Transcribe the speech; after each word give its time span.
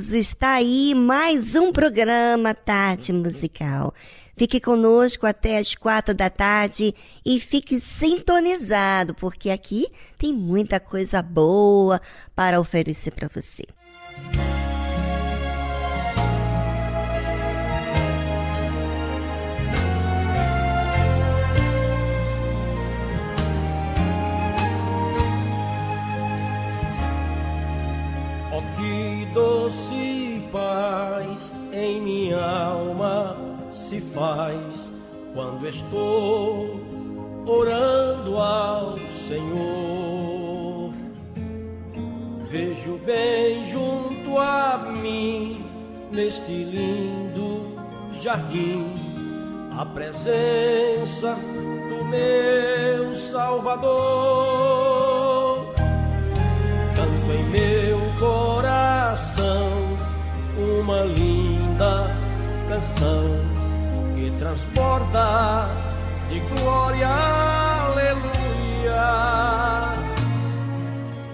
Todos. 0.00 0.12
Está 0.12 0.54
aí 0.54 0.94
mais 0.94 1.54
um 1.54 1.70
programa 1.72 2.54
Tarde 2.54 3.12
Musical. 3.12 3.92
Fique 4.36 4.58
conosco 4.58 5.26
até 5.26 5.58
as 5.58 5.74
quatro 5.74 6.14
da 6.14 6.30
tarde 6.30 6.94
e 7.24 7.38
fique 7.38 7.78
sintonizado, 7.78 9.14
porque 9.14 9.50
aqui 9.50 9.86
tem 10.18 10.32
muita 10.32 10.80
coisa 10.80 11.20
boa 11.20 12.00
para 12.34 12.58
oferecer 12.58 13.10
para 13.10 13.28
você. 13.28 13.64
Doce 29.70 30.42
paz 30.50 31.54
em 31.72 32.00
minha 32.02 32.44
alma 32.44 33.36
se 33.70 34.00
faz 34.00 34.90
quando 35.32 35.64
estou 35.68 36.80
orando 37.46 38.36
ao 38.36 38.98
Senhor. 39.28 40.92
Vejo 42.48 42.98
bem 43.06 43.64
junto 43.64 44.36
a 44.38 44.92
mim, 45.00 45.64
neste 46.10 46.50
lindo 46.50 47.76
jardim, 48.20 48.84
a 49.78 49.86
presença 49.86 51.38
do 51.88 52.04
meu 52.06 53.16
Salvador. 53.16 53.90
Canto 56.96 57.32
em 57.38 57.44
meu 57.50 57.89
coração 58.60 59.72
uma 60.58 61.00
linda 61.04 62.14
canção 62.68 63.24
que 64.14 64.30
transporta 64.32 65.66
de 66.28 66.40
glória, 66.40 67.08
aleluia. 67.88 68.20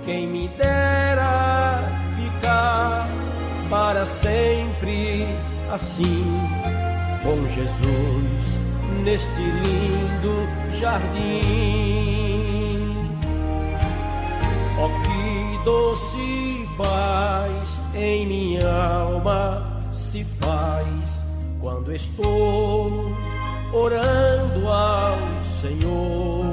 Quem 0.04 0.28
me 0.28 0.46
dera 0.56 1.80
ficar 2.14 3.08
para 3.68 4.06
sempre 4.06 5.26
assim 5.72 6.24
com 7.24 7.48
Jesus 7.48 8.60
neste 9.02 9.40
lindo 9.40 10.48
jardim. 10.78 11.66
Oh, 14.78 14.90
que 15.02 15.64
doce 15.64 16.35
paz 16.76 17.80
em 17.94 18.26
minha 18.26 18.68
alma 18.68 19.80
se 19.92 20.24
faz 20.24 21.24
quando 21.58 21.92
estou 21.94 23.12
orando 23.72 24.68
ao 24.68 25.18
Senhor. 25.42 26.44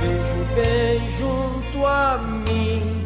Vejo 0.00 0.44
bem 0.54 1.10
junto 1.10 1.86
a 1.86 2.18
mim, 2.48 3.02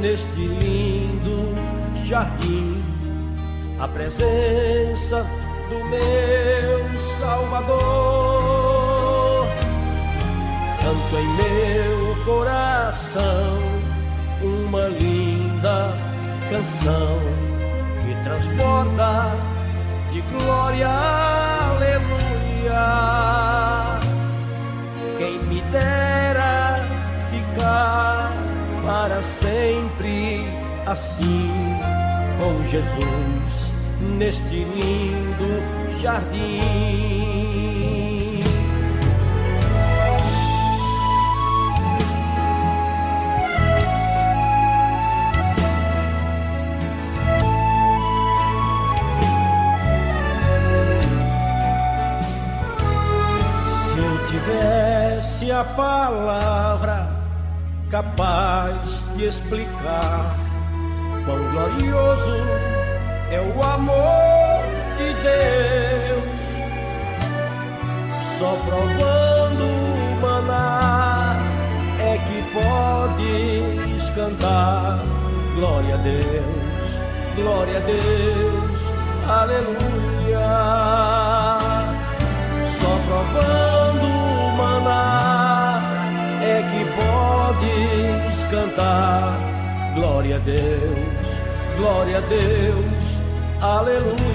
neste 0.00 0.40
lindo 0.40 1.54
jardim, 2.04 2.82
a 3.78 3.86
presença 3.88 5.24
do 5.70 5.84
meu 5.84 6.98
Salvador. 6.98 7.84
Canto 10.82 11.16
em 11.16 11.28
meu 11.36 12.24
coração 12.24 13.83
uma 14.74 14.88
linda 14.88 15.96
canção 16.50 17.20
que 18.02 18.12
transporta 18.24 19.30
de 20.10 20.20
glória, 20.20 20.88
aleluia. 21.68 22.82
Quem 25.16 25.38
me 25.44 25.60
dera 25.70 26.80
ficar 27.30 28.32
para 28.84 29.22
sempre 29.22 30.44
assim 30.86 31.48
com 32.36 32.68
Jesus 32.68 33.74
neste 34.18 34.64
lindo 34.64 35.62
jardim. 36.00 37.53
A 55.54 55.62
palavra 55.62 57.08
capaz 57.88 59.04
de 59.14 59.26
explicar 59.26 60.34
quão 61.24 61.38
glorioso 61.52 62.36
é 63.30 63.40
o 63.40 63.62
amor 63.62 64.64
de 64.98 65.14
Deus. 65.22 66.44
Só 68.36 68.56
provando 68.66 69.64
o 69.64 70.20
maná 70.20 71.38
é 72.00 72.18
que 72.18 72.42
podes 72.52 74.10
cantar 74.10 74.98
glória 75.54 75.94
a 75.94 75.98
Deus, 75.98 76.98
glória 77.36 77.76
a 77.76 77.80
Deus, 77.80 78.80
aleluia. 79.28 80.48
Só 82.66 82.98
provando 83.06 83.83
cantar 88.54 89.36
glória 89.96 90.36
a 90.36 90.38
Deus, 90.38 91.26
glória 91.76 92.18
a 92.18 92.20
Deus, 92.20 93.20
aleluia. 93.60 94.33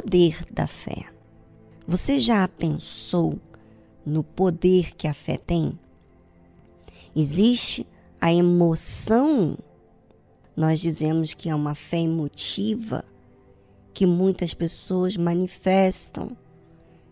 Poder 0.00 0.44
da 0.52 0.66
fé. 0.66 1.06
Você 1.88 2.18
já 2.18 2.46
pensou 2.46 3.38
no 4.04 4.22
poder 4.22 4.94
que 4.94 5.08
a 5.08 5.14
fé 5.14 5.38
tem? 5.38 5.78
Existe 7.14 7.86
a 8.20 8.30
emoção, 8.30 9.56
nós 10.54 10.80
dizemos 10.80 11.32
que 11.32 11.48
é 11.48 11.54
uma 11.54 11.74
fé 11.74 12.00
emotiva, 12.00 13.06
que 13.94 14.04
muitas 14.04 14.52
pessoas 14.52 15.16
manifestam. 15.16 16.36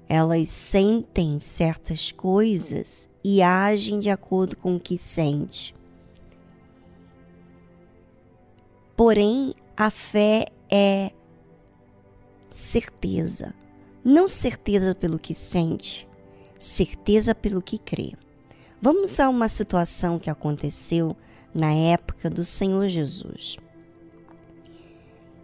Elas 0.07 0.51
sentem 0.51 1.41
certas 1.41 2.13
coisas 2.13 3.09
e 3.25 3.41
agem 3.41 3.99
de 3.99 4.11
acordo 4.11 4.59
com 4.59 4.77
o 4.77 4.81
que 4.81 4.99
sente. 4.99 5.75
Porém, 8.95 9.55
a 9.75 9.91
fé 9.91 10.49
é 10.71 11.13
certeza. 12.55 13.53
Não 14.05 14.29
certeza 14.29 14.95
pelo 14.95 15.19
que 15.19 15.35
sente, 15.35 16.09
certeza 16.57 17.35
pelo 17.35 17.61
que 17.61 17.79
crê. 17.79 18.13
Vamos 18.81 19.19
a 19.19 19.29
uma 19.29 19.49
situação 19.49 20.21
que 20.21 20.31
aconteceu 20.31 21.17
na 21.53 21.73
época 21.73 22.31
do 22.31 22.45
Senhor 22.45 22.87
Jesus. 22.87 23.57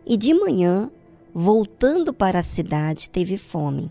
E 0.07 0.17
de 0.17 0.33
manhã, 0.33 0.89
voltando 1.35 2.15
para 2.15 2.39
a 2.39 2.45
cidade, 2.45 3.11
teve 3.11 3.37
fome. 3.37 3.91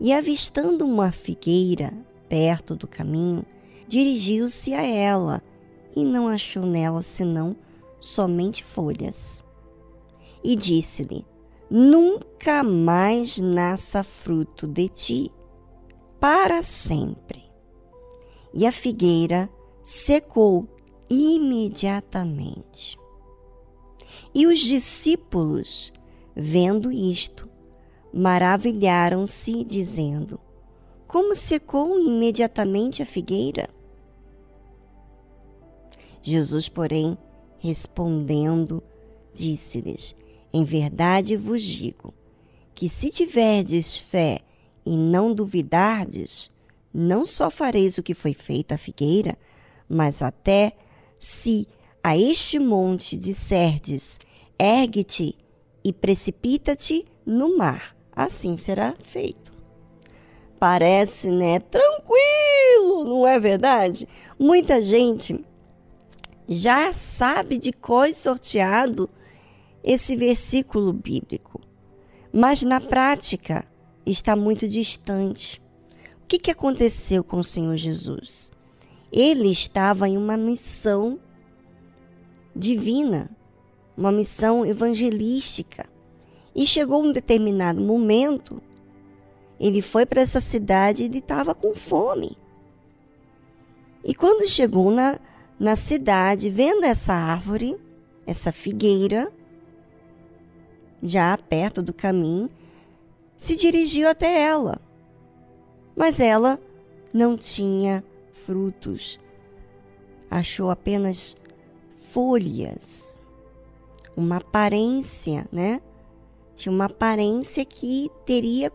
E 0.00 0.12
avistando 0.12 0.84
uma 0.84 1.12
figueira 1.12 1.92
perto 2.28 2.74
do 2.74 2.88
caminho, 2.88 3.46
dirigiu-se 3.86 4.74
a 4.74 4.82
ela 4.82 5.40
e 5.94 6.04
não 6.04 6.26
achou 6.26 6.66
nela 6.66 7.02
senão 7.02 7.54
somente 8.00 8.64
folhas. 8.64 9.44
E 10.42 10.56
disse-lhe: 10.56 11.24
nunca 11.70 12.62
mais 12.62 13.38
nasça 13.38 14.02
fruto 14.02 14.66
de 14.66 14.88
ti, 14.88 15.32
para 16.18 16.62
sempre. 16.62 17.44
E 18.52 18.66
a 18.66 18.72
figueira 18.72 19.50
secou 19.82 20.66
imediatamente. 21.08 22.98
E 24.34 24.46
os 24.46 24.58
discípulos, 24.58 25.92
vendo 26.34 26.90
isto, 26.90 27.48
maravilharam-se, 28.12 29.64
dizendo: 29.64 30.40
Como 31.06 31.34
secou 31.34 31.98
imediatamente 31.98 33.02
a 33.02 33.06
figueira? 33.06 33.68
Jesus, 36.22 36.68
porém, 36.68 37.16
respondendo, 37.58 38.82
disse-lhes: 39.32 40.14
em 40.52 40.64
verdade 40.64 41.36
vos 41.36 41.62
digo 41.62 42.14
que 42.74 42.88
se 42.88 43.10
tiverdes 43.10 43.98
fé 43.98 44.38
e 44.86 44.96
não 44.96 45.34
duvidardes, 45.34 46.50
não 46.94 47.26
só 47.26 47.50
fareis 47.50 47.98
o 47.98 48.02
que 48.02 48.14
foi 48.14 48.32
feito 48.32 48.72
à 48.72 48.78
figueira, 48.78 49.36
mas 49.88 50.22
até 50.22 50.72
se 51.18 51.66
a 52.02 52.16
este 52.16 52.58
monte 52.58 53.16
disserdes, 53.16 54.18
ergue-te 54.58 55.36
e 55.84 55.92
precipita-te 55.92 57.04
no 57.26 57.58
mar, 57.58 57.96
assim 58.14 58.56
será 58.56 58.94
feito. 59.02 59.52
Parece, 60.58 61.30
né, 61.30 61.58
tranquilo, 61.58 63.04
não 63.04 63.26
é 63.26 63.38
verdade? 63.38 64.08
Muita 64.38 64.80
gente 64.80 65.44
já 66.48 66.92
sabe 66.92 67.58
de 67.58 67.72
cor 67.72 68.14
sorteado 68.14 69.10
esse 69.82 70.16
versículo 70.16 70.92
bíblico, 70.92 71.60
mas 72.32 72.62
na 72.62 72.80
prática 72.80 73.64
está 74.04 74.36
muito 74.36 74.68
distante. 74.68 75.62
O 76.22 76.26
que, 76.26 76.38
que 76.38 76.50
aconteceu 76.50 77.24
com 77.24 77.38
o 77.38 77.44
Senhor 77.44 77.76
Jesus? 77.76 78.50
Ele 79.10 79.50
estava 79.50 80.08
em 80.08 80.16
uma 80.16 80.36
missão 80.36 81.18
divina, 82.54 83.30
uma 83.96 84.12
missão 84.12 84.66
evangelística. 84.66 85.86
E 86.54 86.66
chegou 86.66 87.02
um 87.02 87.12
determinado 87.12 87.80
momento, 87.80 88.60
ele 89.60 89.80
foi 89.80 90.04
para 90.04 90.22
essa 90.22 90.40
cidade 90.40 91.02
e 91.02 91.06
ele 91.06 91.18
estava 91.18 91.54
com 91.54 91.74
fome. 91.74 92.36
E 94.04 94.14
quando 94.14 94.48
chegou 94.48 94.90
na, 94.90 95.18
na 95.58 95.76
cidade, 95.76 96.50
vendo 96.50 96.84
essa 96.84 97.12
árvore, 97.12 97.76
essa 98.26 98.52
figueira, 98.52 99.32
já 101.02 101.36
perto 101.36 101.82
do 101.82 101.92
caminho, 101.92 102.50
se 103.36 103.54
dirigiu 103.54 104.08
até 104.08 104.42
ela. 104.42 104.80
Mas 105.96 106.20
ela 106.20 106.60
não 107.12 107.36
tinha 107.36 108.04
frutos. 108.32 109.18
Achou 110.30 110.70
apenas 110.70 111.36
folhas. 111.90 113.20
Uma 114.16 114.36
aparência, 114.36 115.46
né? 115.52 115.80
Tinha 116.54 116.72
uma 116.72 116.86
aparência 116.86 117.64
que 117.64 118.10
teria 118.26 118.72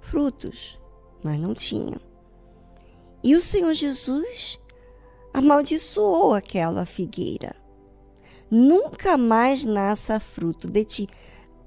frutos, 0.00 0.80
mas 1.22 1.38
não 1.38 1.54
tinha. 1.54 2.00
E 3.22 3.36
o 3.36 3.40
Senhor 3.40 3.72
Jesus 3.74 4.58
amaldiçoou 5.32 6.34
aquela 6.34 6.84
figueira. 6.84 7.54
Nunca 8.50 9.16
mais 9.16 9.64
nasça 9.64 10.18
fruto 10.18 10.68
de 10.68 10.84
ti 10.84 11.08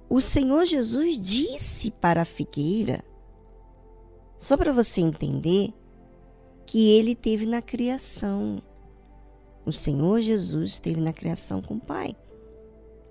o 0.09 0.21
Senhor 0.21 0.65
Jesus 0.65 1.19
disse 1.19 1.91
para 1.91 2.21
a 2.21 2.25
figueira, 2.25 3.03
só 4.37 4.55
para 4.55 4.71
você 4.71 5.01
entender, 5.01 5.73
que 6.65 6.89
ele 6.91 7.15
teve 7.15 7.45
na 7.45 7.61
criação. 7.61 8.61
O 9.65 9.71
Senhor 9.71 10.21
Jesus 10.21 10.73
esteve 10.73 11.01
na 11.01 11.13
criação 11.13 11.61
com 11.61 11.75
o 11.75 11.79
Pai. 11.79 12.15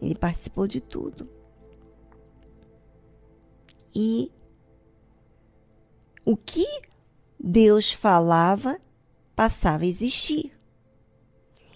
Ele 0.01 0.15
participou 0.15 0.67
de 0.67 0.81
tudo. 0.81 1.29
E 3.95 4.31
o 6.25 6.37
que 6.37 6.67
Deus 7.39 7.93
falava 7.93 8.81
passava 9.37 9.85
a 9.85 9.87
existir. 9.87 10.53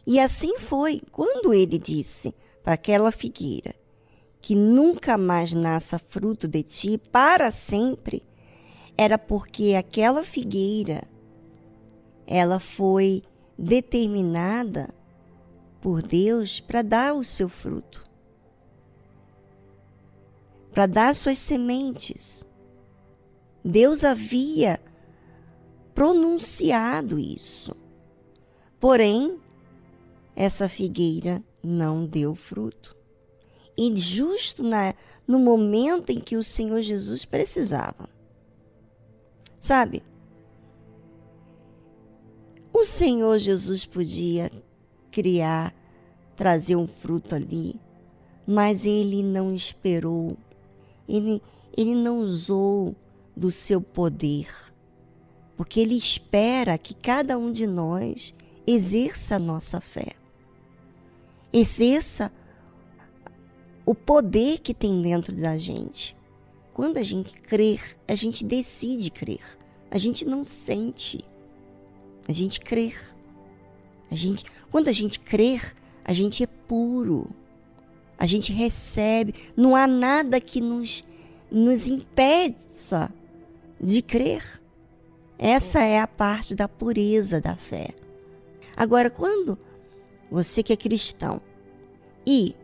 E 0.07 0.19
assim 0.19 0.59
foi 0.59 1.03
quando 1.13 1.53
ele 1.53 1.79
disse 1.79 2.35
para 2.63 2.75
aquela 2.75 3.13
figueira: 3.13 3.75
que 4.49 4.55
nunca 4.55 5.19
mais 5.19 5.53
nasça 5.53 5.99
fruto 5.99 6.49
de 6.49 6.63
ti 6.63 6.97
para 6.97 7.51
sempre, 7.51 8.25
era 8.97 9.19
porque 9.19 9.75
aquela 9.75 10.25
figueira 10.25 11.07
ela 12.27 12.59
foi 12.59 13.23
determinada 13.59 14.89
por 15.83 16.01
Deus 16.01 16.61
para 16.61 16.81
dar 16.81 17.13
o 17.13 17.23
seu 17.23 17.47
fruto, 17.47 18.09
para 20.73 20.87
dar 20.87 21.15
suas 21.15 21.39
sementes. 21.39 22.43
Deus 23.63 24.03
havia 24.03 24.81
pronunciado 25.95 27.19
isso. 27.19 27.77
Porém, 28.81 29.39
essa 30.35 30.71
figueira 30.71 31.45
não 31.63 32.07
deu 32.07 32.35
fruto. 32.35 32.98
E 33.79 33.95
justo 33.95 34.65
na, 34.65 34.93
no 35.25 35.39
momento 35.39 36.11
em 36.11 36.19
que 36.19 36.37
o 36.37 36.43
Senhor 36.43 36.83
Jesus 36.83 37.25
precisava. 37.25 38.09
Sabe? 39.61 40.03
O 42.73 42.85
Senhor 42.85 43.39
Jesus 43.39 43.85
podia 43.85 44.51
criar, 45.13 45.73
trazer 46.35 46.75
um 46.75 46.89
fruto 46.89 47.37
ali, 47.37 47.81
mas 48.45 48.85
ele 48.85 49.23
não 49.23 49.55
esperou, 49.55 50.37
ele, 51.09 51.41
ele 51.77 51.95
não 51.95 52.19
usou 52.19 52.97
do 53.37 53.51
seu 53.51 53.81
poder, 53.81 54.49
porque 55.57 55.79
ele 55.79 55.95
espera 55.97 56.77
que 56.77 56.95
cada 56.95 57.39
um 57.39 57.53
de 57.53 57.67
nós 57.67 58.35
exerça 58.67 59.37
a 59.37 59.41
nossa 59.41 59.81
fé, 59.81 60.15
exerça 61.53 62.33
o 63.89 63.95
poder 63.95 64.59
que 64.59 64.75
tem 64.75 65.01
dentro 65.01 65.35
da 65.35 65.57
gente. 65.57 66.17
Quando 66.73 66.99
a 66.99 67.03
gente 67.03 67.41
crer, 67.41 67.97
a 68.07 68.15
gente 68.15 68.45
decide 68.45 69.11
crer, 69.11 69.59
a 69.91 69.99
gente 69.99 70.25
não 70.25 70.45
sente, 70.45 71.21
a 72.29 72.33
gente 72.33 72.61
crer. 72.61 73.15
A 74.11 74.15
gente, 74.15 74.45
quando 74.71 74.89
a 74.89 74.93
gente 74.93 75.21
crer, 75.21 75.75
a 76.05 76.13
gente 76.13 76.43
é 76.43 76.47
puro 76.47 77.31
a 78.19 78.27
gente 78.27 78.53
recebe, 78.53 79.33
não 79.57 79.77
há 79.77 79.87
nada 79.87 80.41
que 80.41 80.61
nos, 80.61 81.05
nos 81.51 81.87
impeça 81.87 83.13
de 83.81 84.03
crer. 84.03 84.61
Essa 85.39 85.81
é 85.85 86.01
a 86.01 86.07
parte 86.07 86.57
da 86.57 86.67
pureza 86.67 87.41
da 87.41 87.55
fé. 87.55 87.91
Agora, 88.77 89.09
quando 89.09 89.57
você 90.29 90.65
que 90.65 90.73
é 90.73 90.77
cristão 90.77 91.41
e 92.27 92.57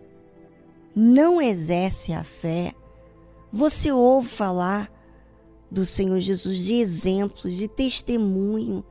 não 0.94 1.40
exerce 1.40 2.12
a 2.12 2.22
fé, 2.22 2.74
você 3.52 3.90
ouve 3.90 4.28
falar 4.28 4.90
do 5.70 5.84
Senhor 5.84 6.20
Jesus 6.20 6.58
de 6.58 6.74
exemplos, 6.74 7.56
de 7.56 7.68
testemunho 7.68 8.84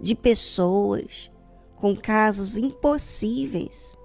de 0.00 0.14
pessoas 0.14 1.30
com 1.76 1.94
casos 1.94 2.56
impossíveis. 2.56 3.98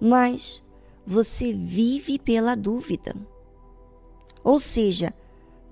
Mas 0.00 0.62
você 1.06 1.52
vive 1.52 2.18
pela 2.18 2.54
dúvida. 2.54 3.14
Ou 4.44 4.58
seja, 4.58 5.12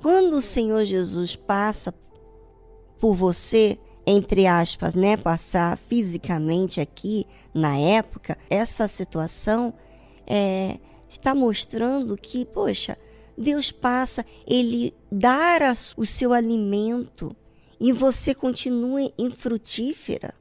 quando 0.00 0.35
o 0.35 0.42
Senhor 0.42 0.85
Jesus 0.85 1.37
passa 1.37 1.94
por 2.99 3.14
você, 3.14 3.78
entre 4.06 4.47
aspas, 4.47 4.94
né, 4.94 5.16
passar 5.16 5.76
fisicamente 5.76 6.80
aqui 6.80 7.26
na 7.52 7.76
época, 7.76 8.37
essa 8.49 8.87
situação 8.87 9.75
é, 10.33 10.79
está 11.09 11.35
mostrando 11.35 12.17
que, 12.17 12.45
poxa, 12.45 12.97
Deus 13.37 13.73
passa, 13.73 14.25
Ele 14.47 14.95
dá 15.11 15.75
o 15.97 16.07
seu 16.07 16.33
alimento 16.33 17.35
e 17.81 17.93
você 17.93 18.33
continua 18.33 19.13
infrutífera. 19.19 20.33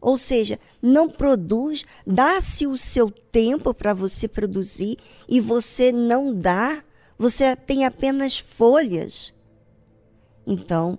Ou 0.00 0.16
seja, 0.16 0.60
não 0.80 1.10
produz, 1.10 1.84
dá-se 2.06 2.68
o 2.68 2.78
seu 2.78 3.10
tempo 3.10 3.74
para 3.74 3.92
você 3.92 4.28
produzir 4.28 4.96
e 5.28 5.40
você 5.40 5.90
não 5.90 6.32
dá, 6.32 6.84
você 7.18 7.56
tem 7.56 7.84
apenas 7.84 8.38
folhas. 8.38 9.34
Então, 10.46 10.96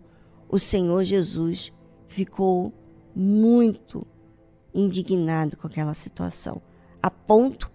o 0.50 0.60
Senhor 0.60 1.04
Jesus 1.06 1.72
ficou 2.10 2.74
muito 3.16 4.06
indignado 4.74 5.56
com 5.56 5.66
aquela 5.66 5.94
situação, 5.94 6.62
a 7.02 7.10
ponto 7.10 7.72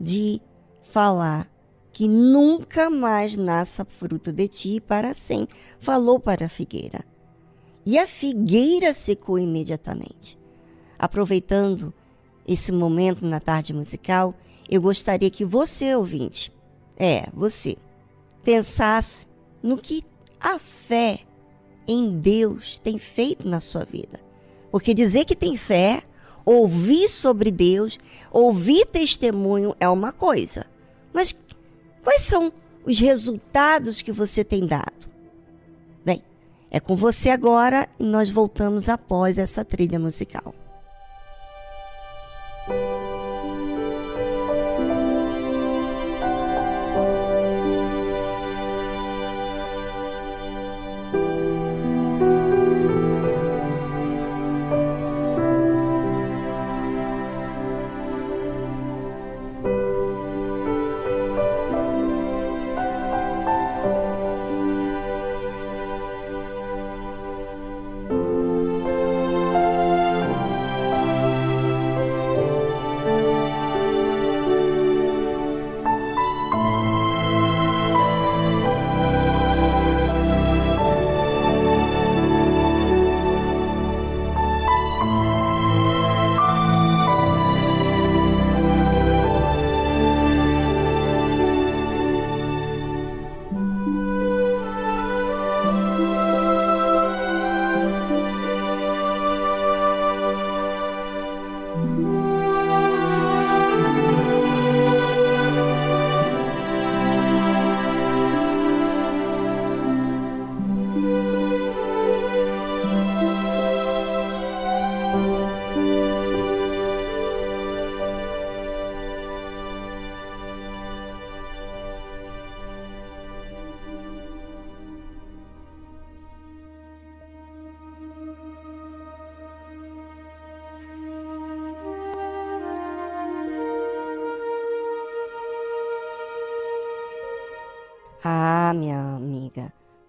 de 0.00 0.40
falar 0.82 1.50
que 1.92 2.08
nunca 2.08 2.90
mais 2.90 3.36
nasça 3.36 3.84
fruto 3.84 4.32
de 4.32 4.48
ti 4.48 4.80
para 4.80 5.14
sempre. 5.14 5.56
Falou 5.78 6.18
para 6.18 6.46
a 6.46 6.48
figueira. 6.48 7.04
E 7.86 7.98
a 7.98 8.06
figueira 8.06 8.92
secou 8.92 9.38
imediatamente. 9.38 10.38
Aproveitando 10.98 11.92
esse 12.46 12.72
momento 12.72 13.26
na 13.26 13.40
tarde 13.40 13.72
musical, 13.72 14.34
eu 14.68 14.80
gostaria 14.80 15.30
que 15.30 15.44
você, 15.44 15.94
ouvinte, 15.94 16.52
é, 16.96 17.28
você, 17.32 17.76
pensasse 18.42 19.26
no 19.62 19.76
que 19.78 20.04
a 20.40 20.58
fé 20.58 21.20
em 21.86 22.10
Deus 22.10 22.78
tem 22.78 22.98
feito 22.98 23.48
na 23.48 23.60
sua 23.60 23.84
vida. 23.84 24.20
Porque 24.70 24.92
dizer 24.92 25.24
que 25.24 25.36
tem 25.36 25.56
fé, 25.56 26.02
ouvir 26.44 27.08
sobre 27.08 27.50
Deus, 27.50 27.98
ouvir 28.30 28.86
testemunho 28.86 29.74
é 29.80 29.88
uma 29.88 30.12
coisa. 30.12 30.66
Mas 31.12 31.34
quais 32.02 32.22
são 32.22 32.52
os 32.84 32.98
resultados 32.98 34.02
que 34.02 34.12
você 34.12 34.44
tem 34.44 34.66
dado? 34.66 35.08
Bem, 36.04 36.22
é 36.70 36.80
com 36.80 36.96
você 36.96 37.30
agora 37.30 37.88
e 37.98 38.04
nós 38.04 38.28
voltamos 38.28 38.88
após 38.88 39.38
essa 39.38 39.64
trilha 39.64 39.98
musical. 39.98 40.54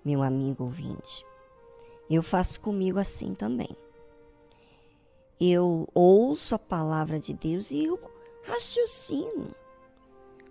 Meu 0.05 0.21
amigo 0.21 0.63
ouvinte, 0.63 1.25
eu 2.07 2.21
faço 2.21 2.61
comigo 2.61 2.99
assim 2.99 3.33
também. 3.33 3.75
Eu 5.41 5.89
ouço 5.93 6.53
a 6.53 6.59
palavra 6.59 7.19
de 7.19 7.33
Deus 7.33 7.71
e 7.71 7.85
eu 7.85 7.99
raciocino. 8.43 9.53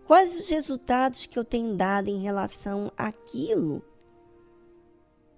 Quais 0.07 0.37
os 0.37 0.51
resultados 0.51 1.25
que 1.25 1.39
eu 1.39 1.45
tenho 1.45 1.75
dado 1.77 2.09
em 2.09 2.19
relação 2.19 2.93
àquilo 2.97 3.83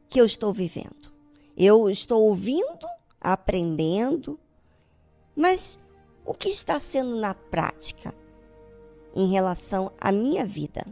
que 0.09 0.21
eu 0.21 0.25
estou 0.25 0.53
vivendo? 0.53 1.13
Eu 1.57 1.89
estou 1.89 2.25
ouvindo, 2.25 2.89
aprendendo, 3.21 4.41
mas 5.37 5.79
o 6.25 6.35
que 6.35 6.49
está 6.49 6.81
sendo 6.81 7.17
na 7.17 7.35
prática 7.35 8.13
em 9.15 9.29
relação 9.29 9.93
à 10.01 10.11
minha 10.11 10.45
vida? 10.45 10.85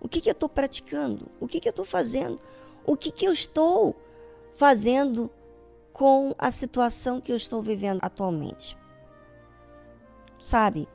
O 0.00 0.08
que, 0.08 0.20
que 0.20 0.28
eu 0.28 0.32
estou 0.32 0.48
praticando? 0.48 1.28
O 1.40 1.46
que, 1.46 1.60
que 1.60 1.68
eu 1.68 1.70
estou 1.70 1.84
fazendo? 1.84 2.40
O 2.84 2.96
que, 2.96 3.10
que 3.10 3.24
eu 3.24 3.32
estou 3.32 3.96
fazendo 4.56 5.30
com 5.92 6.34
a 6.38 6.50
situação 6.50 7.20
que 7.20 7.30
eu 7.30 7.36
estou 7.36 7.62
vivendo 7.62 8.00
atualmente? 8.02 8.76
Sabe? 10.40 10.88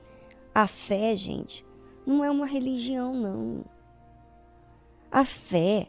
A 0.53 0.67
fé, 0.67 1.15
gente, 1.15 1.65
não 2.05 2.23
é 2.23 2.29
uma 2.29 2.45
religião, 2.45 3.13
não. 3.13 3.63
A 5.11 5.23
fé 5.23 5.87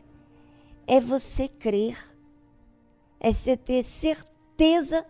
é 0.86 1.00
você 1.00 1.48
crer, 1.48 1.98
é 3.18 3.32
você 3.32 3.56
ter 3.56 3.82
certeza 3.82 5.04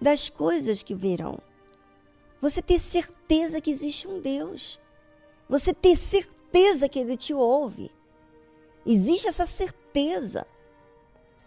das 0.00 0.28
coisas 0.28 0.82
que 0.82 0.94
virão. 0.94 1.38
Você 2.40 2.60
ter 2.60 2.80
certeza 2.80 3.60
que 3.60 3.70
existe 3.70 4.08
um 4.08 4.20
Deus. 4.20 4.80
Você 5.48 5.72
ter 5.72 5.96
certeza 5.96 6.88
que 6.88 6.98
Ele 6.98 7.16
te 7.16 7.32
ouve. 7.32 7.90
Existe 8.84 9.28
essa 9.28 9.46
certeza. 9.46 10.46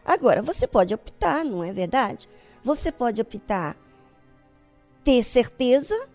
Agora, 0.04 0.42
você 0.42 0.68
pode 0.68 0.94
optar, 0.94 1.44
não 1.44 1.64
é 1.64 1.74
verdade? 1.74 2.30
Você 2.64 2.92
pode 2.92 3.22
optar 3.22 3.78
ter 5.04 5.24
certeza, 5.24 6.08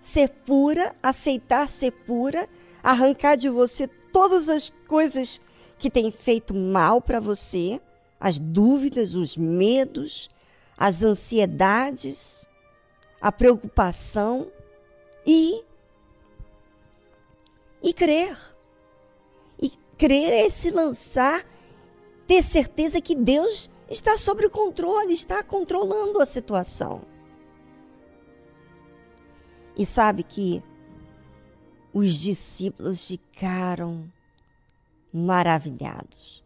ser 0.00 0.28
pura, 0.28 0.94
aceitar 1.02 1.68
ser 1.68 1.90
pura, 1.90 2.48
arrancar 2.82 3.36
de 3.36 3.48
você 3.48 3.88
todas 3.88 4.48
as 4.48 4.70
coisas 4.88 5.40
que 5.78 5.90
têm 5.90 6.10
feito 6.10 6.54
mal 6.54 7.00
para 7.00 7.20
você, 7.20 7.80
as 8.18 8.38
dúvidas, 8.38 9.14
os 9.14 9.36
medos, 9.36 10.30
as 10.76 11.02
ansiedades, 11.02 12.48
a 13.20 13.32
preocupação 13.32 14.50
e 15.26 15.62
e 17.82 17.92
crer. 17.92 18.55
Crer 19.98 20.32
é 20.32 20.50
se 20.50 20.70
lançar, 20.70 21.44
ter 22.26 22.42
certeza 22.42 23.00
que 23.00 23.14
Deus 23.14 23.70
está 23.88 24.16
sob 24.16 24.44
o 24.44 24.50
controle, 24.50 25.14
está 25.14 25.42
controlando 25.42 26.20
a 26.20 26.26
situação. 26.26 27.02
E 29.76 29.86
sabe 29.86 30.22
que 30.22 30.62
os 31.92 32.14
discípulos 32.14 33.04
ficaram 33.04 34.10
maravilhados. 35.12 36.44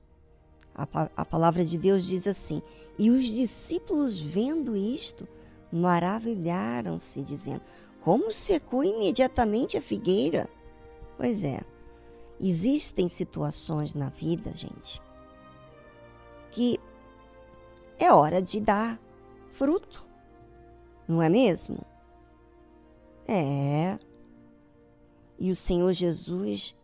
A, 0.74 1.10
a, 1.16 1.24
palavra 1.24 1.64
de 1.64 1.76
Deus 1.76 2.04
diz 2.04 2.26
assim: 2.26 2.62
E 2.98 3.10
os 3.10 3.24
discípulos, 3.24 4.18
vendo 4.18 4.76
isto, 4.76 5.26
maravilharam-se, 5.72 7.22
dizendo: 7.22 7.62
Como 8.00 8.30
secou 8.30 8.84
imediatamente 8.84 9.76
a 9.76 9.82
figueira? 9.82 10.48
Pois 11.16 11.44
é, 11.44 11.60
existem 12.40 13.08
situações 13.08 13.92
na 13.94 14.08
vida, 14.08 14.50
gente, 14.56 15.00
que 16.50 16.80
é 17.98 18.12
hora 18.12 18.40
de 18.40 18.60
dar 18.60 18.98
fruto, 19.50 20.06
não 21.06 21.20
é 21.20 21.28
mesmo? 21.28 21.78
É. 23.28 23.98
E 25.38 25.50
o 25.50 25.56
Senhor 25.56 25.92
Jesus 25.92 26.76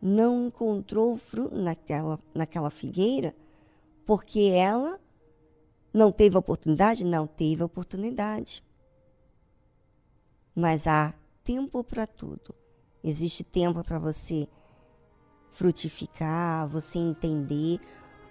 não 0.00 0.46
encontrou 0.46 1.16
fruto 1.16 1.56
naquela, 1.56 2.18
naquela 2.34 2.70
figueira 2.70 3.34
porque 4.08 4.40
ela 4.40 4.98
não 5.92 6.10
teve 6.10 6.36
oportunidade? 6.38 7.04
Não 7.04 7.26
teve 7.26 7.62
oportunidade. 7.62 8.64
Mas 10.54 10.86
há 10.86 11.14
tempo 11.44 11.84
para 11.84 12.06
tudo. 12.06 12.54
Existe 13.04 13.44
tempo 13.44 13.84
para 13.84 13.98
você 13.98 14.48
frutificar, 15.58 16.68
você 16.68 17.00
entender. 17.00 17.80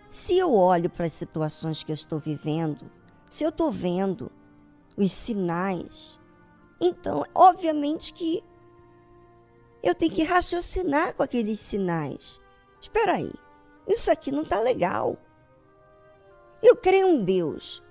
Se 0.08 0.38
eu 0.38 0.54
olho 0.54 0.90
para 0.90 1.08
as 1.08 1.14
situações 1.14 1.84
que 1.84 1.92
eu 1.92 1.94
estou 1.94 2.18
vivendo, 2.18 2.90
se 3.30 3.44
eu 3.44 3.50
estou 3.50 3.70
vendo 3.70 4.32
os 4.96 5.12
sinais, 5.12 6.18
então, 6.80 7.24
obviamente 7.36 8.14
que 8.14 8.42
eu 9.84 9.94
tenho 9.94 10.14
que 10.14 10.24
raciocinar 10.24 11.14
com 11.16 11.22
aqueles 11.22 11.60
sinais. 11.60 12.40
Espera 12.80 13.16
aí, 13.16 13.34
isso 13.86 14.10
aqui 14.10 14.32
não 14.32 14.44
está 14.44 14.62
legal. 14.62 15.18
Eu 16.64 16.78
creio 16.78 17.10
em 17.10 17.26
Deus. 17.26 17.84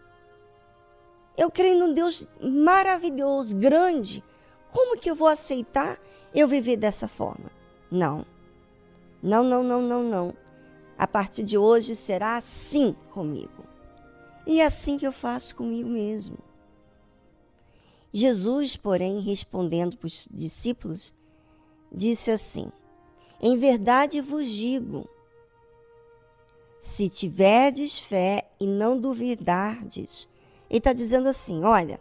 Eu 1.37 1.50
creio 1.50 1.78
num 1.78 1.92
Deus 1.92 2.26
maravilhoso, 2.40 3.54
grande. 3.54 4.24
Como 4.70 4.98
que 4.98 5.11
eu 5.11 5.14
vou 5.14 5.28
aceitar 5.28 5.98
eu 6.34 6.48
viver 6.48 6.78
dessa 6.78 7.06
forma? 7.06 7.50
Não. 7.90 8.24
Não, 9.22 9.42
não, 9.42 9.62
não, 9.62 9.83
não, 9.83 10.02
não. 10.02 10.35
A 10.98 11.07
partir 11.07 11.42
de 11.42 11.59
hoje 11.59 11.94
será 11.94 12.37
assim 12.37 12.94
comigo. 13.11 13.64
E 14.46 14.61
é 14.61 14.64
assim 14.64 14.96
que 14.96 15.07
eu 15.07 15.12
faço 15.12 15.55
comigo 15.55 15.88
mesmo. 15.88 16.38
Jesus, 18.12 18.76
porém, 18.76 19.20
respondendo 19.20 19.96
para 19.96 20.07
os 20.07 20.29
discípulos, 20.31 21.12
disse 21.92 22.31
assim: 22.31 22.70
Em 23.40 23.59
verdade 23.59 24.20
vos 24.20 24.48
digo, 24.48 25.09
se 26.81 27.09
tiverdes 27.09 27.98
fé 27.98 28.48
e 28.61 28.66
não 28.66 28.98
duvidardes. 28.98 30.29
Ele 30.70 30.79
está 30.79 30.92
dizendo 30.92 31.29
assim: 31.29 31.64
olha, 31.64 32.00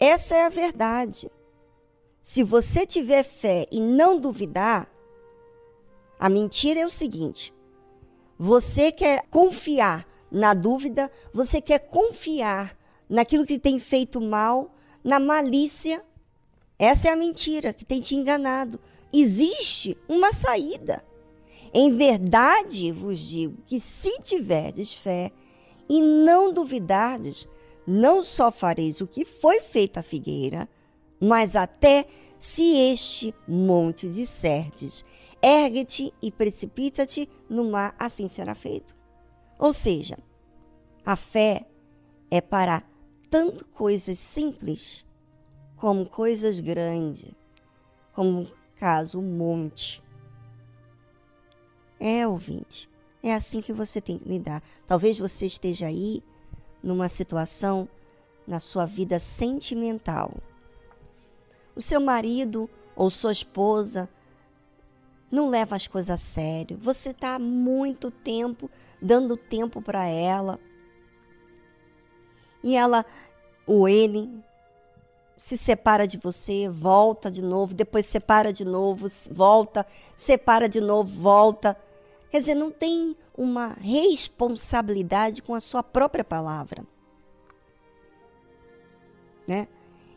essa 0.00 0.34
é 0.34 0.46
a 0.46 0.48
verdade. 0.48 1.30
Se 2.20 2.42
você 2.42 2.84
tiver 2.84 3.22
fé 3.22 3.66
e 3.70 3.80
não 3.80 4.18
duvidar, 4.18 4.90
a 6.18 6.28
mentira 6.28 6.80
é 6.80 6.86
o 6.86 6.90
seguinte: 6.90 7.54
você 8.38 8.90
quer 8.90 9.26
confiar 9.30 10.06
na 10.30 10.54
dúvida, 10.54 11.10
você 11.32 11.60
quer 11.60 11.80
confiar 11.80 12.76
naquilo 13.08 13.46
que 13.46 13.58
tem 13.58 13.78
feito 13.78 14.20
mal, 14.20 14.74
na 15.02 15.18
malícia. 15.18 16.04
Essa 16.78 17.08
é 17.08 17.10
a 17.12 17.16
mentira 17.16 17.72
que 17.72 17.84
tem 17.84 18.00
te 18.00 18.14
enganado. 18.14 18.78
Existe 19.12 19.96
uma 20.08 20.32
saída. 20.32 21.04
Em 21.72 21.96
verdade 21.96 22.92
vos 22.92 23.18
digo 23.18 23.58
que 23.66 23.80
se 23.80 24.20
tiverdes 24.20 24.92
fé 24.92 25.32
e 25.88 26.00
não 26.00 26.52
duvidardes, 26.52 27.48
não 27.86 28.22
só 28.22 28.50
fareis 28.50 29.00
o 29.00 29.06
que 29.06 29.24
foi 29.24 29.60
feito 29.60 29.98
à 29.98 30.02
figueira, 30.02 30.68
mas 31.20 31.56
até 31.56 32.06
se 32.38 32.76
este 32.92 33.34
monte 33.46 34.08
disserdes, 34.08 35.04
ergue-te 35.42 36.12
e 36.20 36.30
precipita-te 36.30 37.28
no 37.48 37.70
mar, 37.70 37.94
assim 37.98 38.28
será 38.28 38.54
feito. 38.54 38.96
Ou 39.58 39.72
seja, 39.72 40.18
a 41.04 41.16
fé 41.16 41.66
é 42.30 42.40
para 42.40 42.82
tanto 43.30 43.64
coisas 43.66 44.18
simples 44.18 45.04
como 45.76 46.06
coisas 46.06 46.60
grandes, 46.60 47.30
como 48.12 48.48
caso 48.76 49.18
o 49.18 49.22
monte. 49.22 50.02
É, 52.00 52.26
ouvinte, 52.26 52.88
é 53.22 53.34
assim 53.34 53.60
que 53.60 53.72
você 53.72 54.00
tem 54.00 54.18
que 54.18 54.28
lidar. 54.28 54.62
Talvez 54.86 55.18
você 55.18 55.46
esteja 55.46 55.86
aí 55.86 56.22
numa 56.82 57.08
situação 57.08 57.88
na 58.46 58.60
sua 58.60 58.86
vida 58.86 59.18
sentimental. 59.18 60.32
O 61.74 61.82
seu 61.82 62.00
marido 62.00 62.68
ou 62.96 63.10
sua 63.10 63.32
esposa 63.32 64.08
não 65.30 65.48
leva 65.48 65.76
as 65.76 65.86
coisas 65.86 66.10
a 66.10 66.16
sério. 66.16 66.76
Você 66.78 67.10
está 67.10 67.38
muito 67.38 68.10
tempo 68.10 68.70
dando 69.00 69.36
tempo 69.36 69.82
para 69.82 70.06
ela. 70.06 70.58
E 72.62 72.76
ela 72.76 73.04
ou 73.66 73.88
ele 73.88 74.30
se 75.36 75.56
separa 75.56 76.06
de 76.06 76.18
você, 76.18 76.68
volta 76.68 77.30
de 77.30 77.40
novo, 77.40 77.72
depois 77.72 78.06
separa 78.06 78.52
de 78.52 78.64
novo, 78.64 79.06
volta, 79.30 79.86
separa 80.16 80.68
de 80.68 80.80
novo, 80.80 81.08
volta. 81.08 81.76
Quer 82.30 82.40
dizer, 82.40 82.54
não 82.54 82.70
tem 82.70 83.14
uma 83.36 83.76
responsabilidade 83.80 85.42
com 85.42 85.54
a 85.54 85.60
sua 85.60 85.82
própria 85.82 86.24
palavra. 86.24 86.84
Né? 89.46 89.68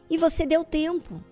E 0.10 0.17
você 0.17 0.45
deu 0.45 0.63
tempo, 0.63 1.24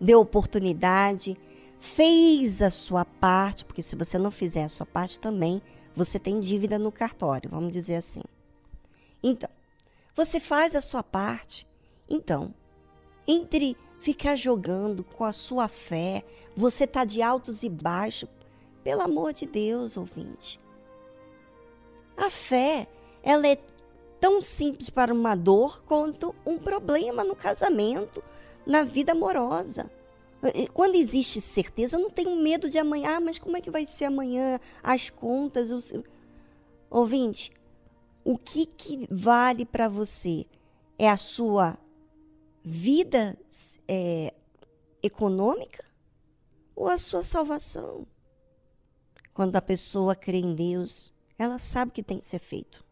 deu 0.00 0.20
oportunidade, 0.20 1.38
fez 1.78 2.62
a 2.62 2.70
sua 2.70 3.04
parte, 3.04 3.64
porque 3.64 3.82
se 3.82 3.96
você 3.96 4.18
não 4.18 4.30
fizer 4.30 4.64
a 4.64 4.68
sua 4.68 4.86
parte 4.86 5.18
também, 5.18 5.62
você 5.94 6.18
tem 6.18 6.38
dívida 6.40 6.78
no 6.78 6.92
cartório, 6.92 7.50
vamos 7.50 7.72
dizer 7.72 7.96
assim. 7.96 8.22
Então, 9.22 9.48
você 10.14 10.38
faz 10.38 10.74
a 10.76 10.80
sua 10.80 11.02
parte. 11.02 11.66
Então, 12.08 12.54
entre 13.26 13.76
ficar 13.98 14.36
jogando 14.36 15.02
com 15.02 15.24
a 15.24 15.32
sua 15.32 15.68
fé, 15.68 16.24
você 16.54 16.86
tá 16.86 17.04
de 17.04 17.22
altos 17.22 17.62
e 17.62 17.68
baixos, 17.68 18.28
pelo 18.84 19.02
amor 19.02 19.32
de 19.32 19.46
Deus, 19.46 19.96
ouvinte. 19.96 20.60
A 22.16 22.30
fé, 22.30 22.86
ela 23.22 23.46
é 23.46 23.58
tão 24.20 24.40
simples 24.40 24.88
para 24.88 25.12
uma 25.12 25.34
dor 25.34 25.82
quanto 25.84 26.34
um 26.46 26.56
problema 26.56 27.24
no 27.24 27.34
casamento, 27.34 28.22
na 28.64 28.82
vida 28.82 29.12
amorosa. 29.12 29.90
Quando 30.72 30.96
existe 30.96 31.40
certeza, 31.40 31.96
eu 31.96 32.02
não 32.02 32.10
tenho 32.10 32.36
medo 32.36 32.68
de 32.68 32.78
amanhã. 32.78 33.16
Ah, 33.16 33.20
mas 33.20 33.38
como 33.38 33.56
é 33.56 33.60
que 33.60 33.70
vai 33.70 33.86
ser 33.86 34.06
amanhã? 34.06 34.58
As 34.82 35.10
contas. 35.10 35.72
Os... 35.72 35.92
Ouvinte, 36.90 37.52
o 38.24 38.36
que, 38.36 38.66
que 38.66 39.06
vale 39.10 39.64
para 39.64 39.88
você 39.88 40.46
é 40.98 41.08
a 41.08 41.16
sua 41.16 41.78
vida 42.62 43.38
é, 43.86 44.34
econômica 45.02 45.84
ou 46.74 46.88
a 46.88 46.98
sua 46.98 47.22
salvação. 47.22 48.06
Quando 49.32 49.56
a 49.56 49.62
pessoa 49.62 50.16
crê 50.16 50.38
em 50.38 50.54
Deus, 50.54 51.14
ela 51.38 51.58
sabe 51.58 51.90
o 51.90 51.94
que 51.94 52.02
tem 52.02 52.18
que 52.18 52.26
ser 52.26 52.38
feito. 52.38 52.84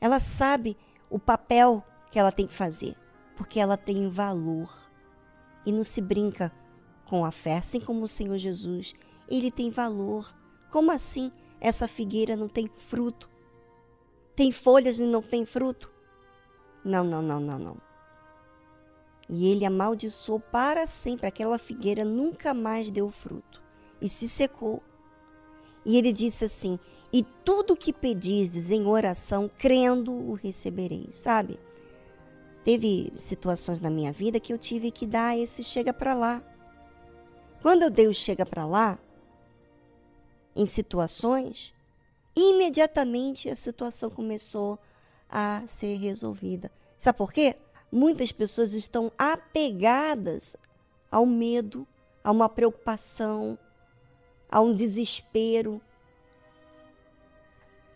Ela 0.00 0.20
sabe 0.20 0.76
o 1.10 1.18
papel 1.18 1.84
que 2.10 2.18
ela 2.18 2.32
tem 2.32 2.46
que 2.46 2.54
fazer, 2.54 2.96
porque 3.36 3.60
ela 3.60 3.76
tem 3.76 4.08
valor. 4.08 4.90
E 5.64 5.72
não 5.72 5.84
se 5.84 6.00
brinca 6.00 6.52
com 7.04 7.24
a 7.24 7.30
fé, 7.30 7.58
assim 7.58 7.80
como 7.80 8.04
o 8.04 8.08
Senhor 8.08 8.36
Jesus, 8.38 8.94
ele 9.28 9.50
tem 9.50 9.70
valor. 9.70 10.34
Como 10.70 10.90
assim 10.90 11.30
essa 11.60 11.86
figueira 11.86 12.34
não 12.36 12.48
tem 12.48 12.68
fruto? 12.68 13.28
Tem 14.34 14.50
folhas 14.50 14.98
e 14.98 15.04
não 15.04 15.20
tem 15.20 15.44
fruto? 15.44 15.92
Não, 16.84 17.04
não, 17.04 17.22
não, 17.22 17.38
não, 17.38 17.58
não. 17.58 17.76
E 19.28 19.46
ele 19.46 19.64
amaldiçoou 19.64 20.40
para 20.40 20.86
sempre. 20.86 21.26
Aquela 21.26 21.58
figueira 21.58 22.04
nunca 22.04 22.52
mais 22.52 22.90
deu 22.90 23.10
fruto 23.10 23.62
e 24.00 24.08
se 24.08 24.28
secou. 24.28 24.82
E 25.84 25.96
ele 25.96 26.12
disse 26.12 26.44
assim: 26.44 26.78
E 27.12 27.22
tudo 27.44 27.76
que 27.76 27.92
pedizes 27.92 28.70
em 28.70 28.86
oração, 28.86 29.50
crendo, 29.56 30.12
o 30.12 30.34
recebereis. 30.34 31.14
Sabe? 31.16 31.58
Teve 32.64 33.12
situações 33.16 33.80
na 33.80 33.90
minha 33.90 34.12
vida 34.12 34.38
que 34.38 34.52
eu 34.52 34.58
tive 34.58 34.90
que 34.90 35.06
dar 35.06 35.36
esse 35.36 35.62
chega 35.62 35.92
para 35.92 36.14
lá. 36.14 36.42
Quando 37.60 37.82
eu 37.82 37.90
dei 37.90 38.06
o 38.06 38.14
chega 38.14 38.46
para 38.46 38.64
lá, 38.64 38.98
em 40.54 40.66
situações, 40.66 41.74
imediatamente 42.36 43.48
a 43.48 43.56
situação 43.56 44.10
começou 44.10 44.78
a 45.28 45.62
ser 45.66 45.96
resolvida. 45.96 46.70
Sabe 46.96 47.18
por 47.18 47.32
quê? 47.32 47.56
Muitas 47.90 48.30
pessoas 48.30 48.74
estão 48.74 49.10
apegadas 49.18 50.56
ao 51.10 51.26
medo, 51.26 51.86
a 52.22 52.30
uma 52.30 52.48
preocupação, 52.48 53.58
a 54.50 54.60
um 54.60 54.74
desespero. 54.74 55.80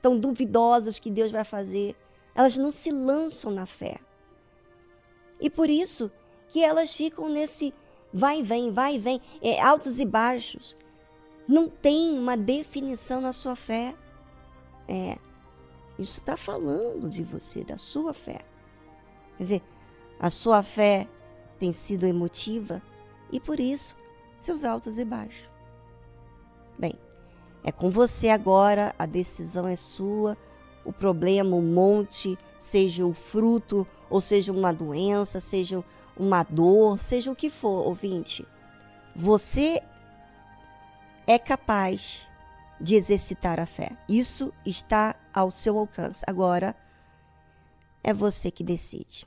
Tão 0.02 0.18
duvidosas 0.18 0.98
que 0.98 1.10
Deus 1.10 1.30
vai 1.30 1.44
fazer. 1.44 1.96
Elas 2.34 2.56
não 2.56 2.70
se 2.70 2.90
lançam 2.90 3.50
na 3.50 3.64
fé. 3.64 4.00
E 5.40 5.50
por 5.50 5.68
isso 5.68 6.10
que 6.48 6.62
elas 6.62 6.92
ficam 6.92 7.28
nesse 7.28 7.74
vai 8.12 8.40
e 8.40 8.42
vem, 8.42 8.72
vai 8.72 8.94
e 8.96 8.98
vem, 8.98 9.20
é, 9.42 9.60
altos 9.60 9.98
e 10.00 10.04
baixos. 10.04 10.76
Não 11.46 11.68
tem 11.68 12.18
uma 12.18 12.36
definição 12.36 13.20
na 13.20 13.32
sua 13.32 13.54
fé. 13.54 13.94
É, 14.88 15.18
isso 15.98 16.18
está 16.20 16.36
falando 16.36 17.08
de 17.08 17.22
você, 17.22 17.62
da 17.62 17.78
sua 17.78 18.12
fé. 18.12 18.40
Quer 19.36 19.42
dizer, 19.42 19.62
a 20.18 20.30
sua 20.30 20.62
fé 20.62 21.08
tem 21.58 21.72
sido 21.72 22.06
emotiva 22.06 22.82
e 23.30 23.38
por 23.38 23.60
isso 23.60 23.94
seus 24.38 24.64
altos 24.64 24.98
e 24.98 25.04
baixos. 25.04 25.48
Bem, 26.78 26.94
é 27.64 27.72
com 27.72 27.90
você 27.90 28.28
agora, 28.28 28.94
a 28.98 29.06
decisão 29.06 29.66
é 29.66 29.76
sua. 29.76 30.36
O 30.86 30.92
problema, 30.92 31.56
o 31.56 31.62
monte, 31.62 32.38
seja 32.58 33.04
o 33.04 33.12
fruto, 33.12 33.86
ou 34.08 34.20
seja 34.20 34.52
uma 34.52 34.72
doença, 34.72 35.40
seja 35.40 35.84
uma 36.16 36.42
dor, 36.42 36.98
seja 36.98 37.30
o 37.30 37.36
que 37.36 37.50
for, 37.50 37.86
ouvinte. 37.86 38.46
Você 39.14 39.82
é 41.26 41.38
capaz 41.38 42.26
de 42.80 42.94
exercitar 42.94 43.58
a 43.58 43.66
fé. 43.66 43.96
Isso 44.08 44.52
está 44.64 45.16
ao 45.32 45.50
seu 45.50 45.78
alcance. 45.78 46.24
Agora 46.26 46.74
é 48.02 48.12
você 48.12 48.50
que 48.50 48.62
decide. 48.62 49.26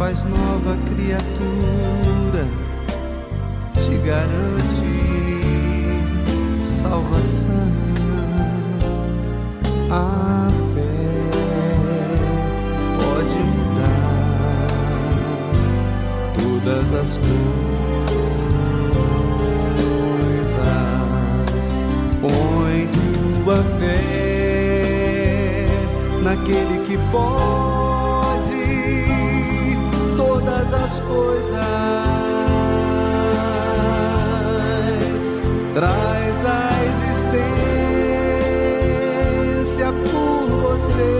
faz 0.00 0.24
nova 0.24 0.78
criatura, 0.86 2.48
te 3.74 3.94
garante 3.98 4.88
salvação. 6.66 7.68
A 9.90 10.48
fé 10.72 11.28
pode 12.96 13.38
mudar 13.50 14.68
todas 16.38 16.94
as 16.94 17.18
coisas. 17.18 17.36
Põe 22.22 22.88
tua 23.44 23.62
fé 23.78 23.98
naquele 26.22 26.86
que 26.86 26.96
pode 27.12 27.89
coisas, 31.10 31.58
traz 35.74 36.44
a 36.44 36.70
existência 36.88 37.48
por 40.10 40.46
você. 40.62 41.12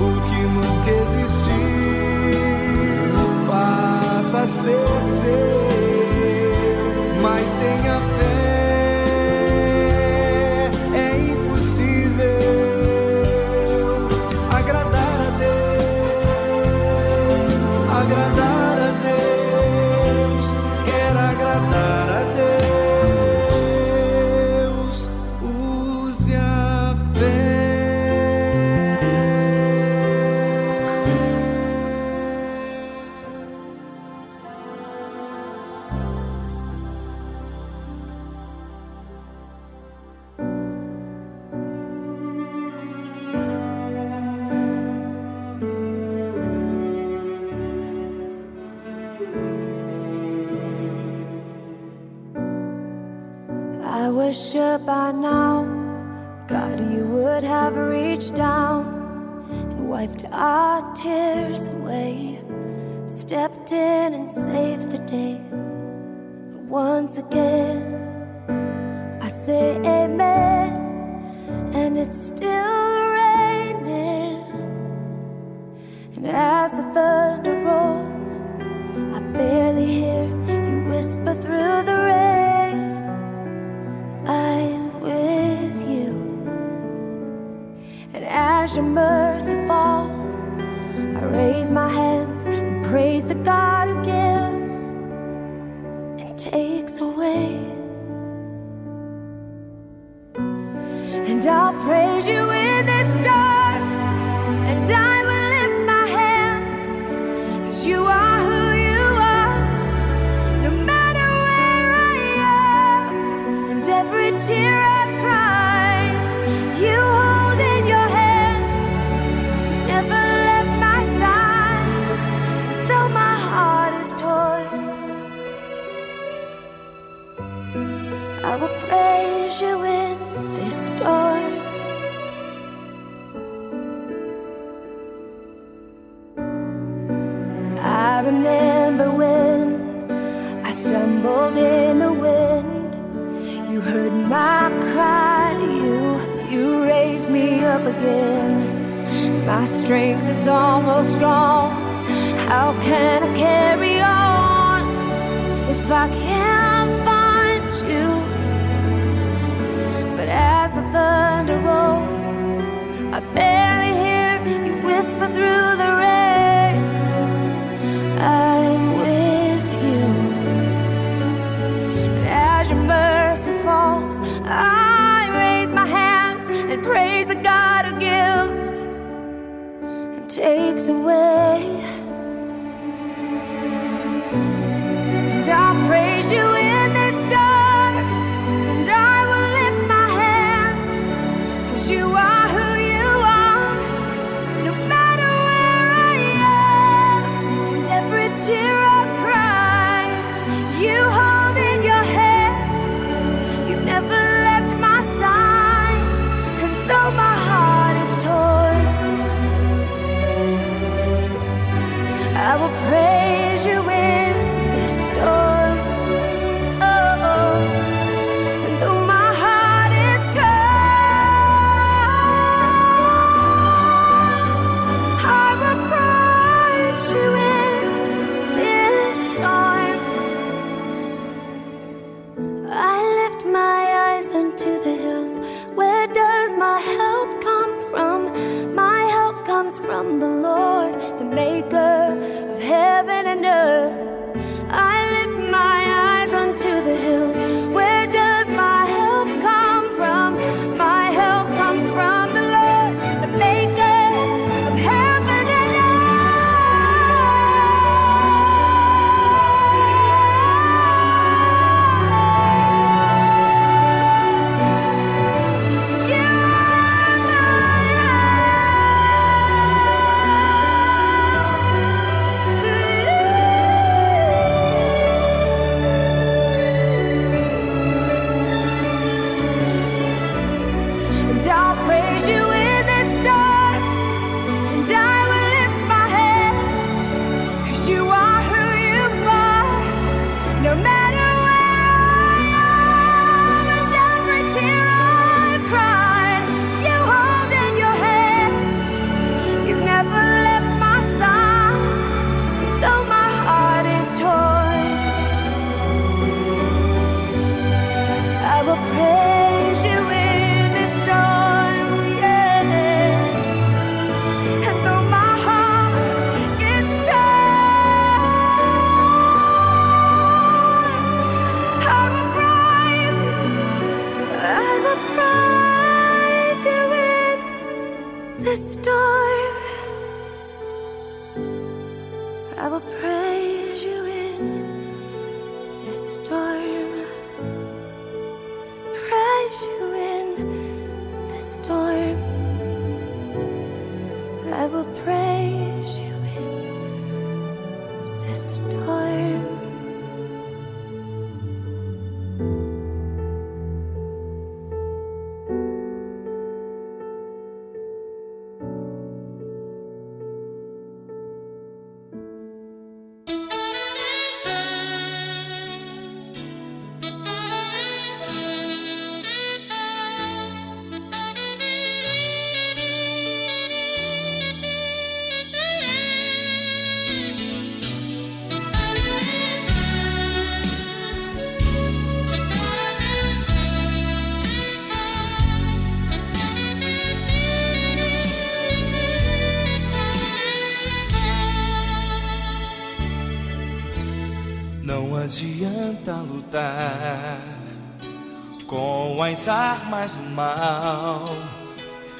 O 0.00 0.08
que 0.28 0.40
nunca 0.42 0.90
existiu 0.90 1.48
passa 3.46 4.38
a 4.40 4.46
ser 4.46 5.06
seu, 5.06 5.68
mas 7.22 7.48
sem 7.48 7.88
a 7.88 8.00
fé. 8.18 8.37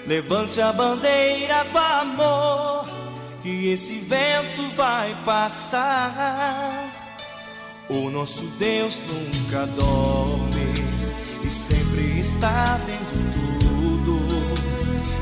Levante 0.09 0.59
a 0.63 0.73
bandeira 0.73 1.65
do 1.65 1.77
amor, 1.77 2.89
que 3.43 3.71
esse 3.71 3.97
vento 3.97 4.75
vai 4.75 5.15
passar. 5.23 6.91
O 7.91 8.09
nosso 8.09 8.47
Deus 8.59 9.03
nunca 9.07 9.67
dorme 9.67 10.83
e 11.45 11.51
sempre 11.51 12.21
está 12.21 12.81
vendo 12.87 13.33
tudo. 13.35 14.19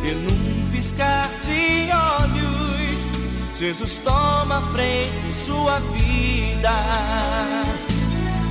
E 0.08 0.14
num 0.14 0.70
piscar 0.70 1.32
de 1.40 1.90
olhos, 2.22 3.10
Jesus 3.58 3.98
toma 3.98 4.58
a 4.58 4.72
frente 4.72 5.26
em 5.26 5.34
sua 5.34 5.80
vida. 5.80 6.70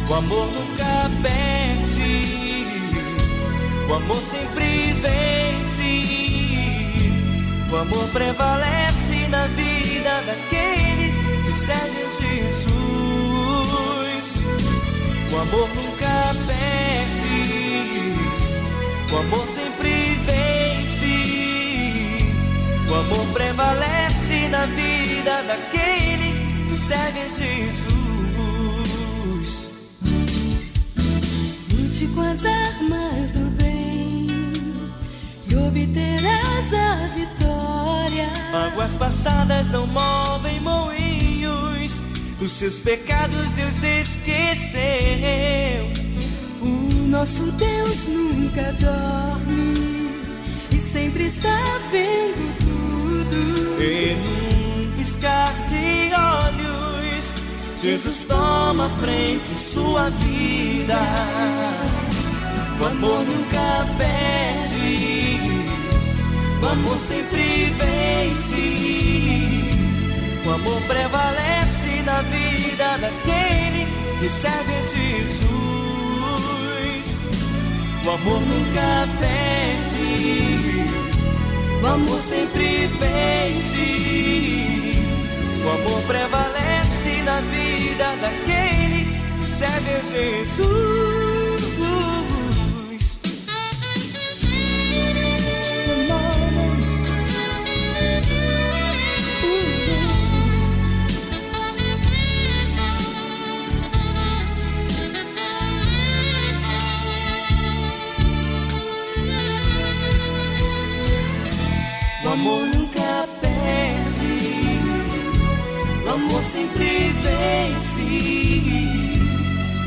O 0.09 0.13
amor 0.13 0.47
nunca 0.47 1.09
perde, 1.21 2.67
o 3.89 3.93
amor 3.93 4.17
sempre 4.17 4.91
vence. 5.01 6.24
O 7.75 7.77
amor 7.77 8.07
prevalece 8.07 9.27
na 9.27 9.47
vida 9.47 10.23
daquele 10.25 11.11
que 11.43 11.51
segue 11.51 12.03
a 12.05 12.09
Jesus. 12.21 12.71
O 15.29 15.37
amor 15.37 15.67
nunca 15.75 16.33
perde, 16.47 18.15
o 19.11 19.17
amor 19.17 19.45
sempre 19.45 20.17
vence. 20.25 21.15
O 22.89 22.93
amor 22.95 23.27
prevalece 23.33 24.47
na 24.47 24.67
vida 24.67 25.43
daquele 25.43 26.33
que 26.69 26.77
segue 26.77 27.19
a 27.19 27.27
Jesus. 27.27 27.91
Lute 31.73 32.07
com 32.15 32.21
as 32.21 32.45
armas 32.45 33.31
do 33.31 33.49
bem 33.57 34.27
e 35.51 35.55
obterás 35.57 36.73
a 36.73 37.07
vitória 37.13 37.34
Águas 38.53 38.93
passadas 38.93 39.69
não 39.69 39.87
movem 39.87 40.59
moinhos. 40.61 42.03
Os 42.41 42.51
seus 42.51 42.79
pecados 42.81 43.51
Deus 43.53 43.81
esqueceu. 43.83 44.81
O 46.61 47.07
nosso 47.07 47.51
Deus 47.53 48.07
nunca 48.07 48.73
dorme 48.73 50.09
e 50.71 50.75
sempre 50.75 51.25
está 51.25 51.79
vendo 51.91 52.55
tudo. 52.59 53.81
E 53.81 54.15
num 54.15 54.97
piscar 54.97 55.53
de 55.69 56.11
olhos, 56.13 57.33
Jesus 57.81 58.25
toma 58.25 58.89
frente 59.01 59.53
em 59.53 59.57
sua 59.57 60.09
vida. 60.09 60.97
O 62.79 62.85
amor 62.85 63.23
nunca 63.23 63.87
perde, 63.97 64.74
o 66.61 66.65
amor 66.67 66.97
sempre 66.97 67.73
vence. 67.77 68.65
O 70.45 70.49
amor 70.51 70.81
prevalece 70.83 72.01
na 72.05 72.21
vida 72.21 72.97
daquele 72.99 73.87
que 74.19 74.29
serve 74.29 74.73
Jesus. 74.83 75.45
O 78.05 78.09
amor 78.11 78.41
nunca 78.41 79.07
perde. 79.19 80.85
O 81.81 81.87
amor 81.87 82.19
sempre 82.19 82.87
vence. 82.99 83.87
O 85.63 85.69
amor 85.69 86.01
prevalece 86.03 87.23
na 87.23 87.41
vida 87.41 88.15
daquele 88.21 89.05
que 89.39 89.47
serve 89.47 90.01
Jesus. 90.03 91.24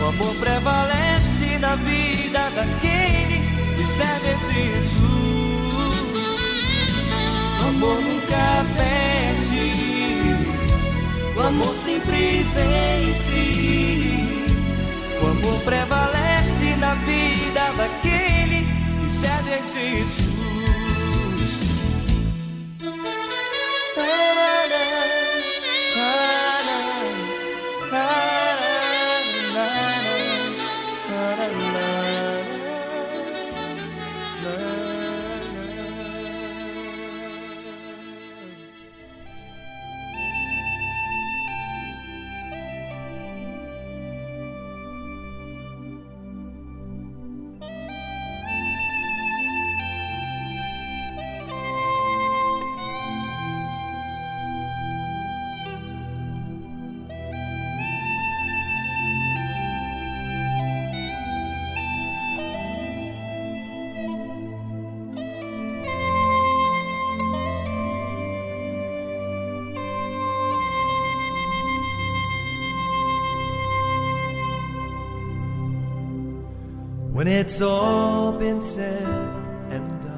O 0.00 0.04
amor 0.10 0.34
prevalece 0.36 1.58
na 1.58 1.74
vida 1.76 2.50
daquele 2.50 3.42
que 3.76 3.84
serve 3.84 4.30
a 4.30 4.38
Jesus. 4.52 5.00
O 7.60 7.68
amor 7.68 8.00
nunca 8.00 8.64
perde. 8.76 9.72
O 11.36 11.40
amor 11.40 11.74
sempre 11.76 12.46
vence. 12.54 13.44
O 15.20 15.26
amor 15.26 15.60
prevalece 15.64 16.76
na 16.76 16.94
vida 16.94 17.72
daquele 17.76 18.66
que 19.02 19.10
serve 19.10 19.54
a 19.54 19.62
Jesus. 19.62 20.37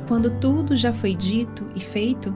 Quando 0.07 0.30
tudo 0.32 0.76
já 0.76 0.92
foi 0.92 1.16
dito 1.16 1.66
e 1.74 1.80
feito, 1.80 2.34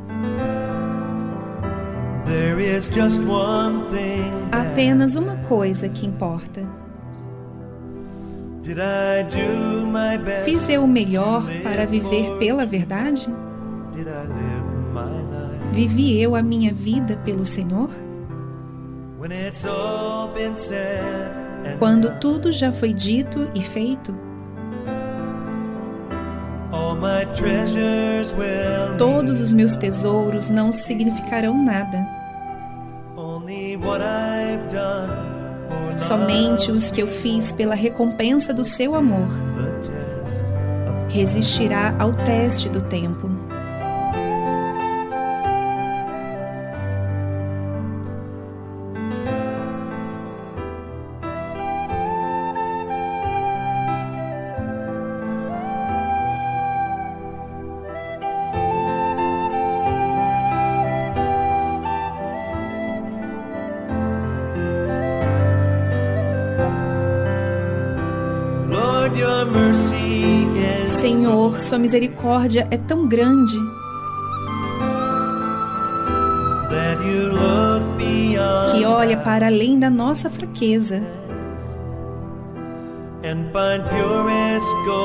há 4.51 4.63
apenas 4.63 5.17
uma 5.17 5.37
coisa 5.49 5.87
que 5.91 6.07
importa. 6.07 6.63
Fiz 10.47 10.67
eu 10.71 10.85
o 10.85 10.89
melhor 10.89 11.45
para 11.63 11.85
viver 11.85 12.39
pela 12.39 12.65
verdade? 12.65 13.29
Vivi 15.73 16.19
eu 16.23 16.35
a 16.35 16.43
minha 16.43 16.73
vida 16.73 17.19
pelo 17.19 17.45
Senhor? 17.45 17.91
Quando 21.79 22.19
tudo 22.19 22.51
já 22.51 22.73
foi 22.73 22.95
dito 22.95 23.47
e 23.55 23.61
feito, 23.61 24.24
todos 28.97 29.41
os 29.41 29.53
meus 29.53 29.77
tesouros 29.77 30.51
não 30.51 30.71
significarão 30.73 31.63
nada. 31.63 32.07
Somente 35.97 36.71
os 36.71 36.91
que 36.91 37.03
eu 37.03 37.07
fiz 37.07 37.53
pela 37.53 37.75
recompensa 37.75 38.53
do 38.53 38.65
seu 38.65 38.95
amor 38.95 39.29
resistirá 41.09 41.95
ao 41.99 42.13
teste 42.13 42.69
do 42.69 42.81
tempo. 42.81 43.34
Sua 71.65 71.79
misericórdia 71.79 72.69
é 72.71 72.77
tão 72.77 73.09
grande. 73.09 73.57
Que 78.71 78.85
olha 78.85 79.17
para 79.17 79.47
além 79.47 79.79
da 79.79 79.89
nossa 79.89 80.29
fraqueza. 80.29 81.03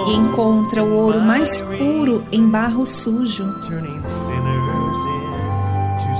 E 0.07 0.13
encontra 0.13 0.83
o 0.83 0.93
ouro 0.93 1.21
mais 1.21 1.61
puro 1.61 2.25
em 2.29 2.45
barro 2.49 2.85
sujo, 2.85 3.45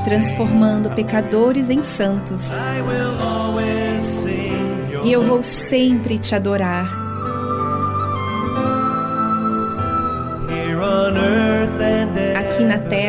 transformando 0.06 0.90
pecadores 0.92 1.70
em 1.70 1.82
santos. 1.84 2.54
E 5.04 5.12
eu 5.12 5.22
vou 5.22 5.44
sempre 5.44 6.18
te 6.18 6.34
adorar, 6.34 7.09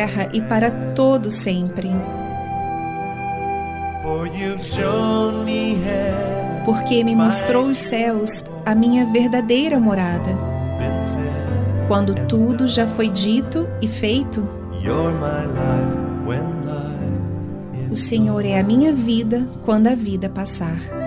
terra 0.01 0.27
e 0.33 0.41
para 0.41 0.71
todo 0.95 1.29
sempre, 1.29 1.89
porque 6.65 7.03
me 7.03 7.15
mostrou 7.15 7.65
os 7.65 7.77
céus, 7.77 8.43
a 8.65 8.73
minha 8.73 9.05
verdadeira 9.05 9.79
morada. 9.79 10.31
Quando 11.87 12.15
tudo 12.27 12.67
já 12.67 12.87
foi 12.87 13.09
dito 13.09 13.67
e 13.79 13.87
feito, 13.87 14.43
O 17.91 17.95
Senhor 17.95 18.43
é 18.43 18.59
a 18.59 18.63
minha 18.63 18.91
vida 18.93 19.47
quando 19.63 19.87
a 19.87 19.93
vida 19.93 20.29
passar. 20.29 21.00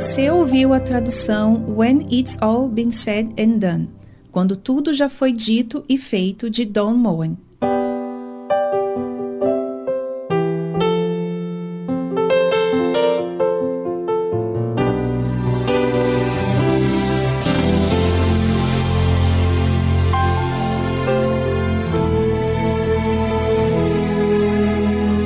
Você 0.00 0.30
ouviu 0.30 0.72
a 0.72 0.78
tradução 0.78 1.74
When 1.76 2.06
It's 2.08 2.38
All 2.40 2.68
Been 2.68 2.92
Said 2.92 3.32
and 3.36 3.58
Done, 3.58 3.90
quando 4.30 4.54
tudo 4.54 4.92
já 4.92 5.08
foi 5.08 5.32
dito 5.32 5.84
e 5.88 5.98
feito 5.98 6.48
de 6.48 6.64
Don 6.64 6.94
Moen. 6.94 7.36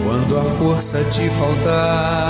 Quando 0.03 0.39
a 0.39 0.45
força 0.57 1.05
te 1.11 1.29
faltar, 1.29 2.22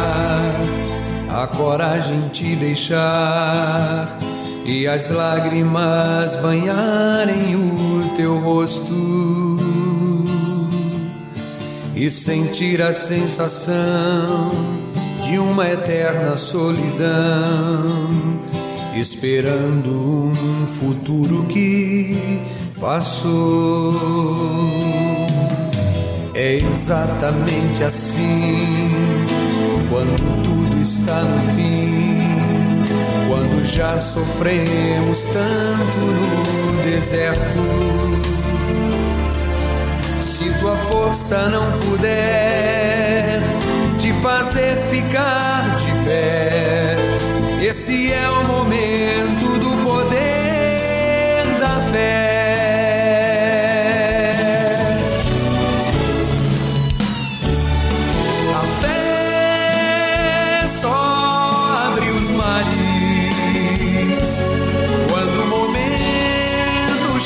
coragem 1.72 2.28
te 2.28 2.54
deixar 2.54 4.18
e 4.62 4.86
as 4.86 5.08
lágrimas 5.08 6.36
banharem 6.36 7.56
o 7.56 8.10
teu 8.14 8.38
rosto 8.40 9.58
e 11.96 12.10
sentir 12.10 12.82
a 12.82 12.92
sensação 12.92 14.50
de 15.24 15.38
uma 15.38 15.66
eterna 15.66 16.36
solidão, 16.36 17.86
esperando 18.94 20.30
um 20.30 20.66
futuro 20.66 21.46
que 21.46 22.38
passou. 22.78 23.96
É 26.34 26.56
exatamente 26.56 27.82
assim 27.82 29.24
quando 29.88 30.41
está 30.82 31.22
no 31.22 31.40
fim, 31.54 32.18
quando 33.28 33.62
já 33.62 34.00
sofremos 34.00 35.26
tanto 35.26 36.00
no 36.00 36.82
deserto. 36.82 38.20
Se 40.20 40.52
tua 40.58 40.76
força 40.76 41.48
não 41.48 41.78
puder 41.78 43.40
te 43.96 44.12
fazer 44.14 44.76
ficar 44.90 45.76
de 45.76 46.04
pé, 46.04 46.96
esse 47.62 48.12
é 48.12 48.28
o 48.28 48.44
momento 48.44 49.58
do 49.60 49.84
poder 49.84 51.58
da 51.60 51.80
fé. 51.92 52.31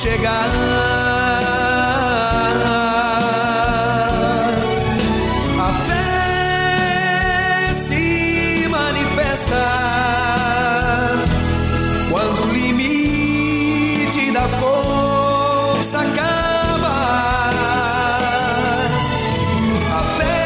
Chegar. 0.07 0.51
A 5.59 5.71
fé 5.87 7.75
se 7.75 8.69
manifesta 8.69 9.63
quando 12.11 12.39
o 12.45 12.53
limite 12.53 14.31
da 14.33 14.47
força 14.61 15.99
acaba. 15.99 16.97
A 19.99 20.03
fé 20.19 20.37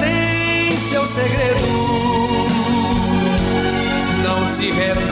tem 0.00 0.76
seu 0.76 1.06
segredo, 1.06 1.68
não 4.24 4.44
se 4.56 4.72
revela 4.72 5.05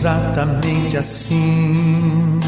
exatamente 0.00 0.96
assim 0.96 2.40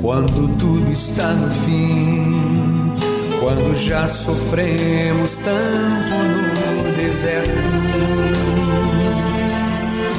quando 0.00 0.48
tudo 0.58 0.90
está 0.90 1.28
no 1.28 1.48
fim, 1.48 2.92
quando 3.38 3.72
já 3.76 4.08
sofremos 4.08 5.36
tanto 5.36 6.14
no 6.84 6.96
deserto. 6.96 7.68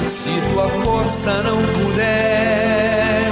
Se 0.07 0.32
tua 0.53 0.69
força 0.69 1.43
não 1.43 1.57
puder 1.73 3.25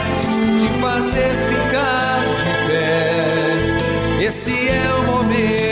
te 0.59 0.67
fazer 0.81 1.31
ficar 1.47 2.25
de 2.35 2.67
pé, 2.67 4.25
esse 4.25 4.67
é 4.67 4.93
o 4.93 5.03
momento 5.05 5.66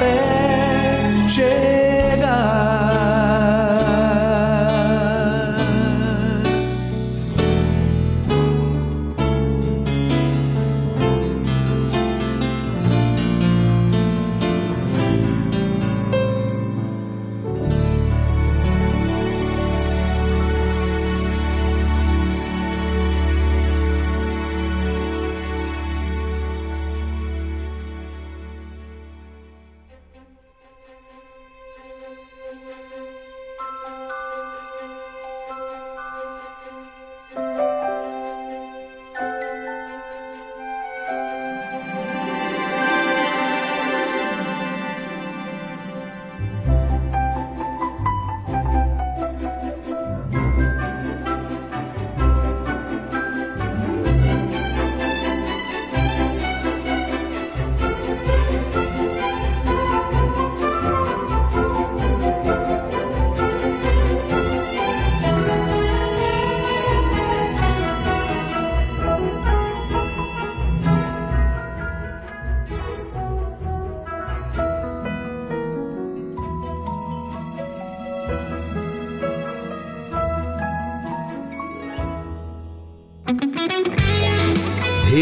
momento 0.00 1.36
da 1.36 1.79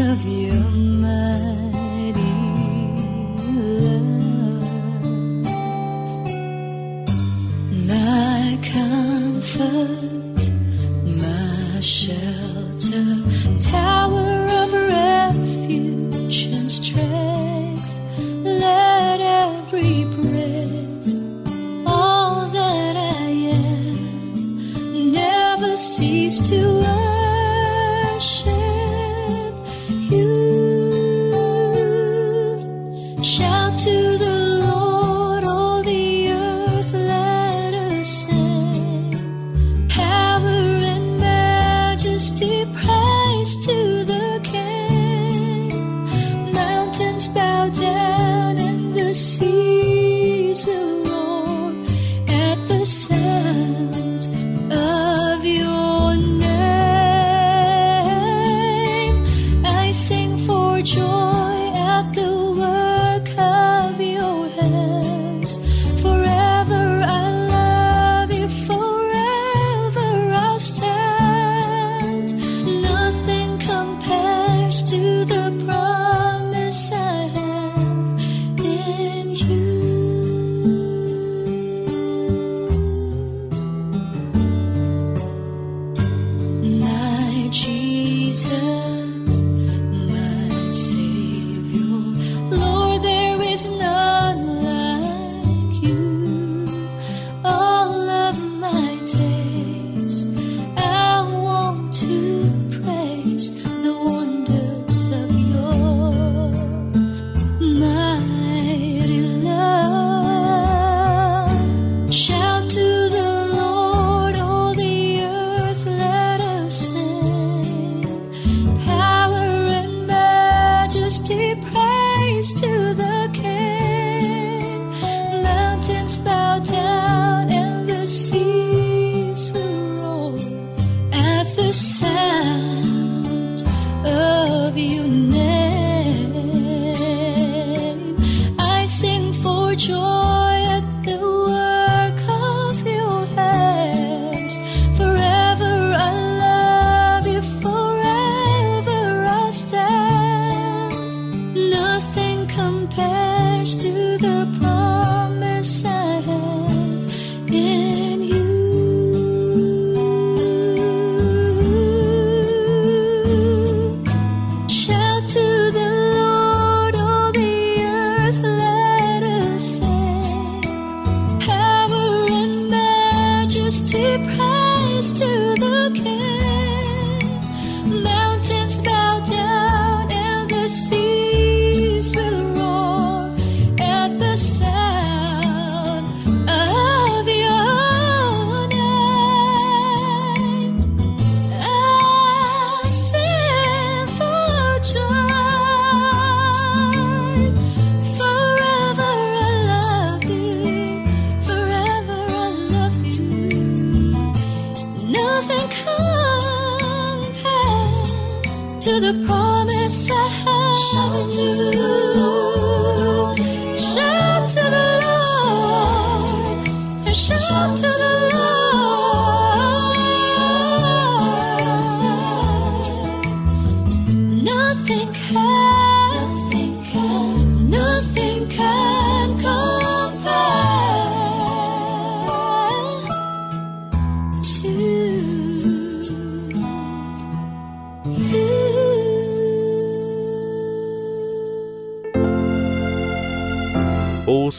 of 0.00 0.24
you. 0.24 0.49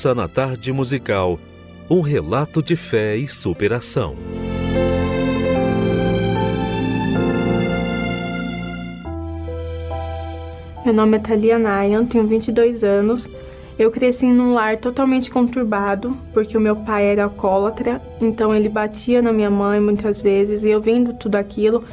ouça 0.01 0.15
na 0.15 0.27
tarde 0.27 0.73
musical 0.73 1.39
um 1.87 2.01
relato 2.01 2.63
de 2.63 2.75
fé 2.75 3.15
e 3.15 3.27
superação. 3.27 4.15
Meu 10.83 10.91
nome 10.91 11.17
é 11.17 11.19
Thalia 11.19 11.59
Nayan, 11.59 12.05
tenho 12.05 12.25
22 12.25 12.83
anos. 12.83 13.29
Eu 13.77 13.91
cresci 13.91 14.25
num 14.25 14.55
lar 14.55 14.77
totalmente 14.77 15.29
conturbado, 15.29 16.17
porque 16.33 16.57
o 16.57 16.61
meu 16.61 16.77
pai 16.77 17.05
era 17.05 17.25
alcoólatra, 17.25 18.01
então 18.19 18.55
ele 18.55 18.69
batia 18.69 19.21
na 19.21 19.31
minha 19.31 19.51
mãe 19.51 19.79
muitas 19.79 20.19
vezes, 20.19 20.63
e 20.63 20.69
eu 20.69 20.81
vendo 20.81 21.13
tudo 21.13 21.35
aquilo, 21.35 21.83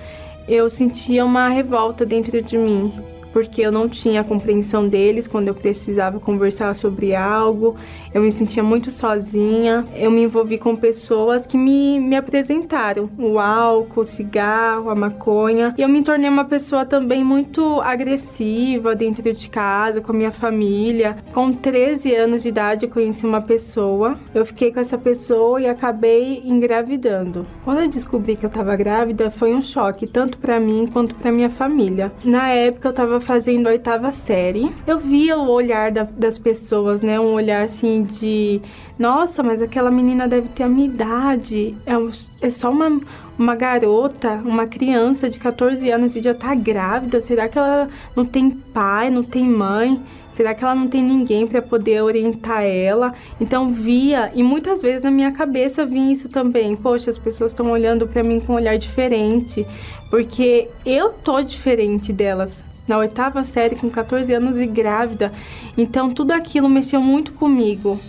eu 0.48 0.70
sentia 0.70 1.26
uma 1.26 1.48
revolta 1.48 2.06
dentro 2.06 2.40
de 2.40 2.56
mim 2.56 2.90
porque 3.38 3.62
eu 3.62 3.70
não 3.70 3.88
tinha 3.88 4.22
a 4.22 4.24
compreensão 4.24 4.88
deles 4.88 5.28
quando 5.28 5.46
eu 5.46 5.54
precisava 5.54 6.18
conversar 6.18 6.74
sobre 6.74 7.14
algo. 7.14 7.76
Eu 8.12 8.20
me 8.20 8.32
sentia 8.32 8.64
muito 8.64 8.90
sozinha. 8.90 9.86
Eu 9.94 10.10
me 10.10 10.24
envolvi 10.24 10.58
com 10.58 10.74
pessoas 10.74 11.46
que 11.46 11.56
me, 11.56 12.00
me 12.00 12.16
apresentaram 12.16 13.08
o 13.16 13.38
álcool, 13.38 14.00
o 14.00 14.04
cigarro, 14.04 14.90
a 14.90 14.94
maconha. 14.96 15.72
E 15.78 15.82
eu 15.82 15.88
me 15.88 16.02
tornei 16.02 16.28
uma 16.28 16.46
pessoa 16.46 16.84
também 16.84 17.22
muito 17.22 17.80
agressiva 17.80 18.96
dentro 18.96 19.32
de 19.32 19.48
casa, 19.48 20.00
com 20.00 20.10
a 20.10 20.16
minha 20.16 20.32
família. 20.32 21.18
Com 21.32 21.52
13 21.52 22.16
anos 22.16 22.42
de 22.42 22.48
idade, 22.48 22.86
eu 22.86 22.90
conheci 22.90 23.24
uma 23.24 23.40
pessoa. 23.40 24.18
Eu 24.34 24.44
fiquei 24.44 24.72
com 24.72 24.80
essa 24.80 24.98
pessoa 24.98 25.60
e 25.60 25.68
acabei 25.68 26.42
engravidando. 26.44 27.46
Quando 27.64 27.82
eu 27.82 27.88
descobri 27.88 28.34
que 28.34 28.44
eu 28.44 28.48
estava 28.48 28.74
grávida, 28.74 29.30
foi 29.30 29.54
um 29.54 29.62
choque, 29.62 30.08
tanto 30.08 30.38
para 30.38 30.58
mim 30.58 30.88
quanto 30.92 31.14
para 31.14 31.30
minha 31.30 31.48
família. 31.48 32.10
Na 32.24 32.48
época, 32.48 32.88
eu 32.88 32.90
estava 32.90 33.20
fazendo 33.28 33.66
a 33.66 33.72
oitava 33.72 34.10
série. 34.10 34.74
Eu 34.86 34.98
via 34.98 35.36
o 35.36 35.50
olhar 35.50 35.92
da- 35.92 36.08
das 36.16 36.38
pessoas, 36.38 37.02
né? 37.02 37.20
Um 37.20 37.34
olhar 37.34 37.62
assim 37.62 38.02
de 38.04 38.58
nossa, 38.98 39.42
mas 39.42 39.60
aquela 39.60 39.90
menina 39.90 40.26
deve 40.26 40.48
ter 40.48 40.62
a 40.62 40.68
minha 40.68 40.86
idade. 40.86 41.76
É, 41.84 41.96
um- 41.98 42.10
é 42.40 42.48
só 42.48 42.70
uma, 42.70 42.98
uma 43.38 43.54
garota, 43.54 44.40
uma 44.46 44.66
criança 44.66 45.28
de 45.28 45.38
14 45.38 45.90
anos 45.90 46.16
e 46.16 46.22
já 46.22 46.32
tá 46.32 46.54
grávida. 46.54 47.20
Será 47.20 47.46
que 47.48 47.58
ela 47.58 47.88
não 48.16 48.24
tem 48.24 48.48
pai, 48.50 49.10
não 49.10 49.22
tem 49.22 49.44
mãe? 49.44 50.00
Será 50.32 50.54
que 50.54 50.64
ela 50.64 50.74
não 50.74 50.86
tem 50.88 51.02
ninguém 51.02 51.46
para 51.46 51.60
poder 51.60 52.00
orientar 52.02 52.62
ela? 52.62 53.12
Então 53.38 53.72
via, 53.72 54.30
e 54.34 54.42
muitas 54.42 54.80
vezes 54.80 55.02
na 55.02 55.10
minha 55.10 55.32
cabeça 55.32 55.84
vinha 55.84 56.10
isso 56.12 56.28
também. 56.30 56.74
Poxa, 56.76 57.10
as 57.10 57.18
pessoas 57.18 57.50
estão 57.50 57.70
olhando 57.70 58.06
para 58.06 58.22
mim 58.22 58.40
com 58.40 58.52
um 58.54 58.56
olhar 58.56 58.78
diferente, 58.78 59.66
porque 60.10 60.68
eu 60.86 61.10
tô 61.10 61.42
diferente 61.42 62.12
delas. 62.12 62.62
Na 62.88 62.98
oitava 62.98 63.44
série, 63.44 63.76
com 63.76 63.88
14 63.88 64.32
anos 64.32 64.56
e 64.56 64.66
grávida. 64.66 65.30
Então 65.76 66.10
tudo 66.10 66.32
aquilo 66.32 66.68
mexeu 66.68 67.00
muito 67.00 67.32
comigo. 67.32 68.00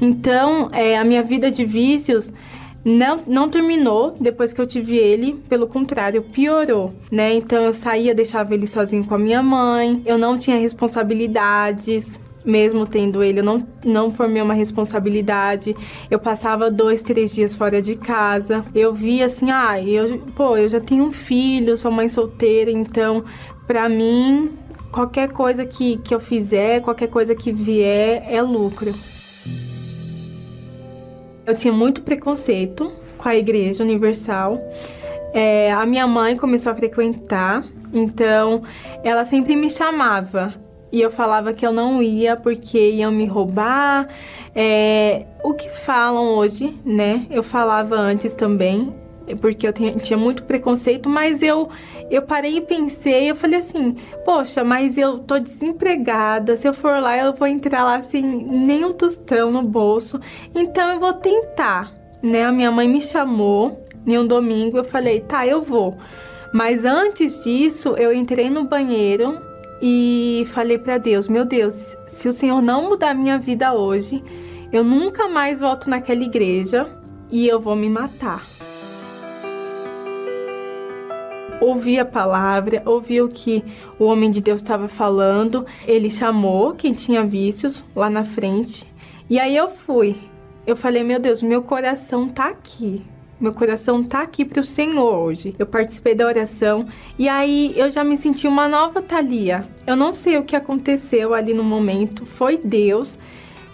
Então, 0.00 0.70
é, 0.72 0.96
a 0.96 1.04
minha 1.04 1.22
vida 1.22 1.50
de 1.50 1.64
vícios 1.64 2.32
não, 2.84 3.20
não 3.26 3.50
terminou 3.50 4.16
depois 4.18 4.52
que 4.52 4.60
eu 4.60 4.66
tive 4.66 4.96
ele, 4.96 5.34
pelo 5.48 5.66
contrário, 5.66 6.22
piorou, 6.22 6.94
né? 7.10 7.34
Então 7.34 7.62
eu 7.64 7.72
saía, 7.74 8.14
deixava 8.14 8.54
ele 8.54 8.66
sozinho 8.66 9.04
com 9.04 9.14
a 9.14 9.18
minha 9.18 9.42
mãe, 9.42 10.00
eu 10.06 10.16
não 10.16 10.38
tinha 10.38 10.56
responsabilidades. 10.56 12.18
Mesmo 12.44 12.86
tendo 12.86 13.22
ele, 13.22 13.40
eu 13.40 13.44
não, 13.44 13.66
não 13.84 14.12
formei 14.12 14.40
uma 14.40 14.54
responsabilidade. 14.54 15.74
Eu 16.10 16.18
passava 16.18 16.70
dois, 16.70 17.02
três 17.02 17.34
dias 17.34 17.54
fora 17.54 17.82
de 17.82 17.96
casa. 17.96 18.64
Eu 18.74 18.94
via 18.94 19.26
assim, 19.26 19.50
ah, 19.50 19.80
eu, 19.80 20.18
pô, 20.34 20.56
eu 20.56 20.68
já 20.68 20.80
tenho 20.80 21.04
um 21.04 21.12
filho, 21.12 21.76
sou 21.76 21.90
mãe 21.90 22.08
solteira, 22.08 22.70
então, 22.70 23.24
pra 23.66 23.88
mim, 23.88 24.52
qualquer 24.90 25.30
coisa 25.30 25.66
que, 25.66 25.98
que 25.98 26.14
eu 26.14 26.20
fizer, 26.20 26.80
qualquer 26.80 27.08
coisa 27.08 27.34
que 27.34 27.52
vier, 27.52 28.24
é 28.26 28.40
lucro. 28.40 28.94
Eu 31.46 31.54
tinha 31.54 31.72
muito 31.72 32.02
preconceito 32.02 32.92
com 33.18 33.28
a 33.28 33.36
Igreja 33.36 33.82
Universal. 33.82 34.58
É, 35.34 35.72
a 35.72 35.84
minha 35.84 36.06
mãe 36.06 36.36
começou 36.36 36.72
a 36.72 36.74
frequentar, 36.74 37.64
então 37.92 38.62
ela 39.04 39.24
sempre 39.24 39.54
me 39.56 39.68
chamava 39.68 40.54
e 40.92 41.00
eu 41.00 41.10
falava 41.10 41.52
que 41.52 41.64
eu 41.64 41.72
não 41.72 42.02
ia 42.02 42.36
porque 42.36 42.90
iam 42.90 43.12
me 43.12 43.26
roubar. 43.26 44.08
É, 44.54 45.26
o 45.44 45.54
que 45.54 45.68
falam 45.68 46.34
hoje, 46.34 46.76
né? 46.84 47.26
Eu 47.30 47.42
falava 47.42 47.94
antes 47.94 48.34
também, 48.34 48.92
porque 49.40 49.66
eu 49.66 49.72
tinha, 49.72 50.16
muito 50.16 50.42
preconceito, 50.44 51.08
mas 51.08 51.42
eu 51.42 51.68
eu 52.10 52.22
parei 52.22 52.56
e 52.56 52.60
pensei, 52.60 53.30
eu 53.30 53.36
falei 53.36 53.60
assim, 53.60 53.96
poxa, 54.24 54.64
mas 54.64 54.98
eu 54.98 55.20
tô 55.20 55.38
desempregada, 55.38 56.56
se 56.56 56.66
eu 56.66 56.74
for 56.74 57.00
lá 57.00 57.16
eu 57.16 57.32
vou 57.32 57.46
entrar 57.46 57.84
lá 57.84 57.96
assim, 57.96 58.20
nem 58.20 58.84
um 58.84 58.92
tostão 58.92 59.52
no 59.52 59.62
bolso, 59.62 60.20
então 60.52 60.90
eu 60.90 60.98
vou 60.98 61.12
tentar, 61.12 61.92
né? 62.20 62.44
A 62.44 62.50
minha 62.50 62.72
mãe 62.72 62.88
me 62.88 63.00
chamou 63.00 63.80
em 64.04 64.18
um 64.18 64.26
domingo, 64.26 64.76
eu 64.76 64.82
falei, 64.82 65.20
tá, 65.20 65.46
eu 65.46 65.62
vou. 65.62 65.96
Mas 66.52 66.84
antes 66.84 67.44
disso, 67.44 67.90
eu 67.96 68.12
entrei 68.12 68.50
no 68.50 68.64
banheiro 68.64 69.49
e 69.80 70.46
falei 70.52 70.78
para 70.78 70.98
Deus, 70.98 71.26
meu 71.26 71.44
Deus, 71.44 71.96
se 72.06 72.28
o 72.28 72.32
Senhor 72.32 72.60
não 72.60 72.88
mudar 72.88 73.14
minha 73.14 73.38
vida 73.38 73.72
hoje, 73.72 74.22
eu 74.72 74.84
nunca 74.84 75.28
mais 75.28 75.58
volto 75.58 75.88
naquela 75.88 76.22
igreja 76.22 76.88
e 77.30 77.46
eu 77.46 77.60
vou 77.60 77.74
me 77.74 77.88
matar 77.88 78.44
ouvi 81.60 81.98
a 81.98 82.04
palavra, 82.04 82.82
ouvi 82.86 83.20
o 83.20 83.28
que 83.28 83.62
o 83.98 84.04
homem 84.04 84.30
de 84.30 84.40
Deus 84.40 84.62
estava 84.62 84.88
falando. 84.88 85.66
Ele 85.86 86.10
chamou 86.10 86.72
quem 86.72 86.92
tinha 86.92 87.22
vícios 87.22 87.84
lá 87.94 88.08
na 88.08 88.24
frente. 88.24 88.86
E 89.28 89.38
aí 89.38 89.54
eu 89.54 89.68
fui. 89.68 90.16
Eu 90.66 90.74
falei, 90.74 91.04
meu 91.04 91.20
Deus, 91.20 91.42
meu 91.42 91.62
coração 91.62 92.28
tá 92.28 92.48
aqui. 92.48 93.02
Meu 93.40 93.54
coração 93.54 94.04
tá 94.04 94.20
aqui 94.20 94.44
pro 94.44 94.62
Senhor 94.62 95.14
hoje. 95.14 95.54
Eu 95.58 95.64
participei 95.64 96.14
da 96.14 96.26
oração 96.26 96.84
e 97.18 97.26
aí 97.26 97.72
eu 97.74 97.90
já 97.90 98.04
me 98.04 98.18
senti 98.18 98.46
uma 98.46 98.68
nova 98.68 99.00
Thalia. 99.00 99.66
Eu 99.86 99.96
não 99.96 100.12
sei 100.12 100.36
o 100.36 100.44
que 100.44 100.54
aconteceu 100.54 101.32
ali 101.32 101.54
no 101.54 101.64
momento, 101.64 102.26
foi 102.26 102.58
Deus 102.58 103.18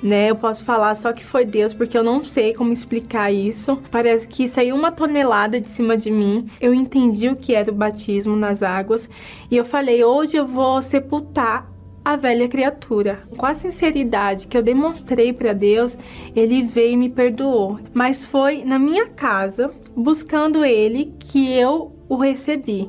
né? 0.02 0.30
Eu 0.30 0.36
posso 0.36 0.64
falar 0.64 0.94
só 0.94 1.12
que 1.12 1.24
foi 1.24 1.44
Deus, 1.44 1.72
porque 1.72 1.96
eu 1.96 2.02
não 2.02 2.22
sei 2.22 2.54
como 2.54 2.72
explicar 2.72 3.32
isso. 3.32 3.78
Parece 3.90 4.28
que 4.28 4.46
saiu 4.46 4.76
uma 4.76 4.92
tonelada 4.92 5.60
de 5.60 5.70
cima 5.70 5.96
de 5.96 6.10
mim. 6.10 6.48
Eu 6.60 6.74
entendi 6.74 7.28
o 7.28 7.36
que 7.36 7.54
era 7.54 7.70
o 7.70 7.74
batismo 7.74 8.36
nas 8.36 8.62
águas 8.62 9.08
e 9.50 9.56
eu 9.56 9.64
falei: 9.64 10.04
hoje 10.04 10.36
eu 10.36 10.46
vou 10.46 10.82
sepultar 10.82 11.75
a 12.06 12.14
velha 12.14 12.46
criatura. 12.46 13.18
Com 13.36 13.46
a 13.46 13.52
sinceridade 13.52 14.46
que 14.46 14.56
eu 14.56 14.62
demonstrei 14.62 15.32
para 15.32 15.52
Deus, 15.52 15.98
ele 16.36 16.62
veio 16.62 16.92
e 16.92 16.96
me 16.96 17.10
perdoou. 17.10 17.80
Mas 17.92 18.24
foi 18.24 18.64
na 18.64 18.78
minha 18.78 19.08
casa, 19.08 19.72
buscando 19.96 20.64
ele, 20.64 21.12
que 21.18 21.52
eu 21.52 21.96
o 22.08 22.14
recebi 22.14 22.88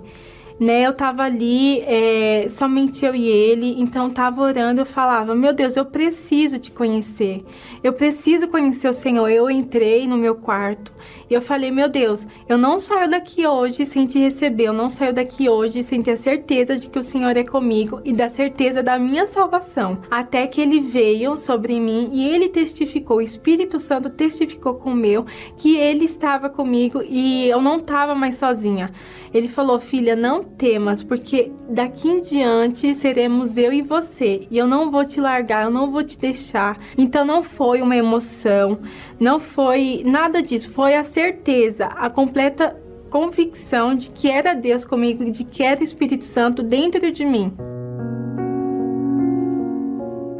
né? 0.60 0.82
Eu 0.82 0.94
tava 0.94 1.24
ali, 1.24 1.82
é, 1.82 2.48
somente 2.50 3.06
eu 3.06 3.14
e 3.14 3.28
ele, 3.28 3.80
então 3.80 4.10
tava 4.10 4.42
orando, 4.42 4.82
eu 4.82 4.86
falava, 4.86 5.36
meu 5.36 5.54
Deus, 5.54 5.78
eu 5.78 5.86
preciso 5.86 6.58
te 6.58 6.72
conhecer, 6.72 7.46
eu 7.84 7.94
preciso 7.94 8.48
conhecer 8.48 8.90
o 8.90 8.94
Senhor. 8.94 9.30
Eu 9.30 9.50
entrei 9.50 10.08
no 10.08 10.18
meu 10.18 10.36
quarto 10.36 10.92
e 11.30 11.34
eu 11.34 11.42
falei, 11.42 11.72
meu 11.72 11.90
Deus, 11.90 12.26
eu 12.48 12.58
não 12.58 12.80
saio 12.80 13.10
daqui 13.10 13.46
hoje 13.46 13.86
sem 13.86 14.06
te 14.06 14.18
receber, 14.18 14.66
eu 14.66 14.74
não 14.74 14.90
saio 14.90 15.14
daqui 15.14 15.50
hoje 15.50 15.84
sem 15.84 16.02
ter 16.02 16.12
a 16.12 16.18
certeza 16.18 16.78
de 16.78 16.90
que 16.90 16.98
o 16.98 17.04
Senhor 17.04 17.36
é 17.36 17.44
comigo 17.44 18.02
e 18.06 18.14
da 18.14 18.30
certeza 18.30 18.82
da 18.82 18.98
minha 18.98 19.28
salvação. 19.28 20.00
Até 20.10 20.48
que 20.48 20.62
ele 20.62 20.80
veio 20.80 21.38
sobre 21.38 21.80
mim 21.80 22.10
e 22.14 22.28
ele 22.28 22.48
testificou, 22.48 23.18
o 23.18 23.22
Espírito 23.22 23.80
Santo 23.80 24.10
testificou 24.10 24.76
com 24.76 24.92
o 24.92 24.96
meu 24.96 25.26
que 25.58 25.76
ele 25.76 26.06
estava 26.06 26.50
comigo 26.50 27.04
e 27.08 27.48
eu 27.50 27.62
não 27.62 27.78
estava 27.78 28.16
mais 28.16 28.36
sozinha. 28.36 28.92
Ele 29.34 29.50
falou, 29.50 29.80
filha, 29.80 30.16
não 30.16 30.42
temas, 30.44 31.04
porque 31.04 31.52
daqui 31.70 32.08
em 32.08 32.22
diante 32.22 32.96
seremos 32.96 33.58
eu 33.58 33.74
e 33.74 33.82
você, 33.82 34.48
e 34.50 34.58
eu 34.58 34.66
não 34.66 34.90
vou 34.90 35.06
te 35.06 35.20
largar, 35.20 35.66
eu 35.66 35.70
não 35.70 35.92
vou 35.92 36.04
te 36.04 36.18
deixar. 36.18 36.80
Então 36.98 37.26
não 37.26 37.44
foi 37.44 37.82
uma 37.82 37.96
emoção, 37.96 38.80
não 39.20 39.40
foi 39.40 40.04
nada 40.06 40.42
disso, 40.42 40.72
foi 40.72 40.96
a 40.96 41.04
certeza, 41.04 41.88
a 41.88 42.10
completa 42.10 42.76
convicção 43.10 43.96
de 43.96 44.12
que 44.12 44.30
era 44.30 44.54
Deus 44.54 44.84
comigo, 44.84 45.30
de 45.32 45.44
que 45.44 45.64
era 45.64 45.80
o 45.80 45.84
Espírito 45.84 46.24
Santo 46.24 46.62
dentro 46.62 47.12
de 47.12 47.26
mim. 47.26 47.54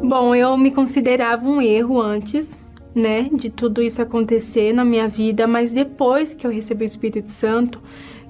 Bom, 0.02 0.34
eu 0.34 0.56
me 0.56 0.70
considerava 0.70 1.46
um 1.46 1.60
erro 1.60 2.00
antes, 2.00 2.58
né, 2.94 3.28
de 3.32 3.50
tudo 3.50 3.82
isso 3.82 4.00
acontecer 4.00 4.72
na 4.72 4.84
minha 4.84 5.08
vida, 5.08 5.46
mas 5.46 5.72
depois 5.72 6.34
que 6.34 6.46
eu 6.46 6.50
recebi 6.50 6.84
o 6.84 6.86
Espírito 6.86 7.30
Santo, 7.30 7.82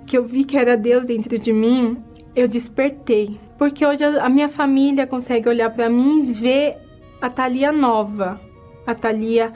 que 0.07 0.17
eu 0.17 0.25
vi 0.25 0.45
que 0.45 0.57
era 0.57 0.77
Deus 0.77 1.07
dentro 1.07 1.39
de 1.39 1.53
mim, 1.53 1.99
eu 2.35 2.49
despertei. 2.49 3.39
Porque 3.59 3.85
hoje 3.85 4.05
a 4.05 4.29
minha 4.29 4.49
família 4.49 5.07
consegue 5.07 5.49
olhar 5.49 5.71
para 5.71 5.89
mim 5.89 6.21
e 6.29 6.33
ver 6.33 6.79
a 7.21 7.29
Thalia 7.29 7.73
nova, 7.73 8.41
a 8.87 8.95
Thalia 8.95 9.53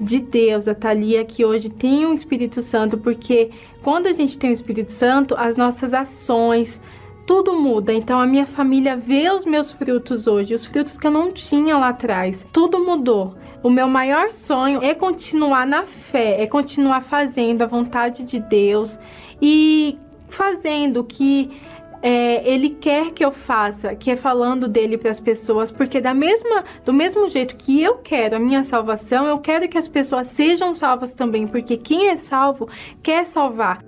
de 0.00 0.20
Deus, 0.20 0.66
a 0.66 0.74
Thalia 0.74 1.24
que 1.24 1.44
hoje 1.44 1.68
tem 1.68 2.06
um 2.06 2.12
Espírito 2.12 2.60
Santo, 2.60 2.98
porque 2.98 3.50
quando 3.82 4.06
a 4.06 4.12
gente 4.12 4.36
tem 4.36 4.50
o 4.50 4.52
Espírito 4.52 4.90
Santo, 4.90 5.34
as 5.36 5.56
nossas 5.56 5.94
ações, 5.94 6.80
tudo 7.26 7.54
muda. 7.54 7.92
Então 7.92 8.18
a 8.18 8.26
minha 8.26 8.46
família 8.46 8.96
vê 8.96 9.30
os 9.30 9.44
meus 9.44 9.72
frutos 9.72 10.26
hoje, 10.26 10.54
os 10.54 10.66
frutos 10.66 10.98
que 10.98 11.06
eu 11.06 11.10
não 11.10 11.32
tinha 11.32 11.76
lá 11.78 11.88
atrás. 11.90 12.46
Tudo 12.52 12.84
mudou. 12.84 13.34
O 13.62 13.70
meu 13.70 13.88
maior 13.88 14.30
sonho 14.30 14.82
é 14.82 14.94
continuar 14.94 15.66
na 15.66 15.84
fé, 15.84 16.42
é 16.42 16.46
continuar 16.46 17.00
fazendo 17.00 17.62
a 17.62 17.66
vontade 17.66 18.22
de 18.22 18.38
Deus 18.38 18.98
e 19.40 19.98
fazendo 20.28 21.00
o 21.00 21.04
que 21.04 21.50
é, 22.04 22.46
Ele 22.46 22.68
quer 22.68 23.12
que 23.12 23.24
eu 23.24 23.32
faça, 23.32 23.94
que 23.94 24.10
é 24.10 24.16
falando 24.16 24.68
dele 24.68 24.98
para 24.98 25.10
as 25.10 25.18
pessoas, 25.18 25.72
porque 25.72 26.02
da 26.02 26.12
mesma, 26.12 26.62
do 26.84 26.92
mesmo 26.92 27.26
jeito 27.28 27.56
que 27.56 27.82
eu 27.82 27.96
quero 27.96 28.36
a 28.36 28.38
minha 28.38 28.62
salvação, 28.62 29.26
eu 29.26 29.38
quero 29.38 29.66
que 29.66 29.78
as 29.78 29.88
pessoas 29.88 30.26
sejam 30.28 30.74
salvas 30.74 31.14
também, 31.14 31.46
porque 31.46 31.78
quem 31.78 32.10
é 32.10 32.16
salvo 32.16 32.68
quer 33.02 33.24
salvar. 33.24 33.82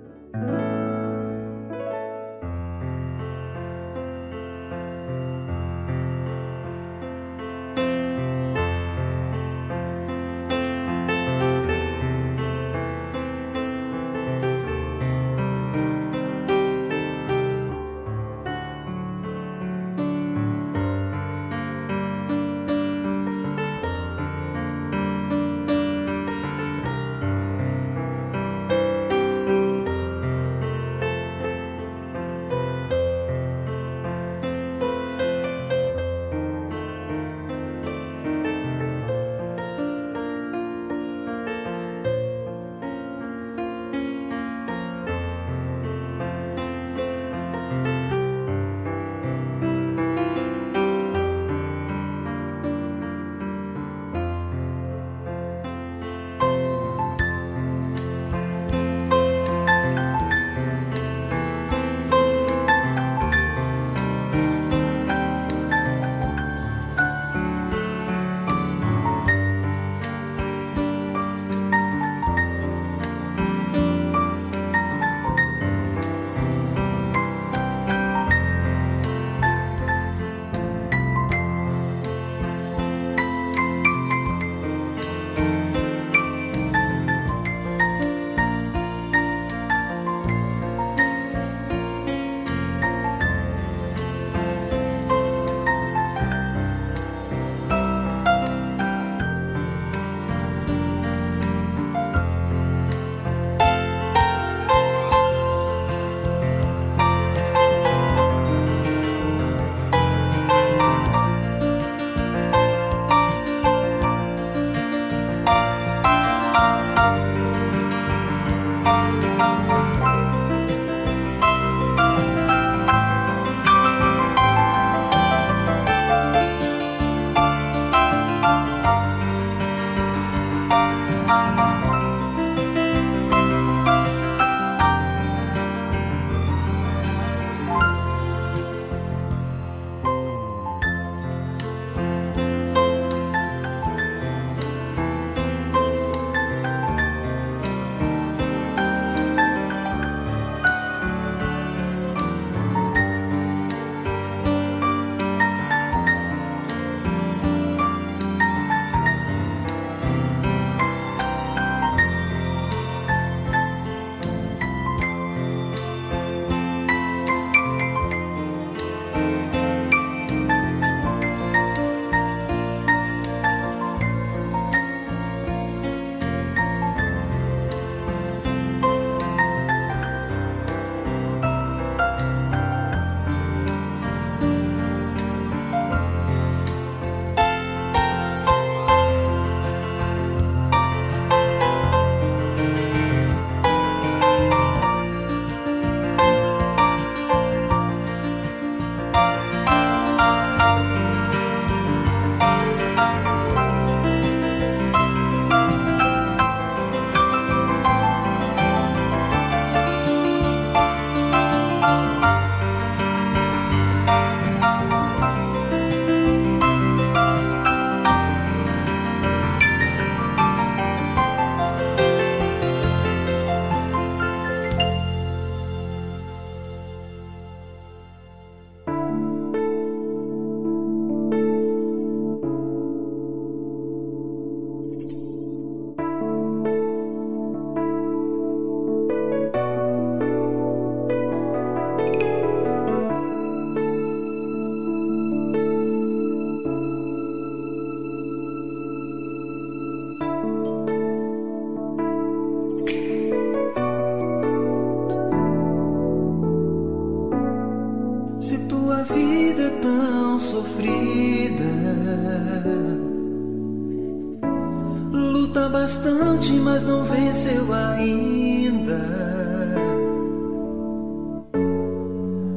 Luta 265.47 265.69
bastante, 265.69 266.51
mas 266.53 266.83
não 266.83 267.05
venceu 267.05 267.73
ainda. 267.73 268.99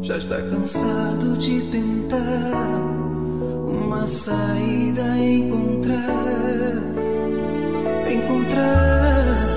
Já 0.02 0.16
está 0.18 0.42
cansado 0.42 1.36
de 1.38 1.60
tentar 1.70 2.80
uma 3.68 4.08
saída 4.08 5.02
encontrar. 5.18 6.02
Encontrar. 8.10 9.56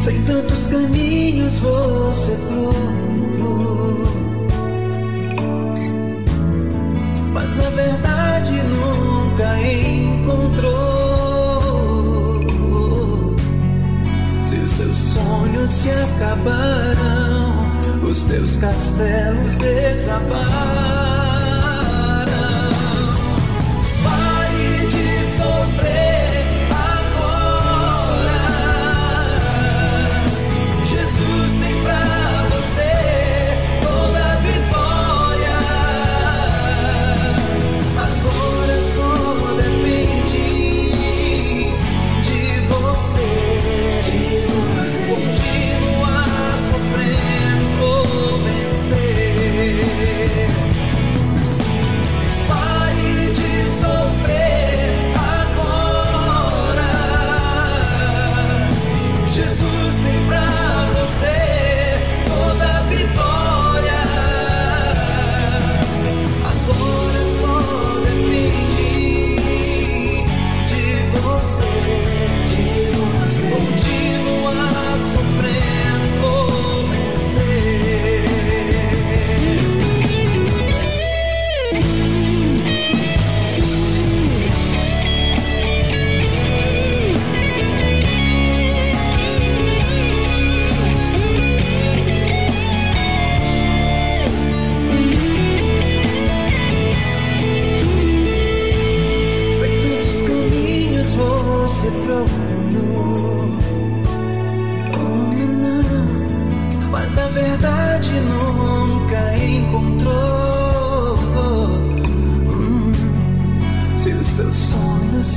Sem 0.00 0.20
tantos 0.24 0.66
caminhos 0.66 1.58
você 1.58 2.32
procurou. 2.48 3.01
Se 15.72 15.88
acabaram, 15.90 17.54
os 18.02 18.24
teus 18.24 18.56
castelos 18.56 19.56
desabaram. 19.56 21.31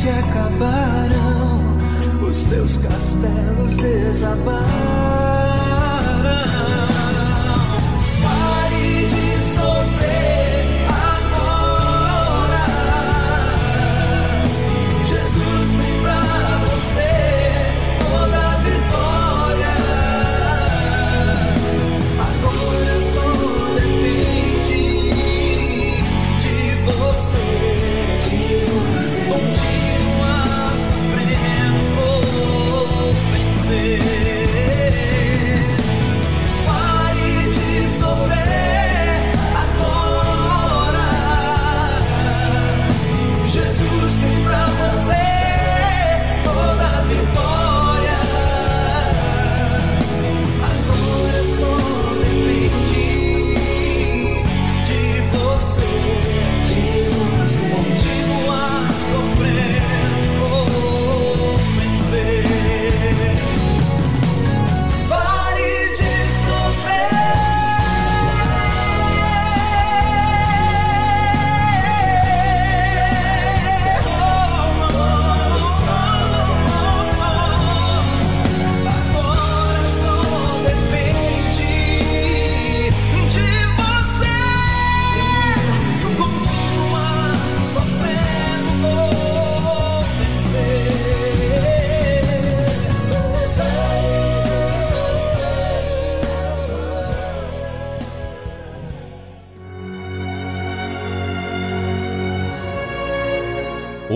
Se 0.05 0.09
acabaram, 0.11 1.79
os 2.29 2.45
teus 2.45 2.77
castelos 2.77 3.73
desabaram. 3.73 4.65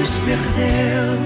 Jesus 0.00 0.18
perdeu. 0.24 1.18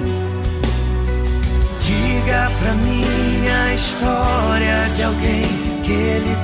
Diga 1.78 2.50
pra 2.58 2.74
mim 2.74 3.48
a 3.48 3.72
história 3.72 4.88
de 4.92 5.02
alguém 5.04 5.44
que 5.84 5.92
ele 5.92 6.36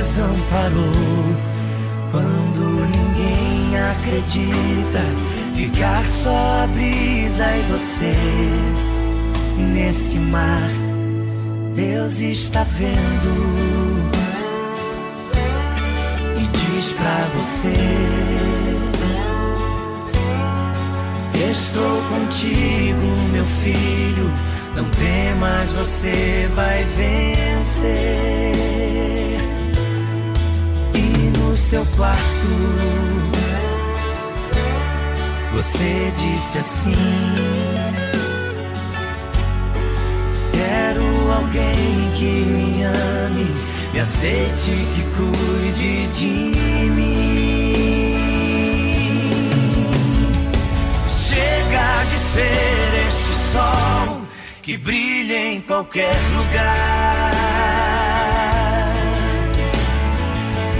desamparou. 0.00 0.72
Quando 2.10 2.86
ninguém 2.86 3.78
acredita, 3.78 5.04
ficar 5.54 6.02
só 6.04 6.62
a 6.64 6.66
brisa 6.68 7.44
e 7.44 7.62
você 7.70 8.14
nesse 9.58 10.16
mar. 10.16 10.70
Deus 11.74 12.20
está 12.20 12.62
vendo 12.62 14.04
e 16.38 16.46
diz 16.56 16.92
pra 16.92 17.26
você. 17.36 18.73
Estou 21.34 22.02
contigo, 22.02 23.06
meu 23.32 23.44
filho. 23.44 24.32
Não 24.76 24.84
temas, 24.90 25.72
você 25.72 26.48
vai 26.54 26.84
vencer. 26.96 28.52
E 30.94 31.38
no 31.38 31.54
seu 31.54 31.84
quarto, 31.96 32.46
você 35.52 36.12
disse 36.16 36.58
assim: 36.58 36.92
Quero 40.52 41.32
alguém 41.32 42.10
que 42.16 42.24
me 42.24 42.82
ame, 42.82 43.54
me 43.92 44.00
aceite, 44.00 44.70
que 44.70 45.02
cuide 45.16 46.08
de 46.08 46.90
mim. 46.90 47.43
De 52.08 52.18
ser 52.18 53.06
este 53.06 53.34
só 53.52 54.20
que 54.62 54.76
brilha 54.76 55.52
em 55.52 55.60
qualquer 55.60 56.16
lugar. 56.36 57.34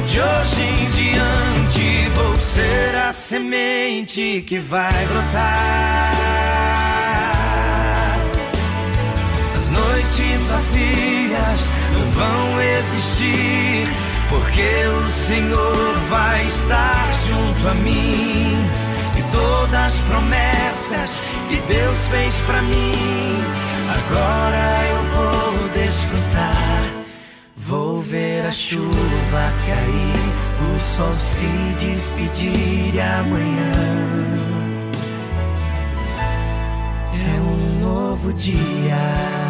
De 0.07 0.21
hoje 0.21 0.63
em 0.63 0.91
diante 0.91 2.09
vou 2.15 2.37
ser 2.37 2.97
a 2.97 3.13
semente 3.13 4.45
que 4.47 4.59
vai 4.59 5.07
brotar. 5.07 6.15
As 9.57 9.71
noites 9.71 10.47
vazias 10.47 11.71
não 11.93 12.11
vão 12.13 12.63
existir, 12.63 13.89
porque 14.31 14.87
o 14.87 15.11
Senhor 15.11 15.95
vai 16.09 16.47
estar 16.47 17.13
junto 17.27 17.69
a 17.69 17.75
mim. 17.75 18.84
Todas 19.35 19.75
as 19.75 19.99
promessas 20.01 21.23
que 21.49 21.57
Deus 21.67 21.99
fez 22.09 22.41
pra 22.43 22.63
mim, 22.63 22.93
agora 23.91 24.87
eu 24.91 25.03
vou 25.15 25.69
desfrutar. 25.71 27.05
Vou 27.57 28.01
ver 28.01 28.47
a 28.47 28.53
chuva 28.53 29.53
cair, 29.67 30.75
o 30.75 30.79
sol 30.79 31.11
se 31.13 31.47
despedir 31.79 32.95
e 32.95 33.01
amanhã 33.01 33.73
é 37.15 37.41
um 37.41 37.81
novo 37.81 38.33
dia. 38.33 39.44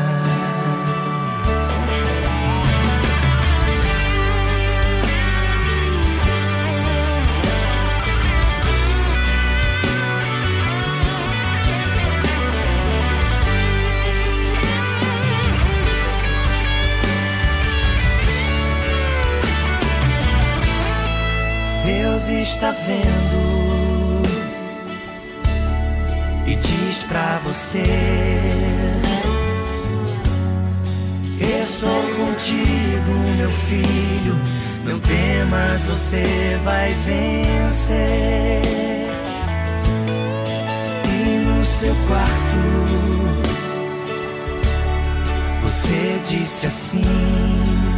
Deus 22.27 22.49
está 22.49 22.71
vendo 22.71 24.23
e 26.47 26.55
diz 26.57 27.03
pra 27.03 27.39
você: 27.45 27.83
Estou 31.39 32.03
contigo, 32.17 33.13
meu 33.37 33.51
filho. 33.51 34.41
Não 34.85 34.99
temas, 35.01 35.85
você 35.85 36.59
vai 36.65 36.95
vencer. 37.05 38.63
E 41.07 41.39
no 41.47 41.65
seu 41.65 41.95
quarto, 42.07 42.57
você 45.63 46.21
disse 46.27 46.67
assim. 46.67 47.94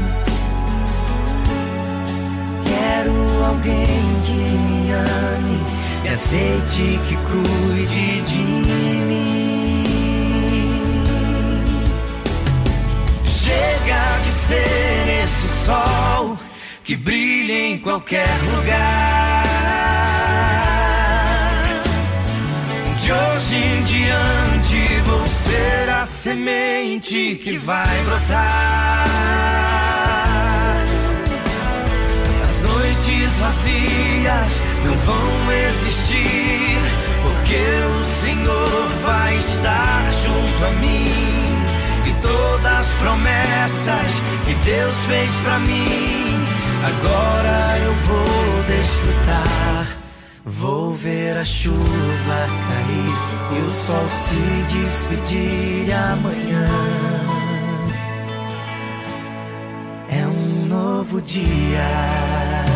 Alguém 3.46 4.02
que 4.24 4.32
me 4.32 4.92
ame, 4.92 5.58
me 6.02 6.08
aceite, 6.08 6.98
que 7.06 7.16
cuide 7.28 8.22
de 8.22 8.38
mim. 8.38 9.84
Chega 13.24 14.18
de 14.24 14.32
ser 14.32 15.22
esse 15.24 15.48
sol 15.64 16.38
que 16.84 16.96
brilha 16.96 17.68
em 17.68 17.78
qualquer 17.78 18.28
lugar. 18.52 19.44
De 22.98 23.12
hoje 23.12 23.56
em 23.56 23.82
diante 23.82 25.00
vou 25.04 25.26
ser 25.26 25.90
a 25.90 26.04
semente 26.04 27.36
que 27.42 27.56
vai 27.56 28.02
brotar. 28.04 29.55
Vazias 33.36 34.62
não 34.84 34.94
vão 34.98 35.52
existir, 35.52 36.78
porque 37.22 37.62
o 37.98 38.04
Senhor 38.04 38.88
vai 39.04 39.36
estar 39.36 40.12
junto 40.12 40.64
a 40.64 40.70
mim. 40.80 41.36
E 42.06 42.12
todas 42.22 42.72
as 42.78 42.92
promessas 42.94 44.22
que 44.44 44.54
Deus 44.64 44.94
fez 45.06 45.34
pra 45.36 45.58
mim, 45.60 46.44
agora 46.84 47.78
eu 47.84 47.94
vou 48.06 48.62
desfrutar. 48.66 49.86
Vou 50.44 50.94
ver 50.94 51.36
a 51.36 51.44
chuva 51.44 52.46
cair 52.68 53.58
e 53.58 53.66
o 53.66 53.70
sol 53.70 54.08
se 54.08 54.36
despedir 54.72 55.92
amanhã. 55.92 56.68
É 60.08 60.24
um 60.26 60.66
novo 60.66 61.20
dia. 61.20 62.75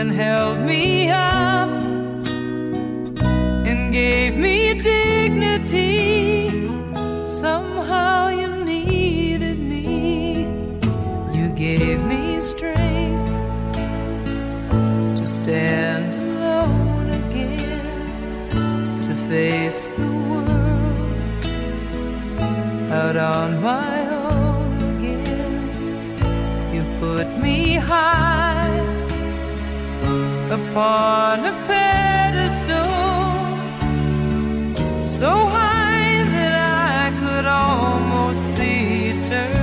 And 0.00 0.10
held 0.12 0.58
me 0.60 1.10
up 1.10 1.68
and 3.68 3.92
gave 3.92 4.34
me 4.34 4.80
dignity. 4.80 6.48
Somehow 7.26 8.28
you 8.28 8.64
needed 8.64 9.58
me. 9.58 10.46
You 11.38 11.52
gave 11.54 12.02
me 12.04 12.40
strength 12.40 13.30
to 15.18 15.24
stand 15.26 16.14
alone 16.14 17.10
again, 17.22 19.02
to 19.02 19.14
face 19.28 19.90
the 19.90 20.10
world 20.30 21.44
out 22.90 23.16
on 23.18 23.60
my 23.60 23.96
own 24.08 24.72
again. 24.96 25.62
You 26.74 26.82
put 27.00 27.26
me 27.38 27.74
high 27.74 28.29
upon 30.52 31.44
a 31.44 31.52
pedestal 31.64 32.82
so 35.04 35.30
high 35.30 36.24
that 36.32 36.52
I 36.52 37.10
could 37.20 37.46
almost 37.46 38.56
see 38.56 39.10
eternity. 39.10 39.59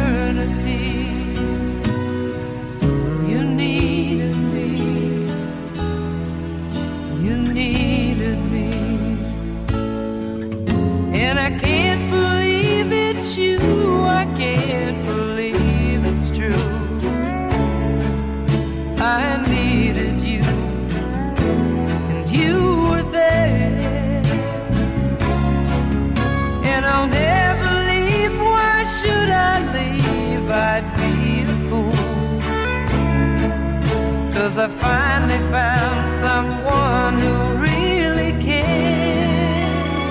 Cause 34.48 34.60
I 34.60 34.68
finally 34.70 35.40
found 35.52 36.14
someone 36.14 37.18
who 37.18 37.58
really 37.58 38.32
cares. 38.42 40.06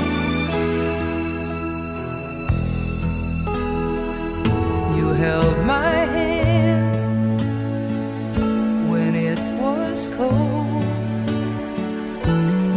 You 4.94 5.06
held 5.14 5.56
my 5.64 6.04
hand 6.16 7.40
when 8.90 9.14
it 9.14 9.38
was 9.58 10.08
cold, 10.08 10.84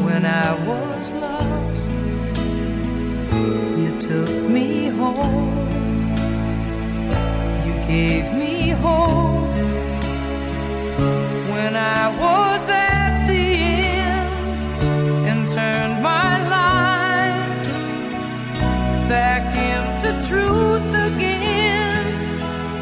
when 0.05 0.25
I 0.25 0.53
was 0.65 1.11
lost. 1.11 1.91
You 3.77 3.99
took 3.99 4.29
me 4.49 4.87
home, 4.87 5.67
you 7.65 7.73
gave 7.85 8.33
me 8.33 8.69
hope. 8.69 9.28
I 11.79 12.09
was 12.19 12.69
at 12.69 13.25
the 13.25 13.33
end 13.33 15.27
and 15.29 15.47
turned 15.47 16.03
my 16.03 16.33
life 16.57 17.67
back 19.07 19.55
into 19.55 20.09
truth 20.27 20.89
again. 21.09 22.05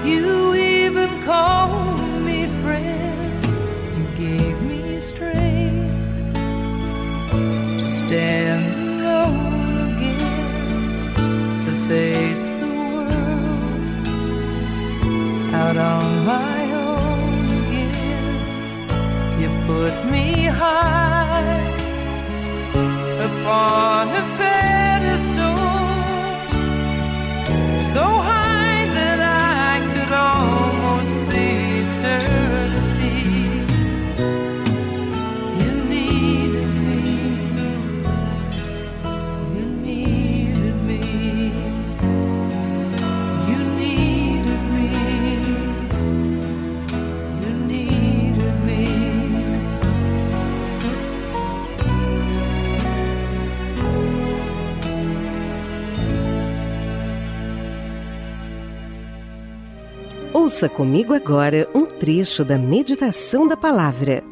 You 0.03 0.55
even 0.55 1.21
called 1.21 2.21
me 2.23 2.47
friend, 2.61 3.45
you 3.97 4.05
gave 4.15 4.61
me 4.61 4.99
strength 4.99 6.33
to 7.79 7.85
stand. 7.85 8.46
on 23.57 24.07
a 24.21 24.23
pedestal 24.37 25.55
so 27.77 28.03
high. 28.03 28.26
Ouça 60.57 60.67
comigo 60.67 61.13
agora 61.13 61.69
um 61.71 61.85
trecho 61.85 62.43
da 62.43 62.57
meditação 62.57 63.47
da 63.47 63.55
palavra. 63.55 64.23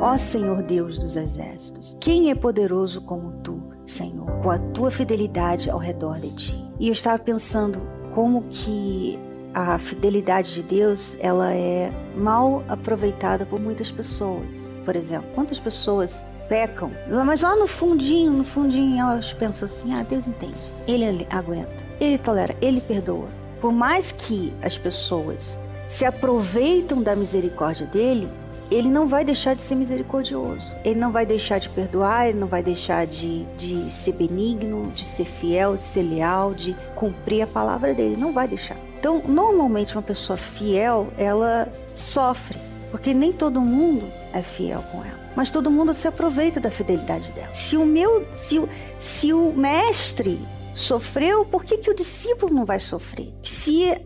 Ó 0.00 0.16
Senhor 0.16 0.62
Deus 0.62 1.00
dos 1.00 1.16
exércitos, 1.16 1.98
quem 2.00 2.30
é 2.30 2.34
poderoso 2.36 3.00
como 3.02 3.32
tu, 3.42 3.60
Senhor, 3.84 4.30
com 4.40 4.52
a 4.52 4.56
tua 4.56 4.88
fidelidade 4.88 5.68
ao 5.68 5.80
redor 5.80 6.20
de 6.20 6.30
ti? 6.30 6.64
E 6.78 6.86
eu 6.86 6.92
estava 6.92 7.18
pensando 7.18 7.82
como 8.14 8.42
que 8.50 9.18
a 9.52 9.78
fidelidade 9.78 10.54
de 10.54 10.62
Deus, 10.62 11.16
ela 11.18 11.52
é 11.52 11.90
mal 12.16 12.62
aproveitada 12.68 13.44
por 13.44 13.58
muitas 13.58 13.90
pessoas. 13.90 14.76
Por 14.84 14.94
exemplo, 14.94 15.28
quantas 15.34 15.58
pessoas 15.58 16.24
pecam, 16.48 16.92
mas 17.26 17.42
lá 17.42 17.56
no 17.56 17.66
fundinho, 17.66 18.32
no 18.32 18.44
fundinho 18.44 19.00
elas 19.00 19.32
pensam 19.32 19.66
assim: 19.66 19.92
"Ah, 19.92 20.04
Deus 20.04 20.28
entende. 20.28 20.72
Ele 20.86 21.26
aguenta. 21.30 21.84
Ele 21.98 22.16
tolera, 22.16 22.54
ele 22.62 22.80
perdoa". 22.80 23.37
Por 23.60 23.72
mais 23.72 24.12
que 24.12 24.52
as 24.62 24.78
pessoas 24.78 25.58
se 25.86 26.04
aproveitam 26.04 27.02
da 27.02 27.16
misericórdia 27.16 27.86
dele, 27.86 28.28
ele 28.70 28.90
não 28.90 29.06
vai 29.06 29.24
deixar 29.24 29.54
de 29.54 29.62
ser 29.62 29.74
misericordioso. 29.74 30.74
Ele 30.84 31.00
não 31.00 31.10
vai 31.10 31.24
deixar 31.24 31.58
de 31.58 31.68
perdoar, 31.70 32.28
ele 32.28 32.38
não 32.38 32.46
vai 32.46 32.62
deixar 32.62 33.06
de, 33.06 33.44
de 33.56 33.90
ser 33.90 34.12
benigno, 34.12 34.90
de 34.92 35.08
ser 35.08 35.24
fiel, 35.24 35.76
de 35.76 35.82
ser 35.82 36.02
leal, 36.02 36.52
de 36.52 36.76
cumprir 36.94 37.42
a 37.42 37.46
palavra 37.46 37.94
dele. 37.94 38.16
Não 38.16 38.32
vai 38.32 38.46
deixar. 38.46 38.76
Então, 38.98 39.22
normalmente, 39.26 39.94
uma 39.94 40.02
pessoa 40.02 40.36
fiel, 40.36 41.08
ela 41.16 41.72
sofre, 41.94 42.58
porque 42.90 43.14
nem 43.14 43.32
todo 43.32 43.60
mundo 43.60 44.06
é 44.32 44.42
fiel 44.42 44.84
com 44.92 44.98
ela. 44.98 45.18
Mas 45.34 45.50
todo 45.50 45.70
mundo 45.70 45.94
se 45.94 46.06
aproveita 46.06 46.60
da 46.60 46.70
fidelidade 46.70 47.32
dela. 47.32 47.54
Se 47.54 47.76
o 47.76 47.86
meu, 47.86 48.26
se 48.34 48.58
o, 48.58 48.68
se 48.98 49.32
o 49.32 49.52
mestre 49.52 50.46
sofreu, 50.74 51.44
por 51.44 51.64
que, 51.64 51.78
que 51.78 51.90
o 51.90 51.94
discípulo 51.94 52.54
não 52.54 52.64
vai 52.64 52.80
sofrer? 52.80 53.32
Se 53.42 54.00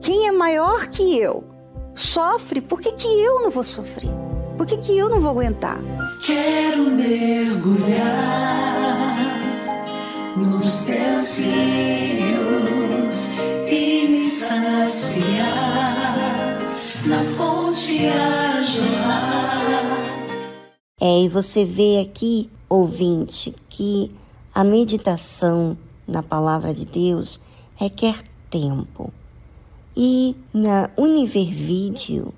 quem 0.00 0.26
é 0.26 0.32
maior 0.32 0.88
que 0.88 1.18
eu 1.18 1.44
sofre, 1.94 2.60
por 2.60 2.80
que, 2.80 2.92
que 2.92 3.06
eu 3.06 3.40
não 3.40 3.50
vou 3.50 3.64
sofrer? 3.64 4.10
Por 4.56 4.66
que, 4.66 4.76
que 4.78 4.96
eu 4.96 5.08
não 5.08 5.20
vou 5.20 5.30
aguentar? 5.30 5.80
Quero 6.24 6.90
mergulhar 6.90 8.04
nos 10.36 10.84
teus 10.84 11.38
rios 11.38 13.30
e 13.68 14.06
me 14.08 14.24
saciar 14.24 15.74
na 17.06 17.24
fonte 17.24 18.06
a 18.06 18.62
jorrar. 18.62 19.94
É, 21.00 21.22
e 21.24 21.28
você 21.28 21.64
vê 21.64 22.00
aqui, 22.00 22.48
ouvinte, 22.68 23.54
que 23.68 24.10
a 24.54 24.62
meditação 24.62 25.76
na 26.06 26.22
palavra 26.22 26.72
de 26.72 26.84
Deus 26.84 27.40
requer 27.74 28.22
tempo. 28.48 29.12
E 29.96 30.36
na 30.52 30.88
Univer 30.96 31.52
Video, 31.52 32.32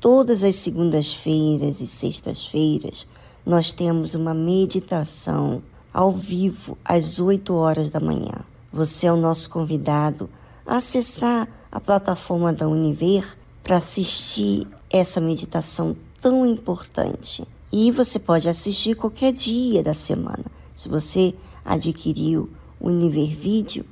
todas 0.00 0.42
as 0.42 0.56
segundas-feiras 0.56 1.80
e 1.80 1.86
sextas-feiras, 1.86 3.06
nós 3.46 3.72
temos 3.72 4.16
uma 4.16 4.34
meditação 4.34 5.62
ao 5.94 6.12
vivo 6.12 6.76
às 6.84 7.20
8 7.20 7.54
horas 7.54 7.88
da 7.88 8.00
manhã. 8.00 8.44
Você 8.72 9.06
é 9.06 9.12
o 9.12 9.16
nosso 9.16 9.48
convidado 9.48 10.28
a 10.66 10.78
acessar 10.78 11.48
a 11.70 11.78
plataforma 11.78 12.52
da 12.52 12.68
Univer 12.68 13.36
para 13.62 13.76
assistir 13.76 14.66
essa 14.90 15.20
meditação 15.20 15.96
tão 16.20 16.44
importante. 16.44 17.46
E 17.72 17.92
você 17.92 18.18
pode 18.18 18.48
assistir 18.48 18.96
qualquer 18.96 19.32
dia 19.32 19.84
da 19.84 19.94
semana. 19.94 20.44
Se 20.74 20.88
você 20.88 21.34
adquiriu 21.64 22.50
o 22.78 22.88
Univer 22.88 23.36
Video, 23.36 23.84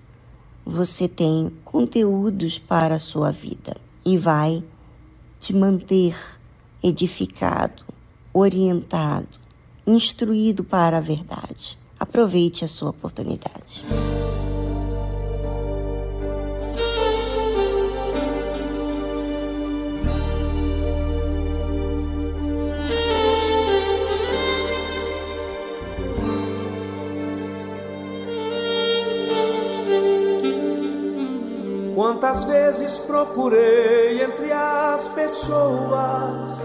você 0.65 1.09
tem 1.09 1.51
conteúdos 1.65 2.59
para 2.59 2.97
a 2.97 2.99
sua 2.99 3.31
vida 3.31 3.77
e 4.05 4.19
vai 4.19 4.62
te 5.40 5.55
manter 5.55 6.16
edificado, 6.82 7.85
orientado, 8.32 9.28
instruído 9.86 10.62
para 10.62 10.99
a 10.99 11.01
verdade. 11.01 11.78
Aproveite 11.99 12.65
a 12.65 12.69
sua 12.69 12.90
oportunidade. 12.90 13.85
Quantas 32.28 32.44
vezes 32.44 32.98
procurei 32.98 34.22
entre 34.22 34.52
as 34.52 35.09
pessoas 35.09 36.62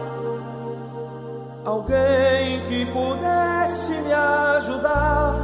alguém 1.64 2.66
que 2.68 2.86
pudesse 2.88 3.94
me 3.94 4.12
ajudar. 4.12 5.42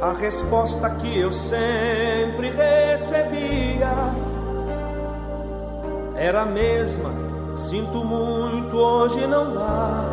A 0.00 0.12
resposta 0.12 0.88
que 0.88 1.18
eu 1.18 1.32
sempre 1.32 2.50
recebia 2.50 4.14
era 6.14 6.42
a 6.42 6.46
mesma: 6.46 7.10
sinto 7.56 8.04
muito, 8.04 8.76
hoje 8.76 9.26
não 9.26 9.52
dá. 9.52 10.04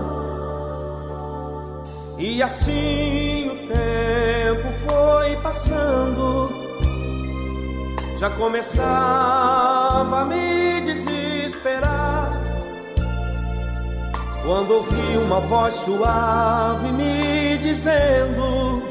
E 2.17 2.41
assim 2.41 3.49
o 3.49 3.67
tempo 3.67 4.67
foi 4.87 5.35
passando 5.43 6.62
já 8.23 8.29
começava 8.29 10.21
a 10.21 10.23
me 10.23 10.79
desesperar. 10.79 12.31
Quando 14.45 14.75
ouvi 14.75 15.17
uma 15.17 15.41
voz 15.41 15.73
suave 15.73 16.89
me 16.93 17.57
dizendo: 17.57 18.81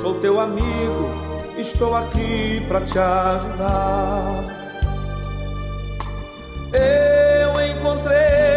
Sou 0.00 0.14
teu 0.20 0.40
amigo, 0.40 1.08
estou 1.56 1.94
aqui 1.94 2.60
para 2.66 2.80
te 2.80 2.98
ajudar. 2.98 4.44
Eu 6.72 7.62
encontrei 7.70 8.47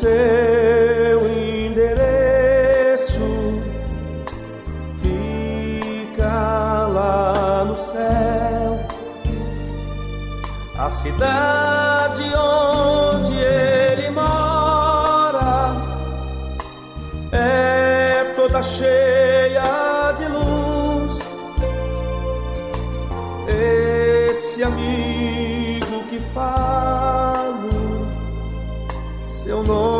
seu 0.00 1.20
endereço 1.28 3.20
fica 5.02 6.86
lá 6.86 7.64
no 7.66 7.76
céu, 7.76 8.80
a 10.78 10.90
cidade 10.90 12.22
onde 12.34 13.34
ele 13.34 14.08
mora 14.08 15.76
é 17.30 18.32
toda 18.36 18.62
cheia 18.62 20.12
de 20.16 20.24
luz. 20.28 21.18
Esse 24.30 24.62
amigo 24.62 26.04
que 26.08 26.18
falo 26.32 26.79
seu 29.66 29.99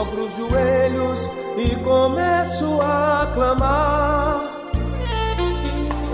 dobro 0.00 0.24
os 0.24 0.34
joelhos 0.34 1.28
e 1.58 1.76
começo 1.76 2.80
a 2.80 3.30
clamar. 3.34 4.50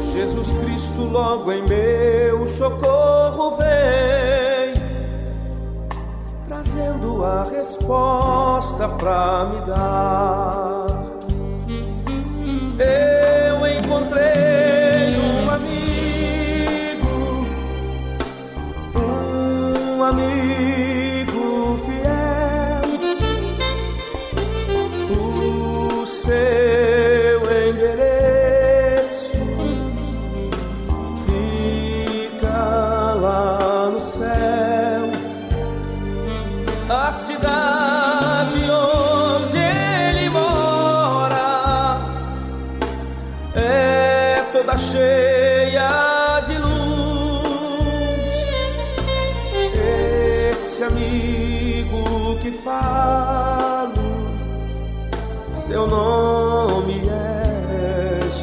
Jesus 0.03 0.51
Cristo, 0.59 1.03
logo 1.05 1.53
em 1.53 1.63
meu 1.69 2.49
socorro 2.49 3.57
vem, 3.57 4.75
trazendo 6.49 7.25
a 7.25 7.45
resposta 7.45 8.89
para 8.89 9.45
me 9.45 9.67
dar. 9.67 10.87
Eu 12.81 13.67
encontrei. 13.69 14.46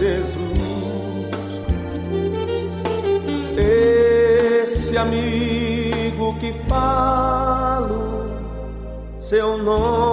Jesus, 0.03 0.35
esse 3.57 4.97
amigo 4.97 6.38
que 6.41 6.51
falo, 6.67 8.30
seu 9.17 9.57
nome 9.57 10.12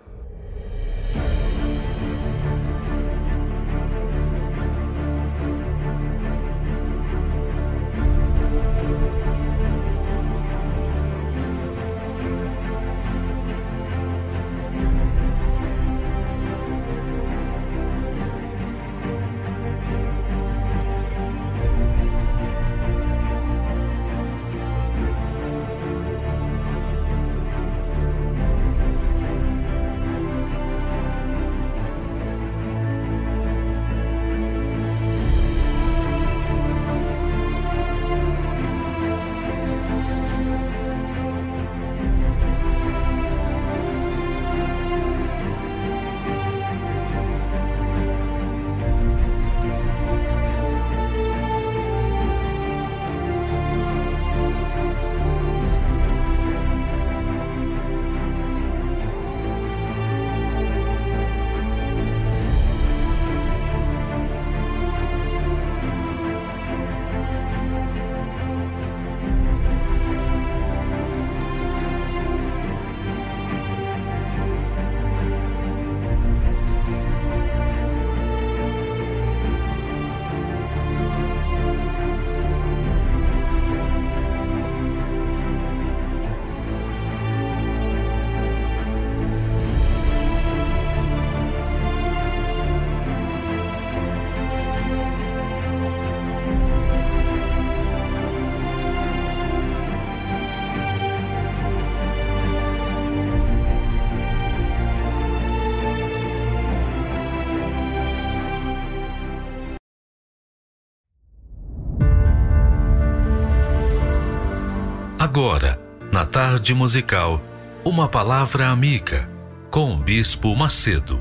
Musical, 116.73 117.43
uma 117.83 118.07
palavra 118.07 118.69
amiga 118.69 119.29
com 119.69 119.95
o 119.95 119.97
Bispo 119.97 120.55
Macedo. 120.55 121.19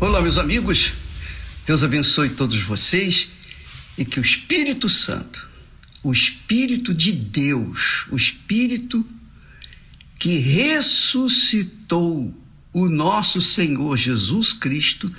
Olá, 0.00 0.22
meus 0.22 0.38
amigos. 0.38 0.92
Deus 1.66 1.84
abençoe 1.84 2.30
todos 2.30 2.60
vocês 2.62 3.30
e 3.98 4.04
que 4.04 4.18
o 4.18 4.22
Espírito 4.22 4.88
Santo, 4.88 5.48
o 6.02 6.12
Espírito 6.12 6.94
de 6.94 7.12
Deus, 7.12 8.06
o 8.10 8.16
Espírito 8.16 9.06
que 10.18 10.38
ressuscitou 10.38 12.34
o 12.72 12.88
nosso 12.88 13.40
Senhor 13.40 13.96
Jesus 13.96 14.52
Cristo, 14.52 15.12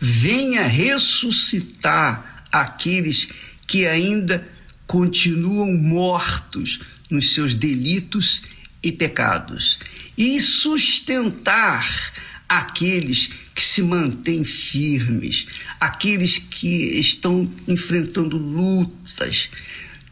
venha 0.00 0.66
ressuscitar 0.66 2.29
aqueles 2.52 3.28
que 3.66 3.86
ainda 3.86 4.46
continuam 4.86 5.72
mortos 5.72 6.80
nos 7.08 7.34
seus 7.34 7.54
delitos 7.54 8.42
e 8.82 8.90
pecados. 8.90 9.78
E 10.16 10.40
sustentar 10.40 12.12
aqueles 12.48 13.30
que 13.54 13.62
se 13.62 13.82
mantêm 13.82 14.44
firmes, 14.44 15.46
aqueles 15.78 16.38
que 16.38 16.98
estão 16.98 17.50
enfrentando 17.68 18.36
lutas 18.36 19.50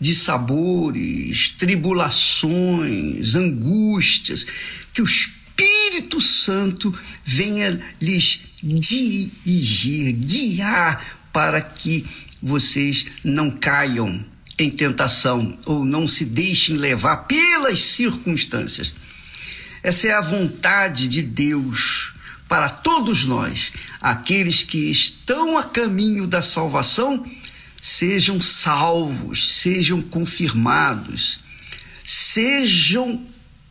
de 0.01 0.15
sabores, 0.15 1.51
tribulações, 1.59 3.35
angústias, 3.35 4.47
que 4.93 5.03
o 5.03 5.05
Espírito 5.05 6.21
Santo 6.21 6.97
venha 7.25 7.81
lhes 8.01 8.43
dirigir, 8.63 10.13
guiar 10.13 11.19
para 11.33 11.61
que 11.61 12.07
vocês 12.43 13.07
não 13.25 13.51
caiam 13.51 14.25
em 14.59 14.71
tentação 14.71 15.57
ou 15.65 15.85
não 15.85 16.07
se 16.07 16.25
deixem 16.25 16.77
levar 16.77 17.29
pelas 17.29 17.81
circunstâncias. 17.81 18.95
Essa 19.83 20.09
é 20.09 20.13
a 20.13 20.21
vontade 20.21 21.07
de 21.07 21.23
Deus 21.23 22.13
para 22.49 22.69
todos 22.69 23.25
nós, 23.25 23.73
aqueles 24.01 24.63
que 24.63 24.91
estão 24.91 25.59
a 25.59 25.63
caminho 25.63 26.27
da 26.27 26.41
salvação, 26.41 27.25
sejam 27.81 28.41
salvos, 28.41 29.57
sejam 29.57 30.01
confirmados, 30.01 31.41
sejam 32.05 33.23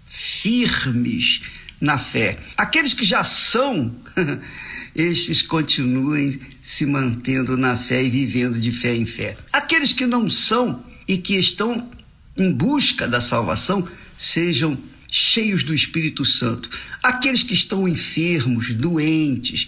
firmes 0.06 1.42
na 1.82 1.98
fé. 1.98 2.38
Aqueles 2.56 2.94
que 2.94 3.04
já 3.04 3.24
são, 3.24 3.94
estes 4.98 5.44
continuem 5.44 6.40
se 6.64 6.84
mantendo 6.88 7.56
na 7.56 7.78
fé 7.78 8.04
e 8.04 8.10
vivendo 8.10 8.60
de 8.60 8.72
fé 8.72 8.96
em 8.96 9.06
fé. 9.06 9.38
Aqueles 9.54 9.94
que 9.94 10.08
não 10.08 10.28
são 10.28 10.84
e 11.08 11.18
que 11.18 11.36
estão 11.36 11.88
em 12.36 12.52
busca 12.52 13.08
da 13.08 13.22
salvação, 13.22 13.88
sejam 14.18 14.76
cheios 15.10 15.64
do 15.64 15.74
Espírito 15.74 16.26
Santo. 16.26 16.70
Aqueles 17.04 17.44
que 17.44 17.54
estão 17.54 17.88
enfermos, 17.88 18.74
doentes, 18.74 19.68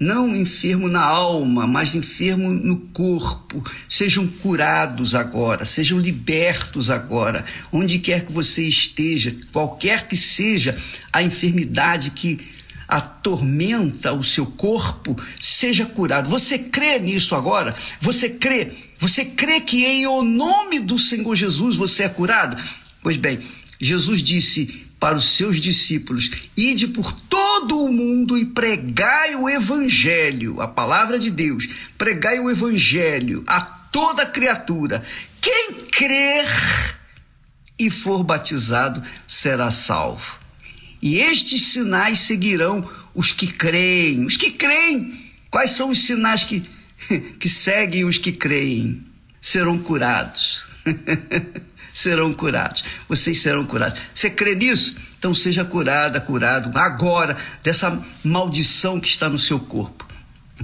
não 0.00 0.34
enfermo 0.34 0.88
na 0.88 1.02
alma, 1.02 1.66
mas 1.66 1.94
enfermo 1.94 2.52
no 2.52 2.76
corpo, 2.76 3.62
sejam 3.88 4.26
curados 4.26 5.14
agora, 5.14 5.64
sejam 5.64 5.98
libertos 5.98 6.90
agora, 6.90 7.44
onde 7.70 7.98
quer 7.98 8.26
que 8.26 8.32
você 8.32 8.66
esteja, 8.66 9.36
qualquer 9.52 10.08
que 10.08 10.16
seja 10.16 10.76
a 11.12 11.22
enfermidade 11.22 12.10
que 12.10 12.40
atormenta 12.92 14.12
o 14.12 14.22
seu 14.22 14.44
corpo, 14.44 15.18
seja 15.40 15.86
curado. 15.86 16.28
Você 16.28 16.58
crê 16.58 16.98
nisso 16.98 17.34
agora? 17.34 17.74
Você 18.02 18.28
crê? 18.28 18.70
Você 18.98 19.24
crê 19.24 19.60
que 19.60 19.82
em 19.82 20.06
o 20.06 20.22
nome 20.22 20.78
do 20.78 20.98
Senhor 20.98 21.34
Jesus 21.34 21.76
você 21.76 22.02
é 22.02 22.08
curado? 22.10 22.54
Pois 23.02 23.16
bem, 23.16 23.40
Jesus 23.80 24.22
disse 24.22 24.86
para 25.00 25.16
os 25.16 25.24
seus 25.24 25.58
discípulos: 25.58 26.30
Ide 26.54 26.88
por 26.88 27.10
todo 27.10 27.82
o 27.82 27.90
mundo 27.90 28.36
e 28.36 28.44
pregai 28.44 29.36
o 29.36 29.48
Evangelho, 29.48 30.60
a 30.60 30.68
palavra 30.68 31.18
de 31.18 31.30
Deus, 31.30 31.66
pregai 31.96 32.38
o 32.40 32.50
Evangelho 32.50 33.42
a 33.46 33.62
toda 33.62 34.26
criatura. 34.26 35.02
Quem 35.40 35.86
crer 35.90 36.46
e 37.78 37.90
for 37.90 38.22
batizado 38.22 39.02
será 39.26 39.70
salvo. 39.70 40.41
E 41.02 41.16
estes 41.16 41.64
sinais 41.64 42.20
seguirão 42.20 42.88
os 43.12 43.32
que 43.32 43.48
creem. 43.48 44.24
Os 44.24 44.36
que 44.36 44.52
creem, 44.52 45.30
quais 45.50 45.72
são 45.72 45.90
os 45.90 45.98
sinais 45.98 46.44
que, 46.44 46.64
que 47.40 47.48
seguem 47.48 48.04
os 48.04 48.16
que 48.16 48.30
creem? 48.30 49.04
Serão 49.40 49.76
curados. 49.78 50.62
serão 51.92 52.32
curados. 52.32 52.84
Vocês 53.08 53.40
serão 53.40 53.64
curados. 53.64 53.98
Você 54.14 54.30
crê 54.30 54.54
nisso? 54.54 54.96
Então 55.18 55.34
seja 55.34 55.64
curada, 55.64 56.20
curado 56.20 56.76
agora 56.78 57.36
dessa 57.62 58.04
maldição 58.24 59.00
que 59.00 59.08
está 59.08 59.28
no 59.28 59.38
seu 59.38 59.58
corpo. 59.58 60.06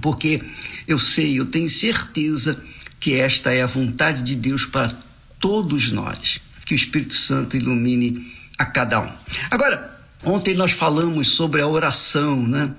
Porque 0.00 0.42
eu 0.86 0.98
sei, 0.98 1.38
eu 1.38 1.46
tenho 1.46 1.68
certeza 1.68 2.62
que 3.00 3.14
esta 3.14 3.52
é 3.52 3.62
a 3.62 3.66
vontade 3.66 4.22
de 4.22 4.36
Deus 4.36 4.64
para 4.64 4.92
todos 5.40 5.90
nós. 5.90 6.40
Que 6.64 6.74
o 6.74 6.76
Espírito 6.76 7.14
Santo 7.14 7.56
ilumine 7.56 8.32
a 8.56 8.66
cada 8.66 9.00
um. 9.00 9.10
Agora, 9.50 9.97
ontem 10.24 10.54
nós 10.54 10.72
falamos 10.72 11.28
sobre 11.28 11.60
a 11.60 11.66
oração, 11.66 12.46
né? 12.46 12.74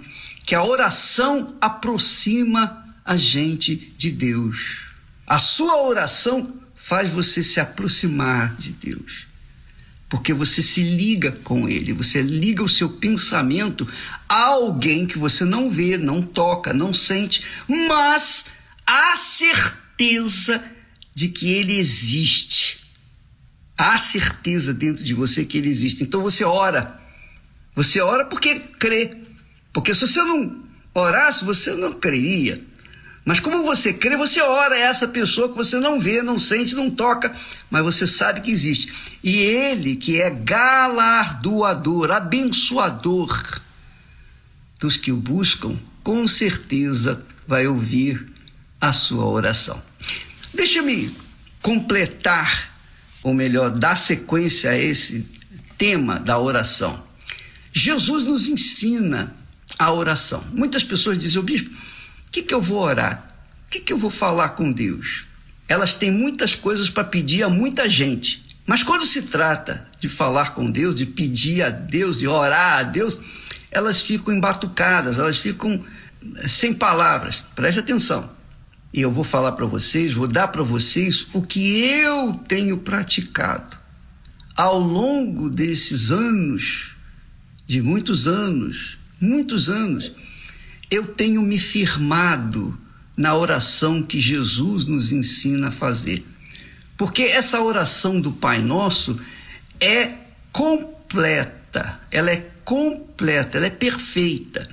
Que 0.46 0.56
a 0.56 0.64
oração 0.64 1.56
aproxima 1.62 2.86
a 3.06 3.16
gente 3.16 3.76
de 3.76 4.12
Deus. 4.12 4.80
A 5.26 5.40
sua 5.40 5.84
oração 5.84 6.54
faz 6.76 7.12
você 7.12 7.44
se 7.44 7.60
aproximar 7.60 8.56
de 8.56 8.72
Deus. 8.72 9.28
Porque 10.10 10.34
você 10.34 10.64
se 10.64 10.82
liga 10.82 11.32
com 11.32 11.70
Ele, 11.70 11.94
você 11.94 12.20
liga 12.22 12.64
o 12.64 12.70
seu 12.70 12.90
pensamento 12.90 13.88
a 14.28 14.46
alguém 14.46 15.06
que 15.06 15.20
você 15.20 15.46
não 15.46 15.70
vê, 15.70 15.98
não 15.98 16.22
toca, 16.22 16.74
não 16.74 16.92
sente, 16.92 17.44
mas 17.68 18.46
há 18.88 19.16
certeza 19.16 20.64
de 21.14 21.30
que 21.30 21.52
Ele 21.52 21.78
existe. 21.78 22.80
Há 23.78 23.98
certeza 24.00 24.74
dentro 24.74 25.04
de 25.04 25.14
você 25.14 25.46
que 25.46 25.60
Ele 25.60 25.70
existe. 25.70 26.04
Então 26.04 26.24
você 26.24 26.44
ora. 26.44 26.99
Você 27.80 28.02
ora 28.02 28.26
porque 28.26 28.60
crê. 28.60 29.16
Porque 29.72 29.96
se 29.96 30.06
você 30.06 30.22
não 30.22 30.66
orasse, 30.94 31.46
você 31.46 31.74
não 31.76 31.94
creria. 31.94 32.62
Mas 33.24 33.40
como 33.40 33.64
você 33.64 33.94
crê, 33.94 34.18
você 34.18 34.42
ora 34.42 34.76
a 34.76 34.80
essa 34.80 35.08
pessoa 35.08 35.48
que 35.48 35.56
você 35.56 35.80
não 35.80 35.98
vê, 35.98 36.22
não 36.22 36.38
sente, 36.38 36.76
não 36.76 36.92
toca, 36.92 37.34
mas 37.72 37.82
você 37.82 38.06
sabe 38.06 38.42
que 38.42 38.52
existe. 38.52 38.94
E 39.24 39.38
ele, 39.38 39.96
que 39.96 40.20
é 40.20 40.30
galardoador, 40.30 42.12
abençoador 42.12 43.62
dos 44.78 44.98
que 44.98 45.14
o 45.14 45.16
buscam, 45.16 45.78
com 46.04 46.28
certeza 46.28 47.24
vai 47.48 47.66
ouvir 47.66 48.30
a 48.82 48.92
sua 48.92 49.24
oração. 49.24 49.82
Deixa-me 50.54 51.16
completar, 51.62 52.74
ou 53.24 53.34
melhor, 53.34 53.70
dar 53.70 53.96
sequência 53.96 54.72
a 54.72 54.78
esse 54.78 55.26
tema 55.78 56.20
da 56.20 56.38
oração. 56.38 57.08
Jesus 57.74 58.24
nos 58.24 58.48
ensina 58.48 59.36
a 59.78 59.92
oração. 59.92 60.44
Muitas 60.52 60.84
pessoas 60.84 61.18
dizem, 61.18 61.40
o 61.40 61.44
bispo, 61.44 61.70
o 61.70 62.32
que, 62.32 62.44
que 62.44 62.54
eu 62.54 62.62
vou 62.62 62.80
orar? 62.80 63.28
O 63.68 63.70
que, 63.72 63.80
que 63.80 63.94
eu 63.94 63.98
vou 63.98 64.10
falar 64.10 64.50
com 64.50 64.72
Deus? 64.72 65.28
Elas 65.68 65.94
têm 65.94 66.12
muitas 66.12 66.56
coisas 66.56 66.90
para 66.90 67.04
pedir 67.04 67.44
a 67.44 67.50
muita 67.50 67.88
gente. 67.88 68.42
Mas 68.66 68.84
quando 68.84 69.06
se 69.06 69.24
trata 69.24 69.88
de 70.00 70.10
falar 70.10 70.54
com 70.54 70.70
Deus, 70.70 70.96
de 70.96 71.06
pedir 71.06 71.62
a 71.62 71.70
Deus, 71.70 72.20
de 72.20 72.28
orar 72.28 72.80
a 72.80 72.84
Deus, 72.84 73.20
elas 73.72 74.02
ficam 74.02 74.34
embatucadas, 74.34 75.20
elas 75.20 75.38
ficam 75.38 75.84
eh, 76.36 76.48
sem 76.48 76.74
palavras. 76.74 77.44
Preste 77.56 77.80
atenção. 77.80 78.30
E 78.94 79.02
eu 79.02 79.12
vou 79.12 79.24
falar 79.24 79.52
para 79.52 79.66
vocês, 79.66 80.14
vou 80.14 80.28
dar 80.28 80.48
para 80.48 80.64
vocês 80.64 81.28
o 81.34 81.42
que 81.42 81.80
eu 81.80 82.34
tenho 82.48 82.78
praticado 82.80 83.78
ao 84.58 84.80
longo 84.80 85.50
desses 85.50 86.12
anos, 86.12 86.96
de 87.70 87.84
muitos 87.84 88.28
anos, 88.28 88.98
muitos 89.22 89.70
anos, 89.70 90.12
eu 90.90 91.06
tenho 91.06 91.40
me 91.44 91.60
firmado 91.60 92.76
na 93.16 93.36
oração 93.36 94.02
que 94.02 94.20
Jesus 94.20 94.88
nos 94.88 95.12
ensina 95.12 95.68
a 95.68 95.72
fazer. 95.72 96.26
Porque 96.98 97.22
essa 97.22 97.62
oração 97.62 98.20
do 98.20 98.32
Pai 98.32 98.60
Nosso 98.64 99.22
é 99.80 100.14
completa, 100.52 102.02
ela 102.10 102.32
é 102.32 102.50
completa, 102.66 103.58
ela 103.60 103.68
é 103.68 103.70
perfeita. 103.70 104.68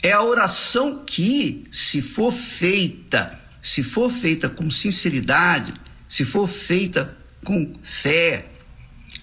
É 0.00 0.12
a 0.12 0.22
oração 0.22 1.02
que, 1.04 1.64
se 1.72 2.00
for 2.00 2.32
feita, 2.32 3.36
se 3.60 3.82
for 3.82 4.12
feita 4.12 4.48
com 4.48 4.70
sinceridade, 4.70 5.74
se 6.08 6.24
for 6.24 6.46
feita 6.46 7.18
com 7.42 7.74
fé, 7.82 8.46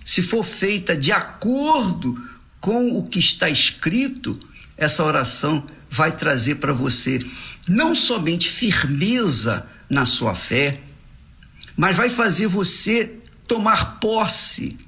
se 0.03 0.21
for 0.21 0.43
feita 0.43 0.97
de 0.97 1.13
acordo 1.13 2.34
com 2.65 2.97
o 2.97 3.03
que 3.03 3.19
está 3.19 3.47
escrito, 3.47 4.39
essa 4.75 5.03
oração 5.03 5.67
vai 5.87 6.17
trazer 6.17 6.55
para 6.55 6.73
você 6.73 7.23
não 7.67 7.93
somente 7.93 8.49
firmeza 8.49 9.69
na 9.87 10.03
sua 10.03 10.33
fé, 10.33 10.81
mas 11.77 11.95
vai 11.95 12.09
fazer 12.09 12.47
você 12.47 13.19
tomar 13.47 13.99
posse 13.99 14.79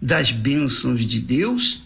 das 0.00 0.32
bênçãos 0.32 1.04
de 1.04 1.20
Deus 1.20 1.82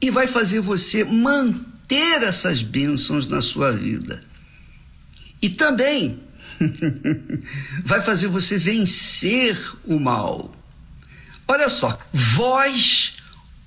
e 0.00 0.10
vai 0.10 0.26
fazer 0.26 0.60
você 0.60 1.04
manter 1.04 2.22
essas 2.22 2.62
bênçãos 2.62 3.28
na 3.28 3.42
sua 3.42 3.72
vida. 3.72 4.24
E 5.42 5.50
também 5.50 6.18
vai 7.84 8.00
fazer 8.00 8.28
você 8.28 8.56
vencer 8.56 9.54
o 9.84 10.00
mal. 10.00 10.56
Olha 11.46 11.68
só, 11.68 11.98
vós 12.10 13.19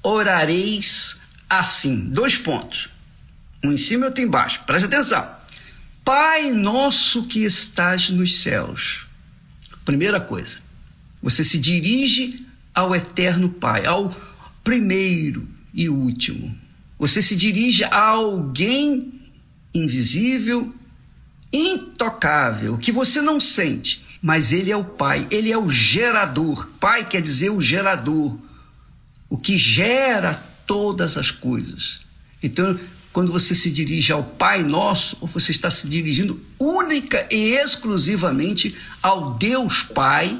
orareis 0.03 1.21
assim. 1.49 2.09
Dois 2.09 2.37
pontos. 2.37 2.89
Um 3.63 3.71
em 3.71 3.77
cima 3.77 4.05
e 4.05 4.07
outro 4.07 4.21
embaixo. 4.21 4.61
Preste 4.65 4.85
atenção. 4.85 5.27
Pai 6.03 6.51
nosso 6.51 7.27
que 7.27 7.45
estás 7.45 8.09
nos 8.09 8.41
céus. 8.41 9.07
Primeira 9.85 10.19
coisa, 10.19 10.57
você 11.21 11.43
se 11.43 11.57
dirige 11.57 12.45
ao 12.73 12.95
eterno 12.95 13.49
Pai, 13.49 13.85
ao 13.85 14.15
primeiro 14.63 15.47
e 15.73 15.89
último. 15.89 16.55
Você 16.99 17.21
se 17.21 17.35
dirige 17.35 17.83
a 17.85 18.01
alguém 18.01 19.21
invisível, 19.73 20.73
intocável, 21.51 22.77
que 22.77 22.91
você 22.91 23.21
não 23.21 23.39
sente, 23.39 24.03
mas 24.21 24.51
ele 24.51 24.71
é 24.71 24.77
o 24.77 24.83
Pai, 24.83 25.27
ele 25.31 25.51
é 25.51 25.57
o 25.57 25.69
gerador. 25.69 26.69
Pai 26.79 27.07
quer 27.07 27.21
dizer 27.21 27.49
o 27.49 27.61
gerador, 27.61 28.37
o 29.33 29.37
que 29.37 29.57
gera 29.57 30.35
todas 30.67 31.17
as 31.17 31.31
coisas. 31.31 32.01
Então, 32.43 32.79
quando 33.11 33.31
você 33.31 33.55
se 33.55 33.71
dirige 33.71 34.11
ao 34.11 34.23
Pai 34.23 34.61
Nosso, 34.61 35.17
você 35.25 35.51
está 35.51 35.71
se 35.71 35.89
dirigindo 35.89 36.39
única 36.59 37.27
e 37.31 37.55
exclusivamente 37.55 38.75
ao 39.01 39.33
Deus 39.33 39.81
Pai, 39.81 40.39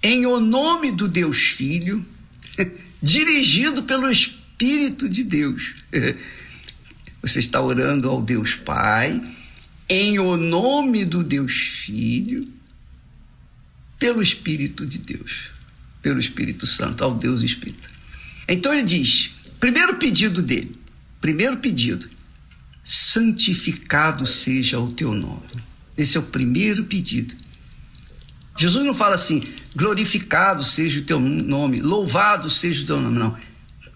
em 0.00 0.24
o 0.24 0.38
nome 0.38 0.92
do 0.92 1.08
Deus 1.08 1.36
Filho, 1.36 2.06
dirigido 3.02 3.82
pelo 3.82 4.08
Espírito 4.08 5.08
de 5.08 5.24
Deus. 5.24 5.74
Você 7.22 7.40
está 7.40 7.60
orando 7.60 8.08
ao 8.08 8.22
Deus 8.22 8.54
Pai, 8.54 9.20
em 9.88 10.20
o 10.20 10.36
nome 10.36 11.04
do 11.04 11.24
Deus 11.24 11.54
Filho, 11.54 12.46
pelo 13.98 14.22
Espírito 14.22 14.86
de 14.86 15.00
Deus, 15.00 15.50
pelo 16.00 16.20
Espírito 16.20 16.68
Santo, 16.68 17.02
ao 17.02 17.16
Deus 17.16 17.42
Espírito. 17.42 17.91
Então 18.52 18.72
ele 18.72 18.84
diz: 18.84 19.32
primeiro 19.58 19.96
pedido 19.96 20.42
dele, 20.42 20.82
Primeiro 21.22 21.56
pedido: 21.58 22.10
santificado 22.82 24.26
seja 24.26 24.80
o 24.80 24.90
teu 24.92 25.14
nome. 25.14 25.40
Esse 25.96 26.16
é 26.16 26.20
o 26.20 26.24
primeiro 26.24 26.84
pedido. 26.84 27.32
Jesus 28.58 28.84
não 28.84 28.92
fala 28.92 29.14
assim, 29.14 29.46
glorificado 29.74 30.64
seja 30.64 30.98
o 30.98 31.04
teu 31.04 31.20
nome, 31.20 31.80
louvado 31.80 32.50
seja 32.50 32.82
o 32.82 32.86
teu 32.86 33.00
nome, 33.00 33.18
não. 33.18 33.36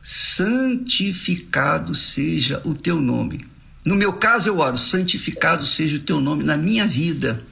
Santificado 0.01 1.97
seja 1.97 2.63
o 2.65 2.73
teu 2.75 3.01
nome. 3.01 3.45
No 3.85 3.97
meu 3.97 4.13
caso, 4.13 4.49
eu 4.49 4.59
oro, 4.59 4.79
santificado 4.79 5.67
seja 5.67 5.97
o 5.97 6.01
teu 6.01 6.21
nome 6.21 6.45
na 6.45 6.57
minha 6.57 6.87
vida, 6.87 7.45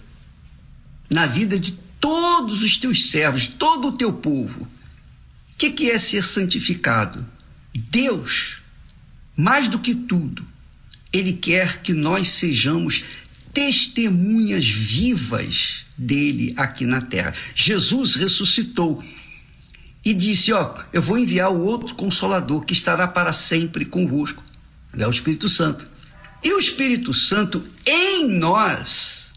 na 1.10 1.26
vida 1.26 1.58
de 1.58 1.72
todos 2.00 2.62
os 2.62 2.76
teus 2.76 3.10
servos, 3.10 3.48
todo 3.48 3.88
o 3.88 3.92
teu 3.92 4.12
povo. 4.12 4.68
O 5.54 5.56
que, 5.56 5.70
que 5.70 5.90
é 5.90 5.98
ser 5.98 6.24
santificado? 6.24 7.26
Deus 7.74 8.58
mais 9.36 9.68
do 9.68 9.78
que 9.78 9.94
tudo, 9.94 10.46
Ele 11.12 11.32
quer 11.32 11.82
que 11.82 11.92
nós 11.92 12.28
sejamos 12.28 13.04
testemunhas 13.52 14.66
vivas 14.66 15.86
dele 15.96 16.52
aqui 16.56 16.84
na 16.84 17.00
terra. 17.00 17.32
Jesus 17.54 18.14
ressuscitou 18.16 19.02
e 20.04 20.12
disse: 20.12 20.52
Ó, 20.52 20.76
eu 20.92 21.02
vou 21.02 21.18
enviar 21.18 21.50
o 21.52 21.60
outro 21.60 21.94
consolador 21.94 22.64
que 22.64 22.72
estará 22.72 23.08
para 23.08 23.32
sempre 23.32 23.84
convosco. 23.84 24.42
É 24.92 25.06
o 25.06 25.10
Espírito 25.10 25.48
Santo. 25.48 25.88
E 26.42 26.52
o 26.52 26.58
Espírito 26.58 27.12
Santo 27.14 27.64
em 27.86 28.28
nós 28.28 29.32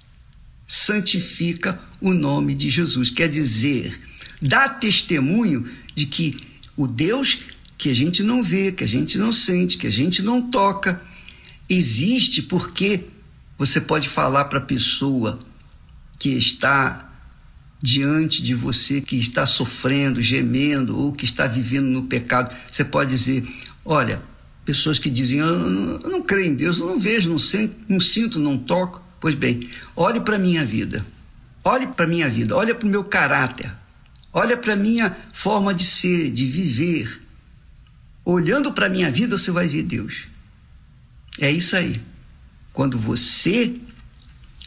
santifica 0.68 1.80
o 2.02 2.14
nome 2.14 2.54
de 2.54 2.70
Jesus. 2.70 3.10
Quer 3.10 3.30
dizer, 3.30 3.98
dá 4.42 4.68
testemunho 4.68 5.68
de 5.98 6.06
que 6.06 6.40
o 6.76 6.86
Deus 6.86 7.40
que 7.76 7.90
a 7.90 7.94
gente 7.94 8.22
não 8.22 8.44
vê, 8.44 8.72
que 8.72 8.84
a 8.84 8.88
gente 8.88 9.18
não 9.18 9.32
sente, 9.32 9.78
que 9.78 9.88
a 9.88 9.92
gente 9.92 10.22
não 10.22 10.42
toca, 10.42 11.02
existe 11.68 12.44
porque 12.44 13.06
você 13.58 13.82
pode 13.82 14.08
falar 14.08 14.46
para 14.46 14.60
a 14.60 14.62
pessoa 14.62 15.40
que 16.20 16.30
está 16.30 17.04
diante 17.82 18.44
de 18.44 18.54
você, 18.54 19.02
que 19.02 19.18
está 19.18 19.46
sofrendo, 19.46 20.22
gemendo 20.22 21.00
ou 21.00 21.12
que 21.12 21.26
está 21.26 21.48
vivendo 21.48 21.88
no 21.88 22.04
pecado. 22.04 22.56
Você 22.72 22.86
pode 22.86 23.10
dizer: 23.10 23.48
Olha, 23.84 24.22
pessoas 24.66 25.00
que 25.00 25.10
dizem: 25.10 25.40
Eu 25.40 25.70
não, 25.70 26.00
eu 26.00 26.10
não 26.12 26.22
creio 26.22 26.52
em 26.52 26.56
Deus, 26.56 26.78
eu 26.78 26.86
não 26.86 27.00
vejo, 27.00 27.30
não 27.30 27.38
não, 27.90 28.00
sinto, 28.00 28.40
não 28.40 28.58
toco. 28.58 29.02
Pois 29.20 29.34
bem, 29.34 29.68
olhe 29.96 30.20
para 30.20 30.36
a 30.36 30.40
minha 30.40 30.64
vida, 30.64 31.04
olhe 31.64 31.88
para 31.88 32.06
a 32.06 32.08
minha 32.08 32.30
vida, 32.30 32.56
olhe 32.56 32.72
para 32.74 32.88
o 32.88 32.90
meu 32.90 33.04
caráter, 33.04 33.72
olhe 34.34 34.56
para 34.58 34.74
a 34.74 34.78
minha 34.78 35.16
forma 35.34 35.74
de 35.74 35.86
ser, 35.86 36.32
de 36.32 36.46
viver 36.46 37.28
olhando 38.28 38.74
para 38.74 38.88
a 38.88 38.90
minha 38.90 39.10
vida, 39.10 39.38
você 39.38 39.52
vai 39.52 39.70
ver 39.70 39.84
Deus. 39.84 40.28
É 41.40 41.50
isso 41.50 41.78
aí. 41.78 42.02
Quando 42.74 42.98
você 42.98 43.80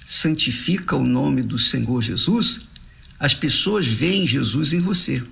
santifica 0.07 0.97
o 0.97 1.05
nome 1.05 1.43
do 1.43 1.59
Senhor 1.59 2.01
Jesus, 2.01 2.71
as 3.19 3.35
pessoas 3.35 3.87
veem 3.87 4.27
Jesus 4.27 4.73
em 4.73 4.81
você. 4.81 5.23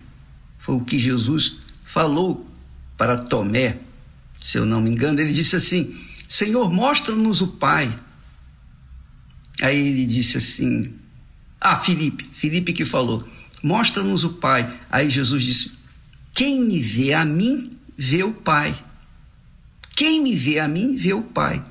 Foi 0.59 0.75
o 0.75 0.85
que 0.85 0.99
Jesus 0.99 1.57
falou 1.87 2.47
para 2.99 3.17
Tomé, 3.17 3.79
se 4.39 4.59
eu 4.59 4.67
não 4.67 4.83
me 4.83 4.91
engano. 4.91 5.21
Ele 5.21 5.33
disse 5.33 5.57
assim: 5.57 5.99
Senhor, 6.29 6.71
mostra-nos 6.71 7.41
o 7.41 7.49
Pai. 7.49 7.99
Aí 9.63 9.89
ele 9.89 10.05
disse 10.05 10.37
assim: 10.37 10.93
Ah, 11.59 11.77
Felipe, 11.77 12.25
Felipe 12.35 12.75
que 12.75 12.85
falou, 12.85 13.27
mostra-nos 13.63 14.25
o 14.25 14.35
Pai. 14.35 14.73
Aí 14.91 15.09
Jesus 15.11 15.43
disse: 15.43 15.73
Quem 16.35 16.61
me 16.61 16.81
vê 16.81 17.13
a 17.15 17.25
mim, 17.25 17.71
vê 17.97 18.23
o 18.23 18.33
Pai. 18.33 18.77
Quem 19.97 20.23
me 20.23 20.35
vê 20.35 20.59
a 20.59 20.69
mim, 20.69 20.97
vê 20.97 21.13
o 21.13 21.23
Pai. 21.23 21.65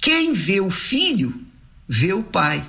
Quem 0.00 0.32
vê 0.32 0.60
o 0.60 0.70
Filho, 0.70 1.34
vê 1.88 2.12
o 2.12 2.22
Pai. 2.22 2.68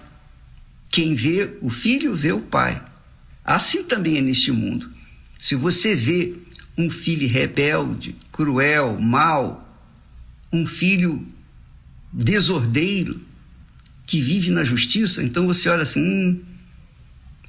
Quem 0.91 1.15
vê 1.15 1.57
o 1.61 1.70
Filho, 1.70 2.15
vê 2.15 2.32
o 2.32 2.41
Pai. 2.41 2.84
Assim 3.44 3.84
também 3.84 4.18
é 4.18 4.22
neste 4.22 4.52
mundo. 4.52 4.91
Se 5.40 5.56
você 5.56 5.95
vê 5.95 6.36
um 6.78 6.90
filho 6.90 7.28
rebelde, 7.28 8.15
cruel, 8.32 8.99
mau, 8.99 9.68
um 10.52 10.65
filho 10.65 11.28
desordeiro, 12.11 13.22
que 14.06 14.22
vive 14.22 14.52
na 14.52 14.64
justiça, 14.64 15.24
então 15.24 15.48
você 15.48 15.70
olha 15.70 15.84
assim: 15.84 16.02
hum, 16.02 16.41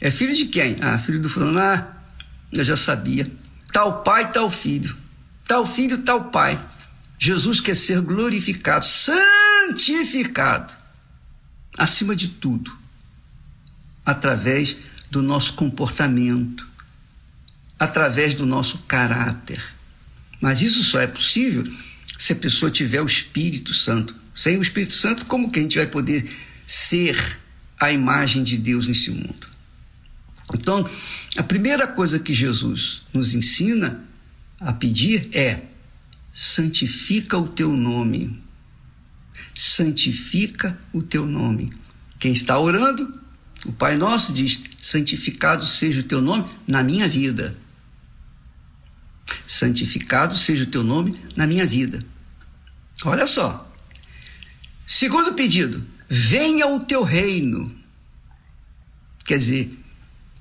é 0.00 0.10
filho 0.10 0.34
de 0.34 0.46
quem? 0.46 0.76
Ah, 0.80 0.98
filho 0.98 1.20
do 1.20 1.28
fulano. 1.28 1.58
Ah, 1.58 1.96
eu 2.52 2.64
já 2.64 2.76
sabia. 2.76 3.30
Tal 3.72 4.02
pai, 4.02 4.30
tal 4.32 4.50
filho. 4.50 4.96
Tal 5.46 5.66
filho, 5.66 5.98
tal 5.98 6.30
pai. 6.30 6.60
Jesus 7.18 7.60
quer 7.60 7.76
ser 7.76 8.00
glorificado, 8.00 8.84
santificado, 8.84 10.74
acima 11.78 12.14
de 12.14 12.28
tudo, 12.28 12.70
através 14.04 14.76
do 15.10 15.22
nosso 15.22 15.54
comportamento, 15.54 16.66
através 17.78 18.34
do 18.34 18.44
nosso 18.44 18.78
caráter. 18.80 19.62
Mas 20.40 20.60
isso 20.60 20.82
só 20.84 21.00
é 21.00 21.06
possível 21.06 21.64
se 22.18 22.32
a 22.32 22.36
pessoa 22.36 22.70
tiver 22.70 23.00
o 23.00 23.06
Espírito 23.06 23.72
Santo. 23.72 24.14
Sem 24.34 24.58
o 24.58 24.62
Espírito 24.62 24.92
Santo, 24.92 25.26
como 25.26 25.50
que 25.50 25.60
a 25.60 25.62
gente 25.62 25.78
vai 25.78 25.86
poder 25.86 26.28
ser 26.66 27.38
a 27.80 27.92
imagem 27.92 28.42
de 28.42 28.58
Deus 28.58 28.88
nesse 28.88 29.10
mundo? 29.10 29.53
Então, 30.52 30.88
a 31.36 31.42
primeira 31.42 31.86
coisa 31.86 32.18
que 32.18 32.34
Jesus 32.34 33.02
nos 33.12 33.34
ensina 33.34 34.04
a 34.60 34.72
pedir 34.72 35.28
é: 35.32 35.62
santifica 36.32 37.38
o 37.38 37.48
teu 37.48 37.72
nome. 37.74 38.42
Santifica 39.54 40.78
o 40.92 41.02
teu 41.02 41.24
nome. 41.24 41.72
Quem 42.18 42.32
está 42.32 42.58
orando, 42.58 43.20
o 43.64 43.72
Pai 43.72 43.96
Nosso 43.96 44.32
diz: 44.32 44.62
santificado 44.78 45.64
seja 45.64 46.00
o 46.00 46.04
teu 46.04 46.20
nome 46.20 46.48
na 46.66 46.82
minha 46.82 47.08
vida. 47.08 47.56
Santificado 49.46 50.36
seja 50.36 50.64
o 50.64 50.68
teu 50.68 50.82
nome 50.82 51.14
na 51.36 51.46
minha 51.46 51.66
vida. 51.66 52.04
Olha 53.04 53.26
só. 53.26 53.72
Segundo 54.86 55.34
pedido, 55.34 55.84
venha 56.08 56.66
o 56.66 56.80
teu 56.80 57.02
reino. 57.02 57.74
Quer 59.24 59.38
dizer, 59.38 59.83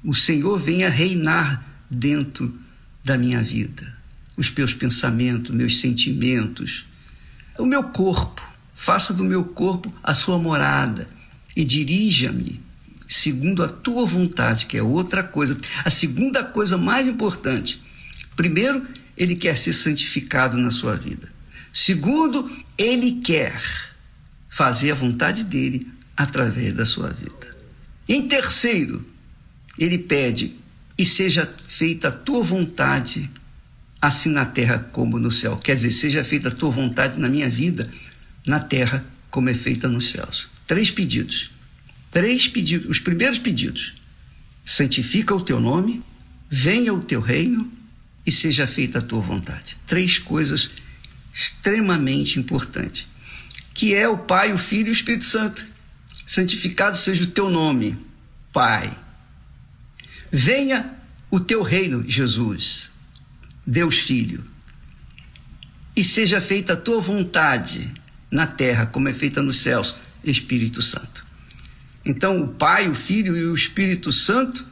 o 0.04 0.14
Senhor 0.14 0.58
venha 0.60 0.90
reinar 0.90 1.64
dentro 1.90 2.54
da 3.04 3.18
minha 3.18 3.42
vida. 3.42 3.96
Os 4.36 4.50
meus 4.50 4.74
pensamentos, 4.74 5.54
meus 5.54 5.80
sentimentos, 5.80 6.86
o 7.58 7.66
meu 7.66 7.84
corpo. 7.84 8.42
Faça 8.76 9.14
do 9.14 9.24
meu 9.24 9.46
corpo 9.46 9.94
a 10.04 10.16
sua 10.16 10.38
morada 10.40 11.08
e 11.56 11.64
dirija-me 11.64 12.60
segundo 13.08 13.64
a 13.64 13.68
tua 13.68 14.06
vontade, 14.06 14.66
que 14.66 14.78
é 14.78 14.84
outra 14.84 15.24
coisa. 15.24 15.60
A 15.86 15.90
segunda 15.90 16.44
coisa 16.44 16.78
mais 16.78 17.08
importante. 17.08 17.82
Primeiro, 18.36 18.86
ele 19.16 19.36
quer 19.36 19.56
ser 19.56 19.74
santificado 19.74 20.58
na 20.58 20.72
sua 20.72 20.96
vida. 20.96 21.30
Segundo, 21.72 22.52
ele 22.78 23.22
quer 23.22 23.62
fazer 24.50 24.92
a 24.92 24.96
vontade 24.96 25.44
dele 25.44 25.88
através 26.18 26.74
da 26.74 26.86
sua 26.86 27.10
vida. 27.10 27.56
Em 28.08 28.28
terceiro, 28.28 29.06
ele 29.78 29.98
pede: 29.98 30.56
e 30.98 31.06
seja 31.06 31.50
feita 31.68 32.10
a 32.10 32.12
tua 32.12 32.44
vontade, 32.44 33.30
assim 34.02 34.30
na 34.30 34.46
terra 34.46 34.80
como 34.92 35.18
no 35.18 35.32
céu. 35.32 35.58
Quer 35.58 35.76
dizer, 35.76 35.92
seja 35.92 36.24
feita 36.24 36.50
a 36.50 36.52
tua 36.52 36.70
vontade 36.70 37.20
na 37.20 37.30
minha 37.30 37.50
vida, 37.50 37.90
na 38.46 38.60
terra 38.60 39.06
como 39.30 39.50
é 39.50 39.54
feita 39.54 39.88
nos 39.88 40.12
céus. 40.12 40.48
Três 40.68 40.92
pedidos. 40.92 41.52
Três 42.12 42.48
pedidos. 42.48 42.90
Os 42.90 43.00
primeiros 43.00 43.40
pedidos: 43.40 43.96
santifica 44.66 45.34
o 45.34 45.42
teu 45.42 45.60
nome, 45.60 46.04
venha 46.50 46.94
o 46.94 47.02
teu 47.02 47.20
reino 47.20 47.72
e 48.26 48.32
seja 48.32 48.68
feita 48.68 49.00
a 49.00 49.02
tua 49.02 49.20
vontade. 49.20 49.78
Três 49.88 50.20
coisas 50.20 50.72
extremamente 51.34 52.40
importantes, 52.40 53.08
que 53.74 53.96
é 53.96 54.08
o 54.08 54.20
Pai, 54.20 54.54
o 54.54 54.58
Filho 54.58 54.88
e 54.88 54.92
o 54.92 54.94
Espírito 54.94 55.26
Santo. 55.26 55.66
Santificado 56.28 56.96
seja 56.96 57.24
o 57.24 57.28
teu 57.28 57.50
nome, 57.50 57.98
Pai. 58.54 58.96
Venha 60.36 60.92
o 61.30 61.40
teu 61.40 61.62
reino, 61.62 62.04
Jesus, 62.10 62.92
Deus 63.68 64.00
Filho. 64.00 64.44
E 65.96 66.04
seja 66.04 66.42
feita 66.42 66.74
a 66.74 66.76
tua 66.76 67.00
vontade 67.00 67.94
na 68.32 68.48
terra, 68.48 68.88
como 68.88 69.08
é 69.08 69.14
feita 69.14 69.44
nos 69.44 69.58
céus, 69.58 69.96
Espírito 70.24 70.82
Santo. 70.82 71.24
Então, 72.04 72.42
o 72.42 72.48
Pai, 72.48 72.90
o 72.90 72.96
Filho 72.96 73.38
e 73.38 73.46
o 73.46 73.54
Espírito 73.54 74.12
Santo 74.12 74.66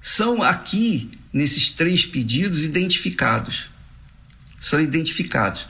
são 0.00 0.40
aqui, 0.40 1.10
nesses 1.32 1.70
três 1.70 2.06
pedidos, 2.06 2.62
identificados. 2.62 3.66
São 4.60 4.80
identificados. 4.80 5.66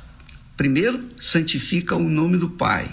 Primeiro, 0.58 1.08
santifica 1.18 1.96
o 1.96 2.06
nome 2.06 2.36
do 2.36 2.50
Pai. 2.50 2.90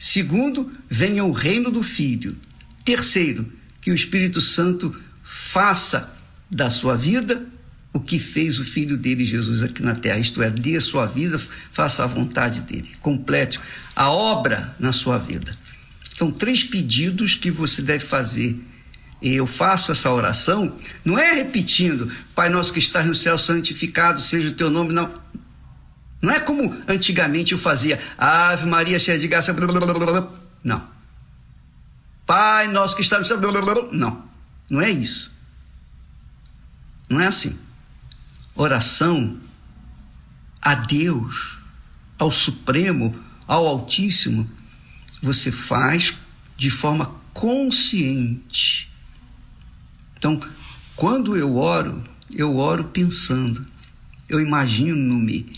Segundo, 0.00 0.72
venha 0.88 1.22
o 1.22 1.32
reino 1.32 1.70
do 1.70 1.82
Filho. 1.82 2.34
Terceiro, 2.82 3.52
que 3.82 3.90
o 3.90 3.94
Espírito 3.94 4.40
Santo 4.40 4.98
faça 5.30 6.10
da 6.50 6.70
sua 6.70 6.96
vida 6.96 7.46
o 7.92 8.00
que 8.00 8.18
fez 8.18 8.58
o 8.58 8.64
filho 8.64 8.96
dele, 8.96 9.26
Jesus, 9.26 9.62
aqui 9.62 9.82
na 9.82 9.94
terra, 9.94 10.18
isto 10.18 10.42
é, 10.42 10.50
dê 10.50 10.76
a 10.76 10.80
sua 10.80 11.04
vida, 11.04 11.38
faça 11.38 12.02
a 12.02 12.06
vontade 12.06 12.62
dele, 12.62 12.96
complete 13.02 13.60
a 13.94 14.10
obra 14.10 14.74
na 14.78 14.90
sua 14.90 15.18
vida. 15.18 15.56
São 16.16 16.30
três 16.30 16.64
pedidos 16.64 17.34
que 17.34 17.50
você 17.50 17.82
deve 17.82 18.04
fazer. 18.04 18.58
Eu 19.20 19.46
faço 19.46 19.92
essa 19.92 20.10
oração, 20.10 20.74
não 21.04 21.18
é 21.18 21.34
repetindo, 21.34 22.10
Pai 22.34 22.48
nosso 22.48 22.72
que 22.72 22.78
estás 22.78 23.04
no 23.04 23.14
céu, 23.14 23.36
santificado 23.36 24.20
seja 24.20 24.48
o 24.48 24.54
teu 24.54 24.70
nome, 24.70 24.92
não. 24.92 25.12
Não 26.22 26.32
é 26.32 26.40
como 26.40 26.74
antigamente 26.86 27.52
eu 27.52 27.58
fazia, 27.58 28.00
Ave 28.16 28.66
Maria 28.66 28.98
cheia 28.98 29.18
de 29.18 29.28
graça, 29.28 29.54
não. 30.64 30.88
Pai 32.24 32.68
nosso 32.68 32.96
que 32.96 33.02
está 33.02 33.18
no 33.18 33.24
céu, 33.24 33.38
não. 33.92 34.27
Não 34.70 34.80
é 34.80 34.90
isso. 34.90 35.32
Não 37.08 37.20
é 37.20 37.26
assim. 37.26 37.58
Oração 38.54 39.38
a 40.60 40.74
Deus, 40.74 41.58
ao 42.18 42.30
Supremo, 42.30 43.18
ao 43.46 43.66
Altíssimo, 43.66 44.50
você 45.22 45.50
faz 45.50 46.18
de 46.56 46.68
forma 46.68 47.06
consciente. 47.32 48.92
Então, 50.16 50.40
quando 50.96 51.36
eu 51.36 51.56
oro, 51.56 52.02
eu 52.34 52.56
oro 52.56 52.84
pensando, 52.84 53.66
eu 54.28 54.40
imagino-me 54.40 55.48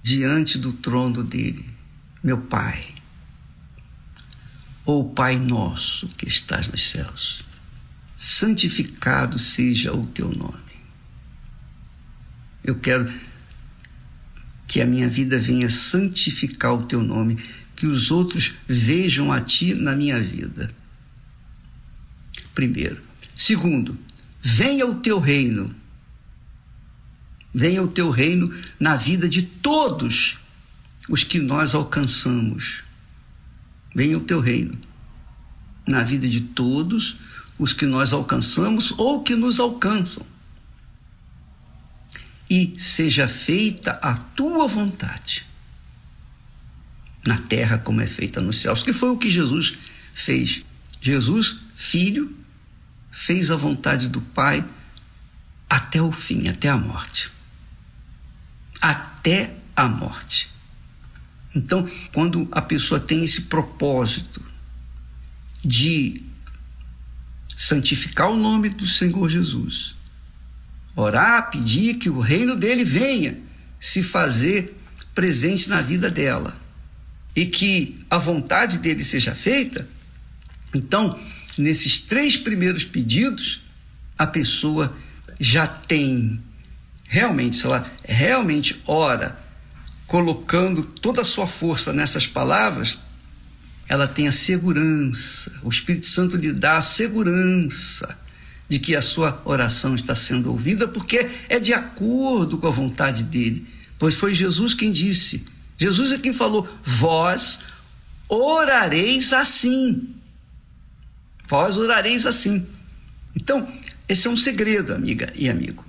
diante 0.00 0.56
do 0.56 0.72
trono 0.72 1.22
dele, 1.22 1.68
meu 2.22 2.38
Pai, 2.38 2.86
ou 4.86 5.10
Pai 5.10 5.38
nosso 5.38 6.08
que 6.08 6.28
estás 6.28 6.68
nos 6.68 6.88
céus 6.90 7.44
santificado 8.24 9.38
seja 9.38 9.92
o 9.92 10.06
teu 10.06 10.32
nome. 10.32 10.58
Eu 12.64 12.74
quero 12.76 13.12
que 14.66 14.80
a 14.80 14.86
minha 14.86 15.10
vida 15.10 15.38
venha 15.38 15.68
santificar 15.68 16.72
o 16.72 16.86
teu 16.86 17.02
nome, 17.02 17.36
que 17.76 17.86
os 17.86 18.10
outros 18.10 18.54
vejam 18.66 19.30
a 19.30 19.42
ti 19.42 19.74
na 19.74 19.94
minha 19.94 20.18
vida. 20.18 20.74
Primeiro. 22.54 23.02
Segundo, 23.36 23.98
venha 24.40 24.86
o 24.86 24.94
teu 25.00 25.18
reino. 25.20 25.74
Venha 27.52 27.82
o 27.82 27.88
teu 27.88 28.10
reino 28.10 28.54
na 28.80 28.96
vida 28.96 29.28
de 29.28 29.42
todos 29.42 30.38
os 31.10 31.22
que 31.22 31.38
nós 31.38 31.74
alcançamos. 31.74 32.82
Venha 33.94 34.16
o 34.16 34.22
teu 34.22 34.40
reino 34.40 34.78
na 35.86 36.02
vida 36.02 36.26
de 36.26 36.40
todos 36.40 37.10
os 37.12 37.33
que 37.72 37.86
nós 37.86 38.12
alcançamos 38.12 38.92
ou 38.98 39.22
que 39.22 39.34
nos 39.34 39.60
alcançam. 39.60 40.26
E 42.50 42.74
seja 42.78 43.26
feita 43.26 43.92
a 44.02 44.14
tua 44.14 44.66
vontade, 44.66 45.46
na 47.26 47.38
terra 47.38 47.78
como 47.78 48.00
é 48.00 48.06
feita 48.06 48.40
nos 48.40 48.60
céus, 48.60 48.82
que 48.82 48.92
foi 48.92 49.10
o 49.10 49.16
que 49.16 49.30
Jesus 49.30 49.78
fez. 50.12 50.64
Jesus, 51.00 51.56
filho, 51.74 52.36
fez 53.10 53.50
a 53.50 53.56
vontade 53.56 54.08
do 54.08 54.20
Pai 54.20 54.64
até 55.70 56.02
o 56.02 56.12
fim, 56.12 56.48
até 56.48 56.68
a 56.68 56.76
morte. 56.76 57.30
Até 58.80 59.56
a 59.74 59.88
morte. 59.88 60.50
Então, 61.54 61.88
quando 62.12 62.48
a 62.50 62.60
pessoa 62.60 63.00
tem 63.00 63.24
esse 63.24 63.42
propósito 63.42 64.42
de 65.64 66.23
santificar 67.56 68.30
o 68.30 68.36
nome 68.36 68.68
do 68.68 68.86
Senhor 68.86 69.28
Jesus, 69.28 69.94
orar, 70.96 71.50
pedir 71.50 71.94
que 71.94 72.10
o 72.10 72.20
reino 72.20 72.56
dele 72.56 72.84
venha 72.84 73.38
se 73.80 74.02
fazer 74.02 74.78
presente 75.14 75.68
na 75.68 75.80
vida 75.80 76.10
dela. 76.10 76.56
E 77.36 77.46
que 77.46 78.04
a 78.08 78.16
vontade 78.16 78.78
dele 78.78 79.02
seja 79.02 79.34
feita, 79.34 79.88
então, 80.74 81.18
nesses 81.56 82.00
três 82.00 82.36
primeiros 82.36 82.84
pedidos, 82.84 83.62
a 84.18 84.26
pessoa 84.26 84.96
já 85.38 85.66
tem 85.66 86.40
realmente, 87.06 87.56
se 87.56 87.66
ela 87.66 87.88
realmente 88.04 88.80
ora, 88.86 89.38
colocando 90.06 90.82
toda 90.82 91.22
a 91.22 91.24
sua 91.24 91.46
força 91.46 91.92
nessas 91.92 92.26
palavras, 92.26 92.98
ela 93.88 94.06
tem 94.06 94.28
a 94.28 94.32
segurança, 94.32 95.52
o 95.62 95.68
Espírito 95.68 96.06
Santo 96.06 96.36
lhe 96.36 96.52
dá 96.52 96.78
a 96.78 96.82
segurança 96.82 98.18
de 98.68 98.78
que 98.78 98.96
a 98.96 99.02
sua 99.02 99.42
oração 99.44 99.94
está 99.94 100.14
sendo 100.14 100.50
ouvida, 100.50 100.88
porque 100.88 101.28
é 101.48 101.60
de 101.60 101.74
acordo 101.74 102.56
com 102.58 102.66
a 102.66 102.70
vontade 102.70 103.22
dele. 103.24 103.66
Pois 103.98 104.14
foi 104.16 104.34
Jesus 104.34 104.72
quem 104.74 104.90
disse, 104.90 105.44
Jesus 105.78 106.12
é 106.12 106.18
quem 106.18 106.32
falou: 106.32 106.66
Vós 106.82 107.60
orareis 108.28 109.32
assim. 109.32 110.14
Vós 111.46 111.76
orareis 111.76 112.24
assim. 112.24 112.66
Então, 113.36 113.68
esse 114.08 114.26
é 114.26 114.30
um 114.30 114.36
segredo, 114.36 114.94
amiga 114.94 115.32
e 115.34 115.48
amigo. 115.48 115.83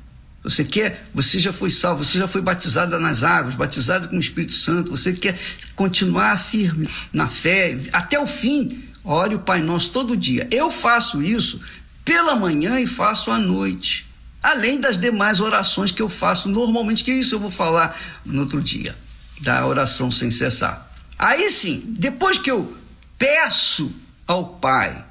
Você 0.46 0.64
quer, 0.64 1.08
você 1.12 1.40
já 1.40 1.52
foi 1.52 1.72
salvo, 1.72 2.04
você 2.04 2.20
já 2.20 2.28
foi 2.28 2.40
batizada 2.40 3.00
nas 3.00 3.24
águas, 3.24 3.56
batizado 3.56 4.08
com 4.08 4.16
o 4.16 4.20
Espírito 4.20 4.54
Santo, 4.54 4.92
você 4.92 5.12
quer 5.12 5.40
continuar 5.76 6.38
firme 6.38 6.88
na 7.12 7.28
fé 7.28 7.76
até 7.92 8.20
o 8.20 8.28
fim. 8.28 8.84
Ore 9.04 9.36
o 9.36 9.40
Pai 9.40 9.62
Nosso 9.62 9.90
todo 9.90 10.16
dia. 10.16 10.48
Eu 10.52 10.70
faço 10.70 11.22
isso 11.22 11.60
pela 12.04 12.36
manhã 12.36 12.80
e 12.80 12.86
faço 12.86 13.32
à 13.32 13.40
noite. 13.40 14.06
Além 14.42 14.80
das 14.80 15.00
demais 15.00 15.40
orações 15.40 15.92
que 15.92 16.02
eu 16.02 16.10
faço 16.10 16.48
normalmente, 16.48 17.04
que 17.04 17.12
isso 17.12 17.34
eu 17.34 17.40
vou 17.40 17.50
falar 17.50 18.00
no 18.24 18.42
outro 18.42 18.62
dia, 18.62 18.96
da 19.42 19.66
oração 19.66 20.12
sem 20.12 20.30
cessar. 20.30 20.92
Aí 21.18 21.50
sim, 21.50 21.84
depois 21.98 22.38
que 22.38 22.52
eu 22.52 22.78
peço 23.18 23.92
ao 24.28 24.46
Pai 24.58 25.04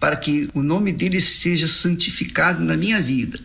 para 0.00 0.16
que 0.16 0.48
o 0.54 0.62
nome 0.62 0.92
dele 0.92 1.20
seja 1.20 1.68
santificado 1.68 2.62
na 2.62 2.76
minha 2.76 3.00
vida, 3.00 3.38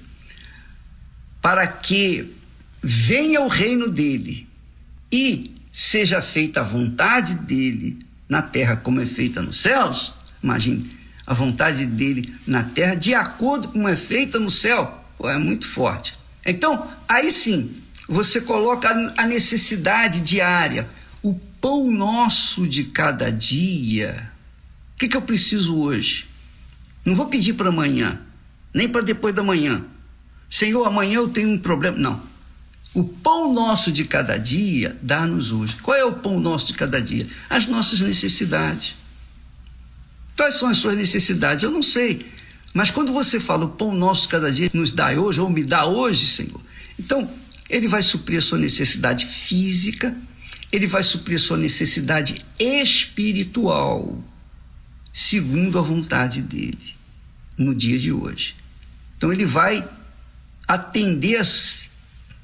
para 1.42 1.66
que 1.68 2.34
venha 2.82 3.42
o 3.42 3.48
reino 3.48 3.90
dele 3.90 4.48
e 5.12 5.52
seja 5.72 6.22
feita 6.22 6.62
a 6.62 6.64
vontade 6.64 7.36
dele 7.36 8.00
na 8.30 8.42
terra 8.42 8.76
como 8.76 9.02
é 9.02 9.06
feita 9.06 9.42
nos 9.42 9.62
céus. 9.62 10.14
Imagine 10.44 10.98
a 11.26 11.34
vontade 11.34 11.86
dele 11.86 12.34
na 12.46 12.64
terra 12.64 12.96
de 12.96 13.14
acordo 13.14 13.70
com 13.70 13.88
é 13.88 13.96
feita 13.96 14.40
no 14.40 14.52
céu. 14.52 15.00
É 15.24 15.38
muito 15.38 15.68
forte. 15.68 16.18
Então, 16.46 16.90
aí 17.08 17.30
sim, 17.30 17.72
você 18.08 18.42
coloca 18.42 18.90
a 19.18 19.28
necessidade 19.28 20.22
diária, 20.22 20.90
o 21.22 21.36
pão 21.62 21.92
nosso 21.92 22.68
de 22.68 22.86
cada 22.86 23.32
dia. 23.32 24.32
O 24.96 24.98
que, 24.98 25.08
que 25.08 25.16
eu 25.16 25.22
preciso 25.22 25.78
hoje? 25.78 26.26
Não 27.06 27.16
vou 27.16 27.28
pedir 27.28 27.54
para 27.54 27.70
amanhã, 27.70 28.20
nem 28.74 28.90
para 28.90 29.02
depois 29.02 29.34
da 29.34 29.44
manhã. 29.44 29.86
Senhor, 30.52 30.86
amanhã 30.86 31.16
eu 31.16 31.30
tenho 31.30 31.50
um 31.50 31.58
problema. 31.58 31.98
Não. 31.98 32.22
O 32.94 33.06
pão 33.06 33.54
nosso 33.54 33.90
de 33.90 34.04
cada 34.04 34.38
dia 34.38 35.00
dá-nos 35.02 35.54
hoje. 35.54 35.78
Qual 35.82 35.96
é 35.96 36.04
o 36.04 36.12
pão 36.12 36.42
nosso 36.42 36.68
de 36.68 36.74
cada 36.74 37.02
dia? 37.02 37.26
As 37.50 37.66
nossas 37.68 38.02
necessidades. 38.02 38.96
Quais 40.36 40.56
são 40.56 40.68
as 40.68 40.78
suas 40.78 40.98
necessidades? 40.98 41.64
Eu 41.64 41.72
não 41.72 41.82
sei. 41.82 42.26
Mas 42.74 42.92
quando 42.92 43.14
você 43.14 43.40
fala 43.40 43.64
o 43.64 43.70
pão 43.70 43.96
nosso 43.96 44.24
de 44.24 44.28
cada 44.28 44.52
dia 44.52 44.70
nos 44.74 44.92
dá 44.92 45.12
hoje, 45.12 45.40
ou 45.40 45.50
me 45.50 45.64
dá 45.64 45.86
hoje, 45.86 46.28
Senhor, 46.28 46.60
então 47.00 47.32
ele 47.70 47.88
vai 47.88 48.04
suprir 48.04 48.40
a 48.40 48.42
sua 48.42 48.58
necessidade 48.58 49.26
física, 49.26 50.14
ele 50.70 50.86
vai 50.86 51.04
suprir 51.04 51.38
a 51.38 51.40
sua 51.40 51.58
necessidade 51.58 52.44
espiritual, 52.60 54.22
segundo 55.14 55.80
a 55.80 55.82
vontade 55.82 56.42
dele, 56.42 56.96
no 57.58 57.74
dia 57.74 57.98
de 57.98 58.12
hoje. 58.12 58.56
Então 59.18 59.32
ele 59.32 59.46
vai 59.46 59.88
atender 60.74 61.36
as 61.38 61.92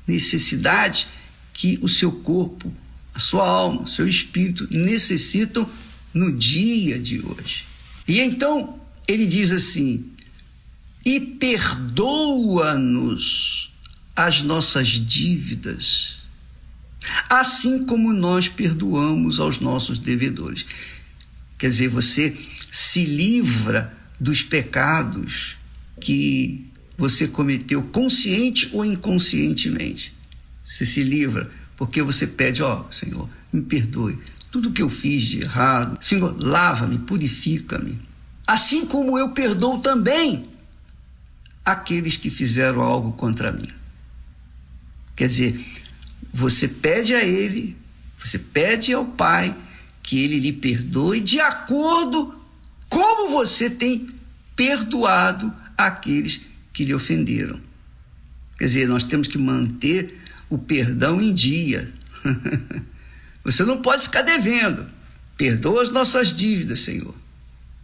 necessidades 0.05 1.07
que 1.53 1.79
o 1.81 1.87
seu 1.87 2.11
corpo, 2.11 2.73
a 3.13 3.19
sua 3.19 3.47
alma, 3.47 3.87
seu 3.87 4.07
espírito 4.07 4.67
necessitam 4.69 5.69
no 6.13 6.31
dia 6.31 6.99
de 6.99 7.19
hoje. 7.25 7.65
E 8.07 8.19
então 8.19 8.79
ele 9.07 9.25
diz 9.25 9.51
assim: 9.51 10.11
e 11.05 11.19
perdoa-nos 11.19 12.13
as 14.15 14.41
nossas 14.41 14.87
dívidas, 14.89 16.17
assim 17.29 17.85
como 17.85 18.13
nós 18.13 18.47
perdoamos 18.47 19.39
aos 19.39 19.59
nossos 19.59 19.97
devedores. 19.97 20.65
Quer 21.57 21.69
dizer, 21.69 21.87
você 21.87 22.37
se 22.71 23.05
livra 23.05 23.95
dos 24.19 24.41
pecados 24.41 25.55
que 25.99 26.66
você 26.97 27.27
cometeu 27.27 27.83
consciente 27.83 28.69
ou 28.73 28.83
inconscientemente. 28.83 30.13
Você 30.65 30.85
se 30.85 31.03
livra 31.03 31.49
porque 31.77 32.01
você 32.01 32.25
pede, 32.25 32.63
ó, 32.63 32.85
oh, 32.87 32.91
Senhor, 32.91 33.29
me 33.53 33.61
perdoe. 33.61 34.17
Tudo 34.51 34.71
que 34.71 34.81
eu 34.81 34.89
fiz 34.89 35.23
de 35.23 35.41
errado, 35.41 35.97
Senhor, 36.01 36.35
lava-me, 36.39 36.97
purifica-me. 36.97 37.99
Assim 38.45 38.85
como 38.87 39.17
eu 39.17 39.29
perdoo 39.29 39.79
também 39.79 40.49
aqueles 41.63 42.17
que 42.17 42.29
fizeram 42.29 42.81
algo 42.81 43.11
contra 43.11 43.51
mim. 43.51 43.67
Quer 45.15 45.27
dizer, 45.27 45.65
você 46.33 46.67
pede 46.67 47.13
a 47.13 47.23
Ele, 47.23 47.77
você 48.17 48.39
pede 48.39 48.93
ao 48.93 49.05
Pai 49.05 49.55
que 50.01 50.19
Ele 50.19 50.39
lhe 50.39 50.53
perdoe 50.53 51.19
de 51.19 51.39
acordo 51.39 52.33
como 52.89 53.29
você 53.29 53.69
tem 53.69 54.07
perdoado 54.55 55.53
aqueles 55.77 56.41
que 56.77 56.85
lhe 56.85 56.93
ofenderam. 56.93 57.59
Quer 58.55 58.65
dizer, 58.65 58.87
nós 58.87 59.01
temos 59.01 59.27
que 59.27 59.39
manter 59.39 60.15
o 60.47 60.59
perdão 60.59 61.19
em 61.19 61.33
dia. 61.33 61.91
Você 63.43 63.65
não 63.65 63.81
pode 63.81 64.03
ficar 64.03 64.21
devendo. 64.21 64.87
Perdoa 65.35 65.81
as 65.81 65.89
nossas 65.89 66.31
dívidas, 66.31 66.81
Senhor. 66.81 67.15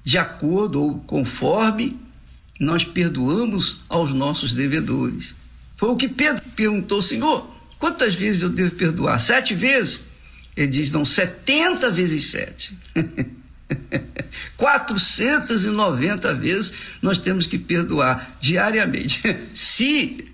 De 0.04 0.20
acordo 0.20 0.80
ou 0.80 1.00
conforme 1.00 2.00
nós 2.60 2.84
perdoamos 2.84 3.82
aos 3.90 4.14
nossos 4.14 4.52
devedores. 4.52 5.34
Foi 5.76 5.90
o 5.90 5.96
que 5.96 6.08
Pedro 6.08 6.44
perguntou, 6.56 7.02
Senhor, 7.02 7.50
quantas 7.80 8.14
vezes 8.14 8.44
eu 8.44 8.50
devo 8.50 8.76
perdoar? 8.76 9.20
Sete 9.20 9.56
vezes? 9.56 10.02
Ele 10.56 10.68
diz, 10.68 10.92
não, 10.92 11.04
setenta 11.04 11.90
vezes 11.90 12.28
sete. 12.28 12.78
490 14.58 16.34
vezes 16.36 16.74
nós 17.02 17.18
temos 17.18 17.48
que 17.48 17.58
perdoar 17.58 18.38
diariamente. 18.40 19.22
Se 19.54 20.26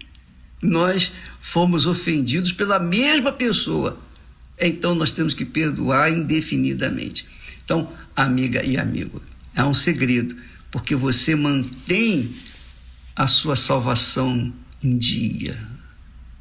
nós 0.62 1.14
fomos 1.40 1.86
ofendidos 1.86 2.52
pela 2.52 2.80
mesma 2.80 3.32
pessoa, 3.32 4.00
então 4.60 4.94
nós 4.94 5.12
temos 5.12 5.34
que 5.34 5.46
perdoar 5.46 6.12
indefinidamente. 6.12 7.28
Então, 7.64 7.92
amiga 8.16 8.64
e 8.64 8.78
amigo, 8.78 9.22
é 9.56 9.64
um 9.64 9.74
segredo, 9.74 10.36
porque 10.70 10.96
você 10.96 11.36
mantém 11.36 12.30
a 13.16 13.28
sua 13.28 13.56
salvação 13.56 14.54
em 14.84 14.98
dia, 14.98 15.58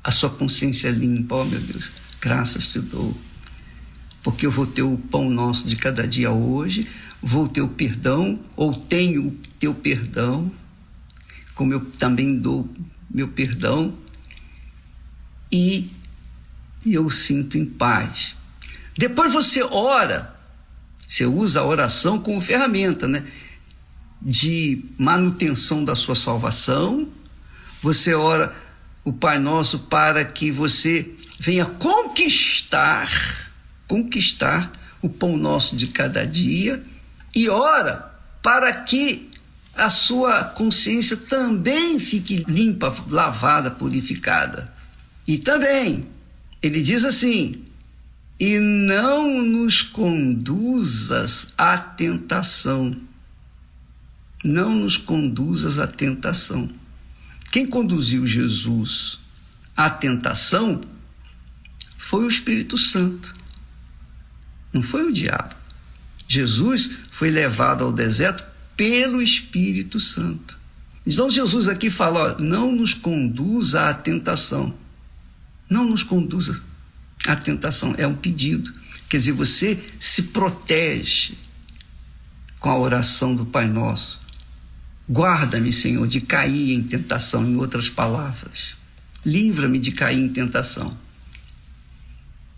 a 0.03 0.11
sua 0.11 0.31
consciência 0.31 0.91
limpa. 0.91 1.37
Oh, 1.37 1.45
meu 1.45 1.61
Deus, 1.61 1.91
graças 2.21 2.69
te 2.69 2.81
dou 2.81 3.17
porque 4.29 4.45
eu 4.45 4.51
vou 4.51 4.67
ter 4.67 4.83
o 4.83 4.99
pão 4.99 5.31
nosso 5.31 5.67
de 5.67 5.75
cada 5.75 6.07
dia 6.07 6.31
hoje, 6.31 6.87
vou 7.23 7.49
ter 7.49 7.63
o 7.63 7.69
perdão, 7.69 8.39
ou 8.55 8.75
tenho 8.75 9.29
o 9.29 9.31
teu 9.59 9.73
perdão, 9.73 10.53
como 11.55 11.73
eu 11.73 11.81
também 11.99 12.37
dou 12.37 12.69
meu 13.11 13.29
perdão, 13.29 13.97
e 15.51 15.91
eu 16.85 17.09
sinto 17.09 17.57
em 17.57 17.65
paz. 17.65 18.37
Depois 18.99 19.33
você 19.33 19.63
ora, 19.63 20.39
você 21.07 21.25
usa 21.25 21.61
a 21.61 21.65
oração 21.65 22.19
como 22.19 22.39
ferramenta, 22.39 23.09
né? 23.09 23.25
De 24.21 24.85
manutenção 24.99 25.83
da 25.83 25.95
sua 25.95 26.15
salvação. 26.15 27.09
Você 27.81 28.13
ora 28.13 28.55
o 29.07 29.11
Pai 29.11 29.39
Nosso 29.39 29.79
para 29.79 30.23
que 30.23 30.51
você 30.51 31.15
venha 31.41 31.65
conquistar 31.65 33.48
conquistar 33.89 34.71
o 35.03 35.09
pão 35.09 35.37
nosso 35.37 35.75
de 35.75 35.89
cada 35.89 36.25
dia 36.25 36.83
e 37.35 37.49
ora 37.49 38.15
para 38.43 38.73
que 38.73 39.29
a 39.75 39.91
sua 39.91 40.45
consciência 40.45 41.17
também 41.17 41.99
fique 41.99 42.45
limpa, 42.49 42.93
lavada, 43.09 43.71
purificada. 43.71 44.73
E 45.27 45.39
também, 45.39 46.07
ele 46.61 46.83
diz 46.83 47.05
assim: 47.05 47.63
e 48.41 48.59
não 48.61 49.43
nos 49.43 49.83
conduzas 49.83 51.53
à 51.59 51.77
tentação. 51.77 52.97
Não 54.45 54.75
nos 54.75 54.97
conduzas 54.97 55.79
à 55.79 55.87
tentação. 55.87 56.71
Quem 57.51 57.67
conduziu 57.67 58.27
Jesus 58.27 59.19
à 59.77 59.91
tentação 59.91 60.81
foi 61.97 62.25
o 62.25 62.29
Espírito 62.29 62.79
Santo, 62.79 63.35
não 64.73 64.83
foi 64.83 65.09
o 65.09 65.13
diabo. 65.13 65.55
Jesus 66.27 66.91
foi 67.11 67.31
levado 67.31 67.85
ao 67.85 67.93
deserto 67.93 68.45
pelo 68.77 69.23
Espírito 69.23 69.99
Santo. 69.99 70.59
Então 71.07 71.31
Jesus 71.31 71.69
aqui 71.69 71.89
fala: 71.89 72.37
ó, 72.37 72.43
não 72.43 72.71
nos 72.71 72.93
conduza 72.93 73.89
à 73.89 73.95
tentação. 73.95 74.75
Não 75.69 75.85
nos 75.85 76.03
conduza 76.03 76.61
à 77.27 77.35
tentação. 77.35 77.95
É 77.97 78.07
um 78.07 78.15
pedido. 78.15 78.73
Quer 79.09 79.17
dizer, 79.17 79.33
você 79.33 79.83
se 79.99 80.25
protege 80.25 81.35
com 82.61 82.71
a 82.71 82.79
oração 82.79 83.35
do 83.35 83.47
Pai 83.47 83.67
Nosso. 83.67 84.21
Guarda-me, 85.11 85.73
Senhor, 85.73 86.07
de 86.07 86.21
cair 86.21 86.75
em 86.75 86.83
tentação, 86.83 87.47
em 87.47 87.57
outras 87.57 87.89
palavras. 87.89 88.77
Livra-me 89.25 89.79
de 89.79 89.93
cair 89.93 90.19
em 90.19 90.29
tentação. 90.29 90.97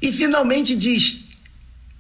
E 0.03 0.13
finalmente 0.13 0.75
diz: 0.75 1.20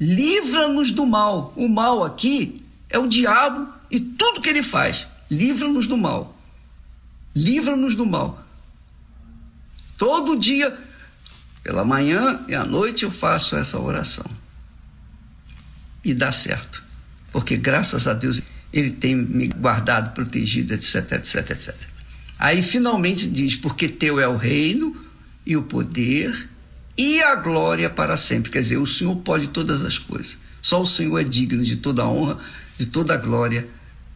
livra-nos 0.00 0.90
do 0.90 1.04
mal. 1.04 1.52
O 1.54 1.68
mal 1.68 2.02
aqui 2.02 2.64
é 2.88 2.98
o 2.98 3.06
diabo 3.06 3.68
e 3.90 4.00
tudo 4.00 4.40
que 4.40 4.48
ele 4.48 4.62
faz. 4.62 5.06
Livra-nos 5.30 5.86
do 5.86 5.96
mal. 5.96 6.36
Livra-nos 7.36 7.94
do 7.94 8.06
mal. 8.06 8.44
Todo 9.98 10.36
dia, 10.36 10.76
pela 11.62 11.84
manhã 11.84 12.42
e 12.48 12.54
à 12.54 12.64
noite, 12.64 13.04
eu 13.04 13.10
faço 13.10 13.54
essa 13.54 13.78
oração. 13.78 14.24
E 16.02 16.14
dá 16.14 16.32
certo. 16.32 16.82
Porque 17.30 17.56
graças 17.56 18.08
a 18.08 18.14
Deus 18.14 18.40
ele 18.72 18.90
tem 18.90 19.14
me 19.14 19.48
guardado, 19.48 20.14
protegido, 20.14 20.72
etc, 20.72 21.12
etc, 21.12 21.50
etc. 21.50 21.76
Aí 22.38 22.62
finalmente 22.62 23.28
diz: 23.28 23.54
Porque 23.54 23.88
teu 23.88 24.18
é 24.18 24.26
o 24.26 24.36
reino 24.36 24.96
e 25.44 25.56
o 25.56 25.62
poder 25.62 26.49
e 26.96 27.22
a 27.22 27.34
glória 27.36 27.88
para 27.88 28.16
sempre. 28.16 28.50
Quer 28.50 28.62
dizer, 28.62 28.78
o 28.78 28.86
Senhor 28.86 29.16
pode 29.16 29.48
todas 29.48 29.84
as 29.84 29.98
coisas. 29.98 30.38
Só 30.60 30.80
o 30.80 30.86
Senhor 30.86 31.18
é 31.18 31.24
digno 31.24 31.62
de 31.62 31.76
toda 31.76 32.02
a 32.02 32.08
honra, 32.08 32.38
de 32.78 32.86
toda 32.86 33.14
a 33.14 33.16
glória, 33.16 33.68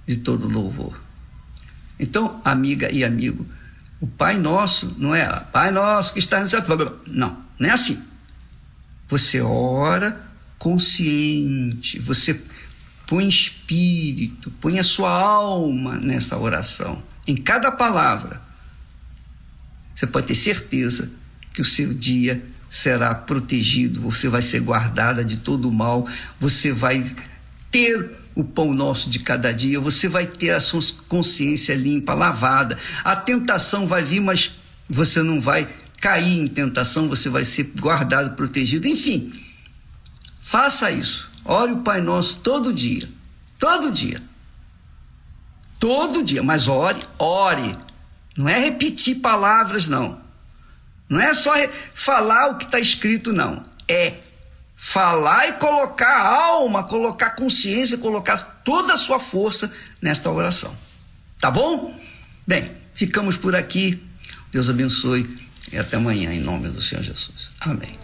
de 0.06 0.16
todo 0.16 0.48
louvor. 0.48 1.00
Então, 1.98 2.40
amiga 2.44 2.92
e 2.92 3.04
amigo, 3.04 3.46
o 4.00 4.06
Pai 4.06 4.36
Nosso 4.36 4.94
não 4.98 5.14
é 5.14 5.26
Pai 5.52 5.70
Nosso 5.70 6.12
que 6.12 6.18
está 6.18 6.40
no 6.40 6.48
céu. 6.48 6.62
Não, 7.06 7.38
não 7.58 7.68
é 7.68 7.72
assim. 7.72 8.02
Você 9.08 9.40
ora 9.40 10.20
consciente, 10.58 11.98
você 11.98 12.40
põe 13.06 13.28
espírito, 13.28 14.50
põe 14.60 14.78
a 14.78 14.84
sua 14.84 15.10
alma 15.10 15.96
nessa 15.96 16.38
oração. 16.38 17.02
Em 17.26 17.36
cada 17.36 17.70
palavra, 17.70 18.42
você 19.94 20.06
pode 20.06 20.26
ter 20.26 20.34
certeza 20.34 21.10
que 21.52 21.62
o 21.62 21.64
seu 21.64 21.94
dia 21.94 22.42
será 22.74 23.14
protegido, 23.14 24.00
você 24.00 24.28
vai 24.28 24.42
ser 24.42 24.58
guardada 24.58 25.24
de 25.24 25.36
todo 25.36 25.68
o 25.68 25.72
mal, 25.72 26.08
você 26.40 26.72
vai 26.72 27.04
ter 27.70 28.10
o 28.34 28.42
pão 28.42 28.74
nosso 28.74 29.08
de 29.08 29.20
cada 29.20 29.54
dia, 29.54 29.78
você 29.78 30.08
vai 30.08 30.26
ter 30.26 30.50
a 30.50 30.58
sua 30.58 30.80
consciência 31.06 31.72
limpa, 31.76 32.14
lavada. 32.14 32.76
A 33.04 33.14
tentação 33.14 33.86
vai 33.86 34.02
vir, 34.02 34.18
mas 34.18 34.56
você 34.90 35.22
não 35.22 35.40
vai 35.40 35.68
cair 36.00 36.40
em 36.40 36.48
tentação, 36.48 37.08
você 37.08 37.28
vai 37.28 37.44
ser 37.44 37.72
guardado, 37.78 38.34
protegido. 38.34 38.88
Enfim, 38.88 39.32
faça 40.42 40.90
isso. 40.90 41.30
Ore 41.44 41.74
o 41.74 41.82
Pai 41.82 42.00
Nosso 42.00 42.38
todo 42.38 42.72
dia. 42.72 43.08
Todo 43.56 43.92
dia. 43.92 44.20
Todo 45.78 46.24
dia. 46.24 46.42
Mas 46.42 46.66
ore, 46.66 47.06
ore. 47.20 47.78
Não 48.36 48.48
é 48.48 48.58
repetir 48.58 49.20
palavras, 49.20 49.86
não. 49.86 50.23
Não 51.14 51.20
é 51.20 51.32
só 51.32 51.52
falar 51.94 52.48
o 52.48 52.58
que 52.58 52.64
está 52.64 52.80
escrito, 52.80 53.32
não. 53.32 53.64
É 53.86 54.14
falar 54.74 55.48
e 55.48 55.52
colocar 55.52 56.08
a 56.08 56.44
alma, 56.44 56.82
colocar 56.82 57.30
consciência, 57.36 57.96
colocar 57.98 58.36
toda 58.64 58.94
a 58.94 58.96
sua 58.96 59.20
força 59.20 59.72
nesta 60.02 60.28
oração. 60.28 60.76
Tá 61.38 61.52
bom? 61.52 61.96
Bem, 62.44 62.68
ficamos 62.96 63.36
por 63.36 63.54
aqui. 63.54 64.02
Deus 64.50 64.68
abençoe 64.68 65.38
e 65.70 65.78
até 65.78 65.98
amanhã, 65.98 66.34
em 66.34 66.40
nome 66.40 66.68
do 66.68 66.82
Senhor 66.82 67.04
Jesus. 67.04 67.54
Amém. 67.60 68.03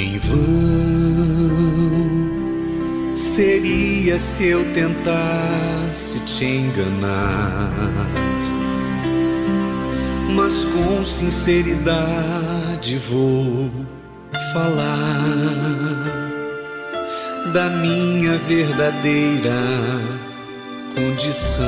Em 0.00 0.16
vão 0.16 0.38
seria 3.14 4.18
se 4.18 4.46
eu 4.46 4.64
tentasse 4.72 6.20
te 6.20 6.46
enganar, 6.46 7.70
mas 10.34 10.64
com 10.64 11.04
sinceridade 11.04 12.96
vou 12.96 13.70
falar 14.54 15.20
da 17.52 17.68
minha 17.68 18.38
verdadeira 18.38 19.52
condição. 20.94 21.66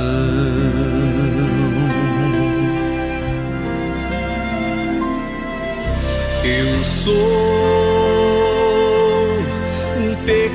Eu 6.43 6.83
sou 7.05 7.62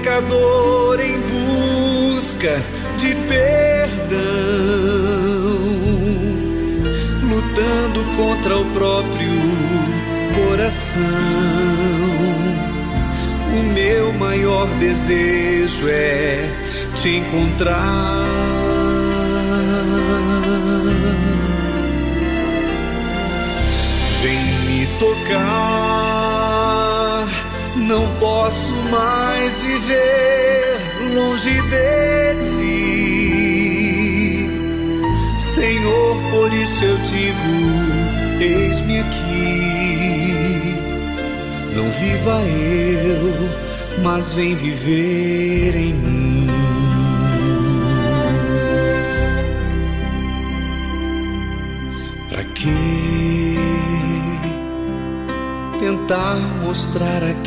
pecador 0.07 1.01
em 1.01 1.19
busca 1.19 2.61
de 2.97 3.13
perdão, 3.27 4.17
lutando 7.23 8.05
contra 8.15 8.57
o 8.57 8.63
próprio 8.71 9.41
coração. 10.33 11.03
O 13.51 13.63
meu 13.73 14.13
maior 14.13 14.67
desejo 14.79 15.89
é 15.89 16.49
te 16.95 17.17
encontrar. 17.17 18.23
Vem 24.21 24.39
me 24.67 24.87
tocar. 24.99 26.07
Não 27.75 28.07
posso 28.19 28.56
mais 28.91 29.61
viver 29.61 30.79
longe 31.13 31.61
de 31.61 32.35
ti. 32.49 32.77
Senhor, 35.37 36.15
por 36.31 36.53
isso 36.53 36.85
eu 36.85 36.97
digo: 36.97 37.53
eis-me 38.39 38.99
aqui. 38.99 40.47
Não 41.75 41.91
viva 41.91 42.41
eu, 42.41 43.33
mas 44.03 44.33
vem 44.33 44.55
viver 44.55 45.75
em 45.75 45.93
mim. 45.93 46.47
Pra 52.29 52.43
que 52.43 53.57
tentar 55.79 56.37
mostrar 56.63 57.23
aquilo 57.23 57.46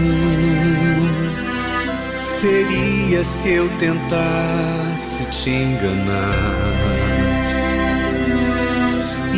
seria 2.41 3.23
se 3.23 3.49
eu 3.49 3.69
tentasse 3.77 5.25
te 5.25 5.51
enganar, 5.51 6.33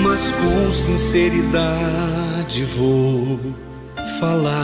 mas 0.02 0.32
com 0.32 0.72
sinceridade 0.72 2.64
vou 2.64 3.38
falar 4.22 4.56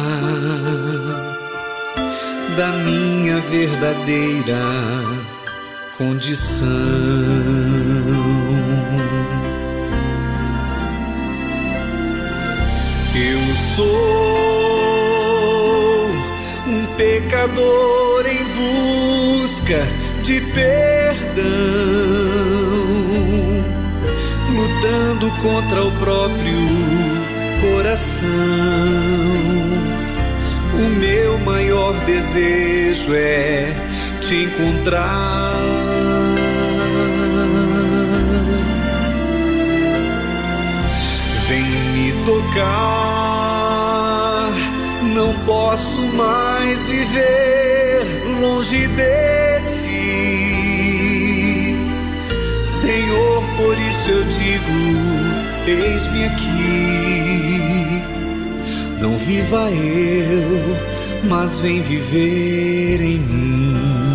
da 2.55 2.67
minha 2.85 3.41
verdadeira 3.41 4.57
condição. 5.97 6.65
Eu 13.15 13.41
sou 13.75 14.09
um 16.67 16.85
pecador 16.95 18.08
busca 18.59 19.87
de 20.23 20.41
perdão, 20.41 21.43
lutando 24.53 25.31
contra 25.41 25.83
o 25.83 25.91
próprio 25.93 26.67
coração. 27.61 28.29
O 30.73 30.89
meu 30.99 31.37
maior 31.39 31.93
desejo 32.05 33.13
é 33.13 33.73
te 34.21 34.43
encontrar. 34.43 35.59
Vem 41.47 41.63
me 41.63 42.13
tocar. 42.25 43.29
Não 45.15 45.33
posso 45.45 46.01
mais 46.15 46.85
viver 46.85 47.68
longe 48.39 48.87
de 48.87 49.61
ti. 49.69 49.99
Senhor, 52.63 53.43
por 53.57 53.77
isso 53.77 54.11
eu 54.11 54.23
digo: 54.23 54.79
eis-me 55.67 56.25
aqui. 56.25 57.39
Não 59.01 59.17
viva 59.17 59.69
eu, 59.71 60.77
mas 61.29 61.59
vem 61.59 61.81
viver 61.81 63.01
em 63.01 63.19
mim. 63.19 64.09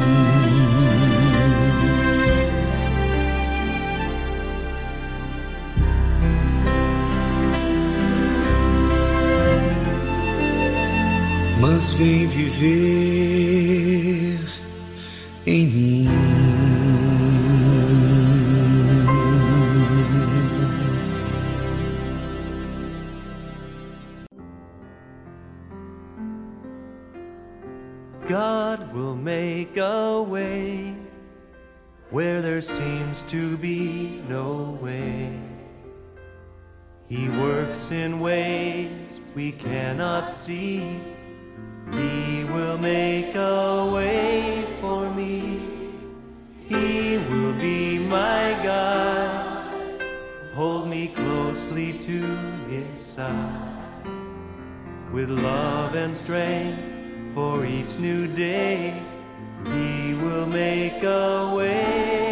Mas 11.61 11.95
vem 11.95 12.27
viver 12.29 13.94
works 37.75 37.91
in 37.91 38.21
ways 38.21 39.21
we 39.35 39.51
cannot 39.51 40.31
see. 40.31 41.01
He 41.91 42.45
will 42.45 42.79
make 42.79 43.35
a 43.35 43.91
way 43.93 44.65
for 44.81 45.11
me. 45.11 45.59
He 46.69 47.19
will 47.29 47.55
be 47.55 47.99
my 47.99 48.57
God. 48.63 50.01
Hold 50.55 50.87
me 50.87 51.09
closely 51.09 51.99
to 51.99 52.37
his 52.69 52.97
side. 52.97 54.07
With 55.11 55.31
love 55.31 55.97
and 55.97 56.17
strength 56.17 56.81
for 57.35 57.67
each 57.67 57.99
new 57.99 58.29
day, 58.29 59.03
he 59.65 60.15
will 60.15 60.47
make 60.47 61.03
a 61.03 61.53
way. 61.57 62.24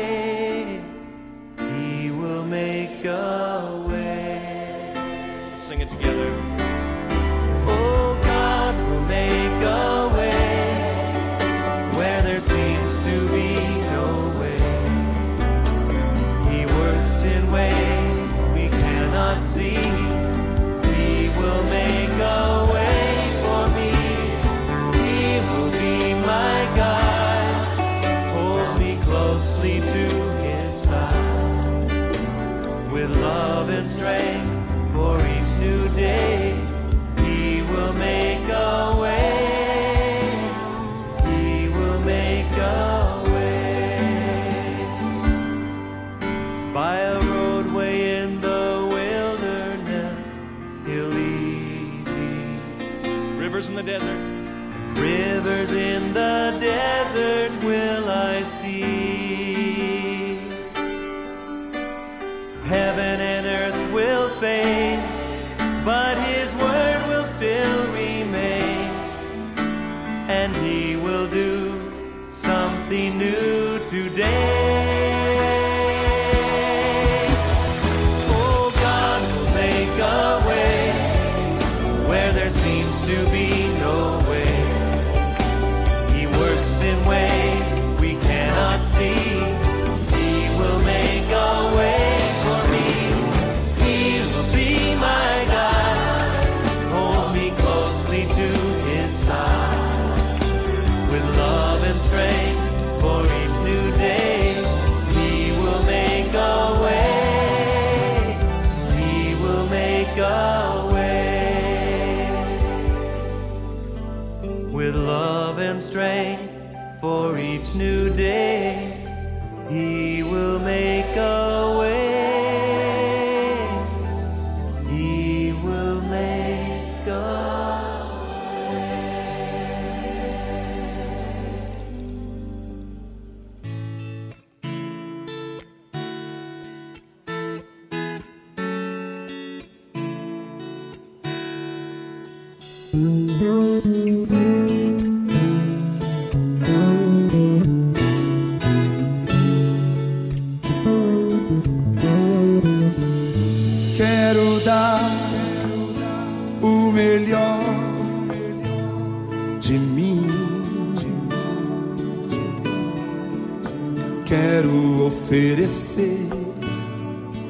oferecer 165.33 166.29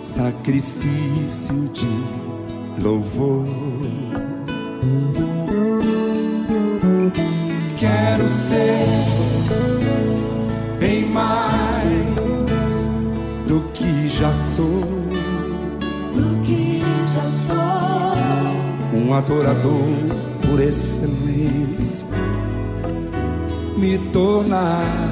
sacrifício 0.01 1.69
de 1.71 2.81
louvor. 2.81 3.45
Quero 7.77 8.29
ser 8.29 8.87
bem 10.79 11.07
mais 11.07 11.99
do 13.49 13.61
que 13.75 14.09
já 14.09 14.33
sou. 14.33 14.85
Do 16.15 16.43
que 16.45 16.81
já 17.13 17.29
sou. 17.33 18.97
Um 18.97 19.13
adorador 19.13 19.83
por 20.47 20.61
excelência. 20.61 22.07
Me 23.77 23.99
tornar 24.13 25.12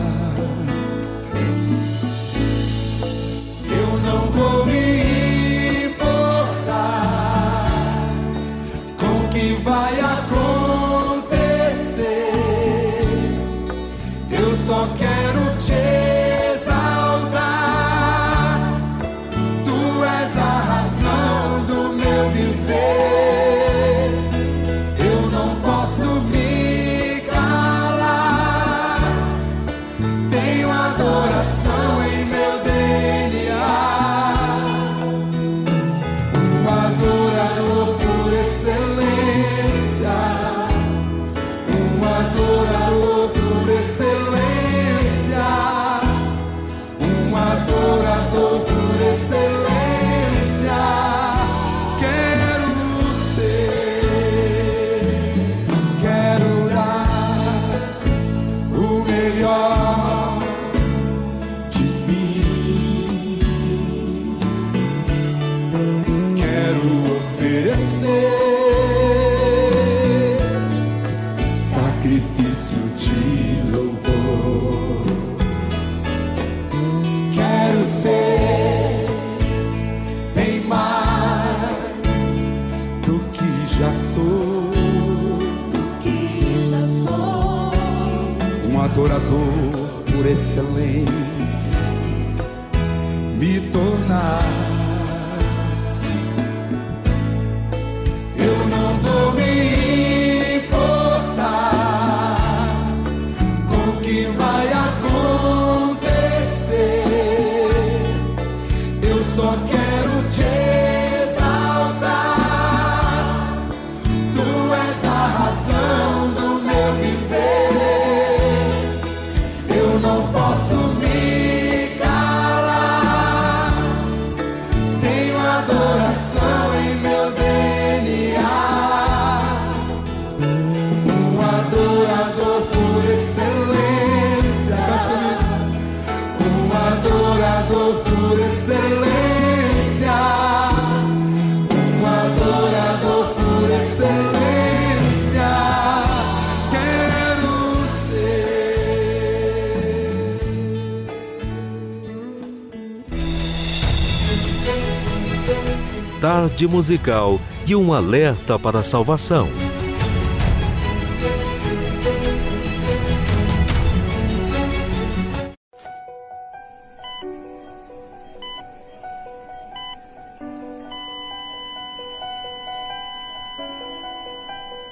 Tarde 156.60 156.74
musical 156.74 157.40
e 157.66 157.74
um 157.74 157.90
alerta 157.90 158.58
para 158.58 158.80
a 158.80 158.82
salvação. 158.82 159.48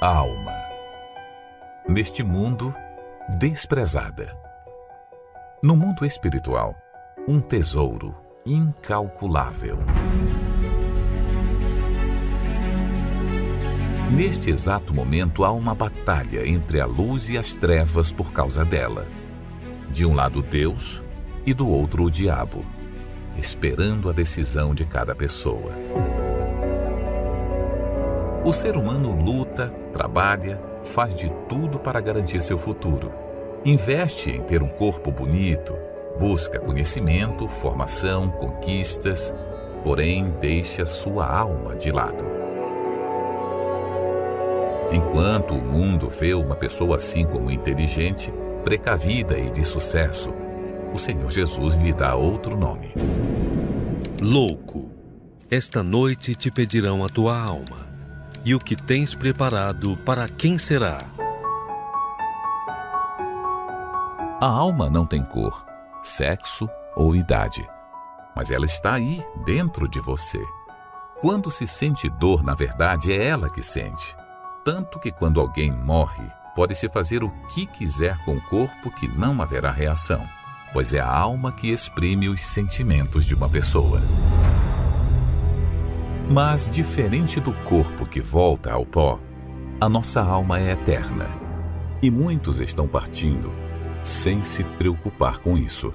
Alma. 0.01 0.57
Neste 1.87 2.25
mundo, 2.25 2.75
desprezada. 3.39 4.35
No 5.63 5.77
mundo 5.77 6.07
espiritual, 6.07 6.75
um 7.29 7.43
tesouro 7.43 8.17
incalculável. 8.47 9.77
Neste 14.11 14.51
exato 14.51 14.95
momento 14.95 15.45
há 15.45 15.53
uma 15.53 15.75
batalha 15.75 16.49
entre 16.49 16.81
a 16.81 16.87
luz 16.87 17.29
e 17.29 17.37
as 17.37 17.53
trevas 17.53 18.11
por 18.11 18.33
causa 18.33 18.65
dela. 18.65 19.07
De 19.91 20.07
um 20.07 20.15
lado 20.15 20.43
Deus 20.43 21.05
e 21.45 21.53
do 21.53 21.69
outro 21.69 22.05
o 22.05 22.11
diabo, 22.11 22.65
esperando 23.37 24.09
a 24.09 24.13
decisão 24.13 24.75
de 24.75 24.87
cada 24.87 25.15
pessoa. 25.15 25.73
O 28.45 28.53
ser 28.53 28.79
humano 28.79 29.13
luta, 29.13 29.69
trabalha, 29.93 30.59
faz 30.85 31.15
de 31.15 31.31
tudo 31.47 31.79
para 31.79 32.01
garantir 32.01 32.41
seu 32.41 32.57
futuro. 32.57 33.13
Investe 33.63 34.31
em 34.31 34.43
ter 34.43 34.63
um 34.63 34.69
corpo 34.69 35.13
bonito, 35.13 35.75
busca 36.19 36.59
conhecimento, 36.59 37.47
formação, 37.47 38.31
conquistas, 38.31 39.35
porém 39.85 40.31
deixa 40.41 40.87
sua 40.87 41.27
alma 41.27 41.77
de 41.77 41.93
lado. 41.93 42.38
Enquanto 44.91 45.55
o 45.55 45.63
mundo 45.63 46.09
vê 46.09 46.33
uma 46.33 46.57
pessoa 46.57 46.97
assim 46.97 47.27
como 47.27 47.51
inteligente, 47.51 48.33
precavida 48.65 49.39
e 49.39 49.51
de 49.51 49.65
sucesso, 49.65 50.31
o 50.95 50.99
Senhor 50.99 51.31
Jesus 51.31 51.77
lhe 51.77 51.93
dá 51.93 52.15
outro 52.15 52.57
nome. 52.57 52.95
Louco, 54.21 54.91
esta 55.51 55.83
noite 55.83 56.35
te 56.35 56.51
pedirão 56.51 57.05
a 57.05 57.09
tua 57.09 57.39
alma, 57.39 57.87
e 58.45 58.55
o 58.55 58.59
que 58.59 58.75
tens 58.75 59.15
preparado 59.15 59.97
para 60.05 60.27
quem 60.27 60.57
será? 60.57 60.99
A 64.41 64.47
alma 64.47 64.89
não 64.89 65.05
tem 65.05 65.23
cor, 65.23 65.67
sexo 66.03 66.69
ou 66.97 67.15
idade, 67.15 67.69
mas 68.35 68.51
ela 68.51 68.65
está 68.65 68.95
aí, 68.95 69.23
dentro 69.45 69.89
de 69.89 70.01
você. 70.01 70.43
Quando 71.21 71.51
se 71.51 71.67
sente 71.67 72.09
dor, 72.09 72.43
na 72.43 72.55
verdade, 72.55 73.13
é 73.13 73.27
ela 73.27 73.51
que 73.51 73.63
sente. 73.63 74.17
Tanto 74.65 74.99
que 74.99 75.11
quando 75.11 75.41
alguém 75.41 75.71
morre, 75.71 76.25
pode-se 76.55 76.89
fazer 76.89 77.23
o 77.23 77.31
que 77.49 77.67
quiser 77.67 78.19
com 78.25 78.37
o 78.37 78.43
corpo 78.43 78.91
que 78.91 79.09
não 79.09 79.41
haverá 79.41 79.71
reação, 79.71 80.27
pois 80.73 80.93
é 80.93 81.01
a 81.01 81.11
alma 81.11 81.53
que 81.53 81.71
exprime 81.71 82.29
os 82.29 82.45
sentimentos 82.45 83.25
de 83.25 83.35
uma 83.35 83.49
pessoa. 83.49 84.03
Mas, 86.31 86.69
diferente 86.69 87.41
do 87.41 87.53
corpo 87.65 88.07
que 88.07 88.21
volta 88.21 88.73
ao 88.73 88.85
pó, 88.85 89.19
a 89.81 89.89
nossa 89.89 90.21
alma 90.21 90.59
é 90.59 90.73
eterna. 90.73 91.27
E 92.03 92.11
muitos 92.11 92.61
estão 92.61 92.87
partindo 92.87 93.51
sem 94.03 94.45
se 94.45 94.63
preocupar 94.63 95.39
com 95.39 95.57
isso. 95.57 95.93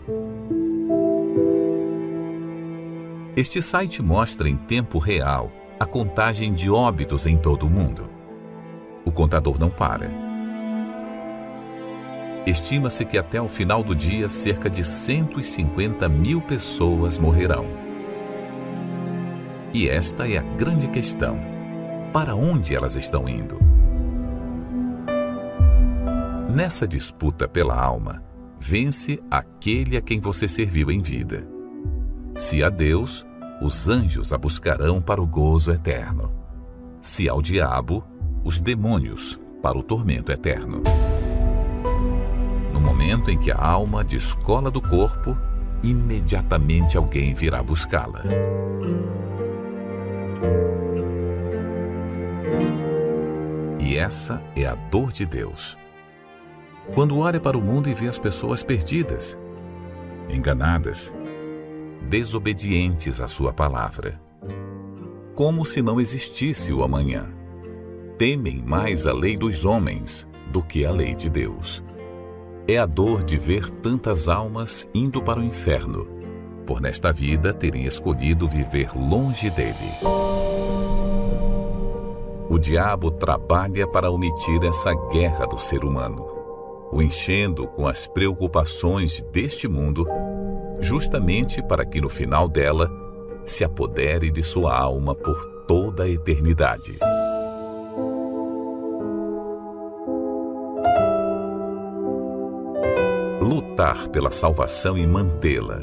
Este 3.35 3.61
site 3.61 4.01
mostra 4.01 4.49
em 4.49 4.55
tempo 4.55 4.99
real 4.99 5.51
a 5.79 5.85
contagem 5.85 6.53
de 6.53 6.69
óbitos 6.69 7.25
em 7.25 7.37
todo 7.37 7.65
o 7.65 7.69
mundo. 7.69 8.12
O 9.05 9.11
contador 9.11 9.59
não 9.59 9.69
para. 9.69 10.09
Estima-se 12.45 13.05
que 13.05 13.17
até 13.17 13.41
o 13.41 13.47
final 13.47 13.83
do 13.83 13.95
dia 13.95 14.27
cerca 14.27 14.69
de 14.69 14.83
150 14.83 16.09
mil 16.09 16.41
pessoas 16.41 17.17
morrerão. 17.17 17.65
E 19.73 19.87
esta 19.87 20.27
é 20.27 20.37
a 20.37 20.41
grande 20.41 20.87
questão: 20.89 21.39
para 22.11 22.35
onde 22.35 22.75
elas 22.75 22.95
estão 22.95 23.27
indo? 23.27 23.57
Nessa 26.53 26.87
disputa 26.87 27.47
pela 27.47 27.75
alma, 27.75 28.21
vence 28.59 29.17
aquele 29.31 29.97
a 29.97 30.01
quem 30.01 30.19
você 30.19 30.47
serviu 30.47 30.91
em 30.91 31.01
vida. 31.01 31.47
Se 32.35 32.63
a 32.63 32.69
Deus, 32.69 33.25
os 33.61 33.89
anjos 33.89 34.33
a 34.33 34.37
buscarão 34.37 35.01
para 35.01 35.21
o 35.21 35.25
gozo 35.25 35.71
eterno. 35.71 36.31
Se 37.01 37.27
ao 37.27 37.41
diabo, 37.41 38.03
os 38.43 38.59
demônios 38.59 39.39
para 39.61 39.77
o 39.77 39.83
tormento 39.83 40.31
eterno. 40.31 40.83
No 42.73 42.81
momento 42.81 43.31
em 43.31 43.37
que 43.37 43.51
a 43.51 43.57
alma 43.57 44.03
descola 44.03 44.69
do 44.69 44.81
corpo, 44.81 45.37
imediatamente 45.83 46.97
alguém 46.97 47.33
virá 47.33 47.63
buscá-la. 47.63 48.23
E 53.79 53.97
essa 53.97 54.41
é 54.55 54.65
a 54.65 54.75
dor 54.75 55.11
de 55.11 55.25
Deus. 55.25 55.77
Quando 56.93 57.17
olha 57.17 57.39
para 57.39 57.57
o 57.57 57.61
mundo 57.61 57.89
e 57.89 57.93
vê 57.93 58.09
as 58.09 58.19
pessoas 58.19 58.63
perdidas, 58.63 59.39
enganadas, 60.29 61.13
desobedientes 62.09 63.21
à 63.21 63.27
sua 63.27 63.53
palavra, 63.53 64.19
como 65.33 65.65
se 65.65 65.81
não 65.81 65.99
existisse 65.99 66.73
o 66.73 66.83
amanhã. 66.83 67.42
Temem 68.17 68.61
mais 68.63 69.07
a 69.07 69.13
lei 69.13 69.35
dos 69.35 69.65
homens 69.65 70.27
do 70.51 70.61
que 70.61 70.85
a 70.85 70.91
lei 70.91 71.15
de 71.15 71.29
Deus. 71.29 71.83
É 72.67 72.77
a 72.77 72.85
dor 72.85 73.23
de 73.23 73.37
ver 73.37 73.69
tantas 73.69 74.29
almas 74.29 74.87
indo 74.93 75.21
para 75.21 75.39
o 75.39 75.43
inferno, 75.43 76.07
por 76.65 76.79
nesta 76.79 77.11
vida 77.11 77.51
terem 77.51 77.85
escolhido 77.85 78.47
viver 78.47 78.91
longe 78.95 79.49
dele. 79.49 79.97
O 82.47 82.59
diabo 82.59 83.09
trabalha 83.09 83.87
para 83.87 84.11
omitir 84.11 84.63
essa 84.63 84.93
guerra 85.11 85.47
do 85.47 85.57
ser 85.57 85.83
humano, 85.83 86.23
o 86.91 87.01
enchendo 87.01 87.67
com 87.67 87.87
as 87.87 88.05
preocupações 88.05 89.23
deste 89.31 89.67
mundo, 89.67 90.07
justamente 90.79 91.63
para 91.63 91.83
que 91.83 91.99
no 91.99 92.09
final 92.09 92.47
dela 92.47 92.91
se 93.43 93.63
apodere 93.63 94.29
de 94.29 94.43
sua 94.43 94.77
alma 94.77 95.15
por 95.15 95.43
toda 95.67 96.03
a 96.03 96.09
eternidade. 96.09 96.95
Lutar 103.43 104.07
pela 104.07 104.31
salvação 104.31 104.97
e 104.97 105.05
mantê-la 105.05 105.81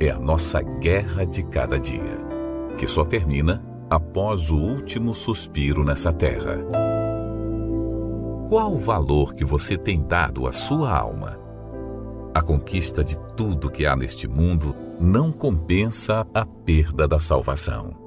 é 0.00 0.08
a 0.08 0.18
nossa 0.18 0.62
guerra 0.62 1.26
de 1.26 1.42
cada 1.42 1.78
dia, 1.78 2.18
que 2.78 2.86
só 2.86 3.04
termina 3.04 3.62
após 3.90 4.48
o 4.48 4.56
último 4.56 5.14
suspiro 5.14 5.84
nessa 5.84 6.10
terra. 6.10 6.56
Qual 8.48 8.72
o 8.72 8.78
valor 8.78 9.34
que 9.34 9.44
você 9.44 9.76
tem 9.76 10.00
dado 10.02 10.46
à 10.46 10.52
sua 10.52 10.90
alma? 10.90 11.38
A 12.34 12.40
conquista 12.40 13.04
de 13.04 13.18
tudo 13.36 13.70
que 13.70 13.84
há 13.84 13.94
neste 13.94 14.26
mundo 14.26 14.74
não 14.98 15.30
compensa 15.30 16.26
a 16.32 16.46
perda 16.46 17.06
da 17.06 17.20
salvação. 17.20 18.01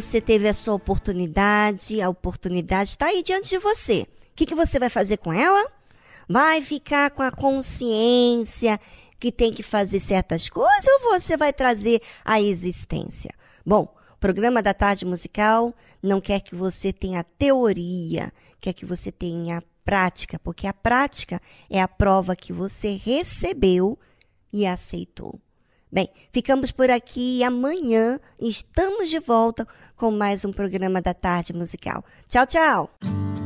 Você 0.00 0.20
teve 0.20 0.46
a 0.46 0.52
sua 0.52 0.74
oportunidade, 0.74 2.02
a 2.02 2.08
oportunidade 2.08 2.90
está 2.90 3.06
aí 3.06 3.22
diante 3.22 3.48
de 3.48 3.58
você. 3.58 4.02
O 4.02 4.36
que, 4.36 4.44
que 4.44 4.54
você 4.54 4.78
vai 4.78 4.90
fazer 4.90 5.16
com 5.16 5.32
ela? 5.32 5.70
Vai 6.28 6.60
ficar 6.60 7.10
com 7.10 7.22
a 7.22 7.30
consciência 7.30 8.78
que 9.18 9.32
tem 9.32 9.50
que 9.50 9.62
fazer 9.62 9.98
certas 10.00 10.50
coisas 10.50 10.86
ou 10.86 11.12
você 11.12 11.34
vai 11.34 11.50
trazer 11.50 12.02
a 12.22 12.38
existência? 12.38 13.34
Bom, 13.64 13.88
o 14.12 14.18
programa 14.18 14.62
da 14.62 14.74
tarde 14.74 15.06
musical 15.06 15.74
não 16.02 16.20
quer 16.20 16.40
que 16.40 16.54
você 16.54 16.92
tenha 16.92 17.24
teoria, 17.24 18.30
quer 18.60 18.74
que 18.74 18.84
você 18.84 19.10
tenha 19.10 19.62
prática, 19.82 20.38
porque 20.40 20.66
a 20.66 20.74
prática 20.74 21.40
é 21.70 21.80
a 21.80 21.88
prova 21.88 22.36
que 22.36 22.52
você 22.52 23.00
recebeu 23.02 23.98
e 24.52 24.66
aceitou. 24.66 25.40
Bem, 25.90 26.08
ficamos 26.32 26.72
por 26.72 26.90
aqui 26.90 27.38
e 27.38 27.44
amanhã 27.44 28.18
estamos 28.40 29.08
de 29.08 29.18
volta 29.18 29.66
com 29.94 30.10
mais 30.10 30.44
um 30.44 30.52
programa 30.52 31.00
da 31.00 31.14
tarde 31.14 31.52
musical. 31.52 32.04
Tchau, 32.28 32.46
tchau! 32.46 33.45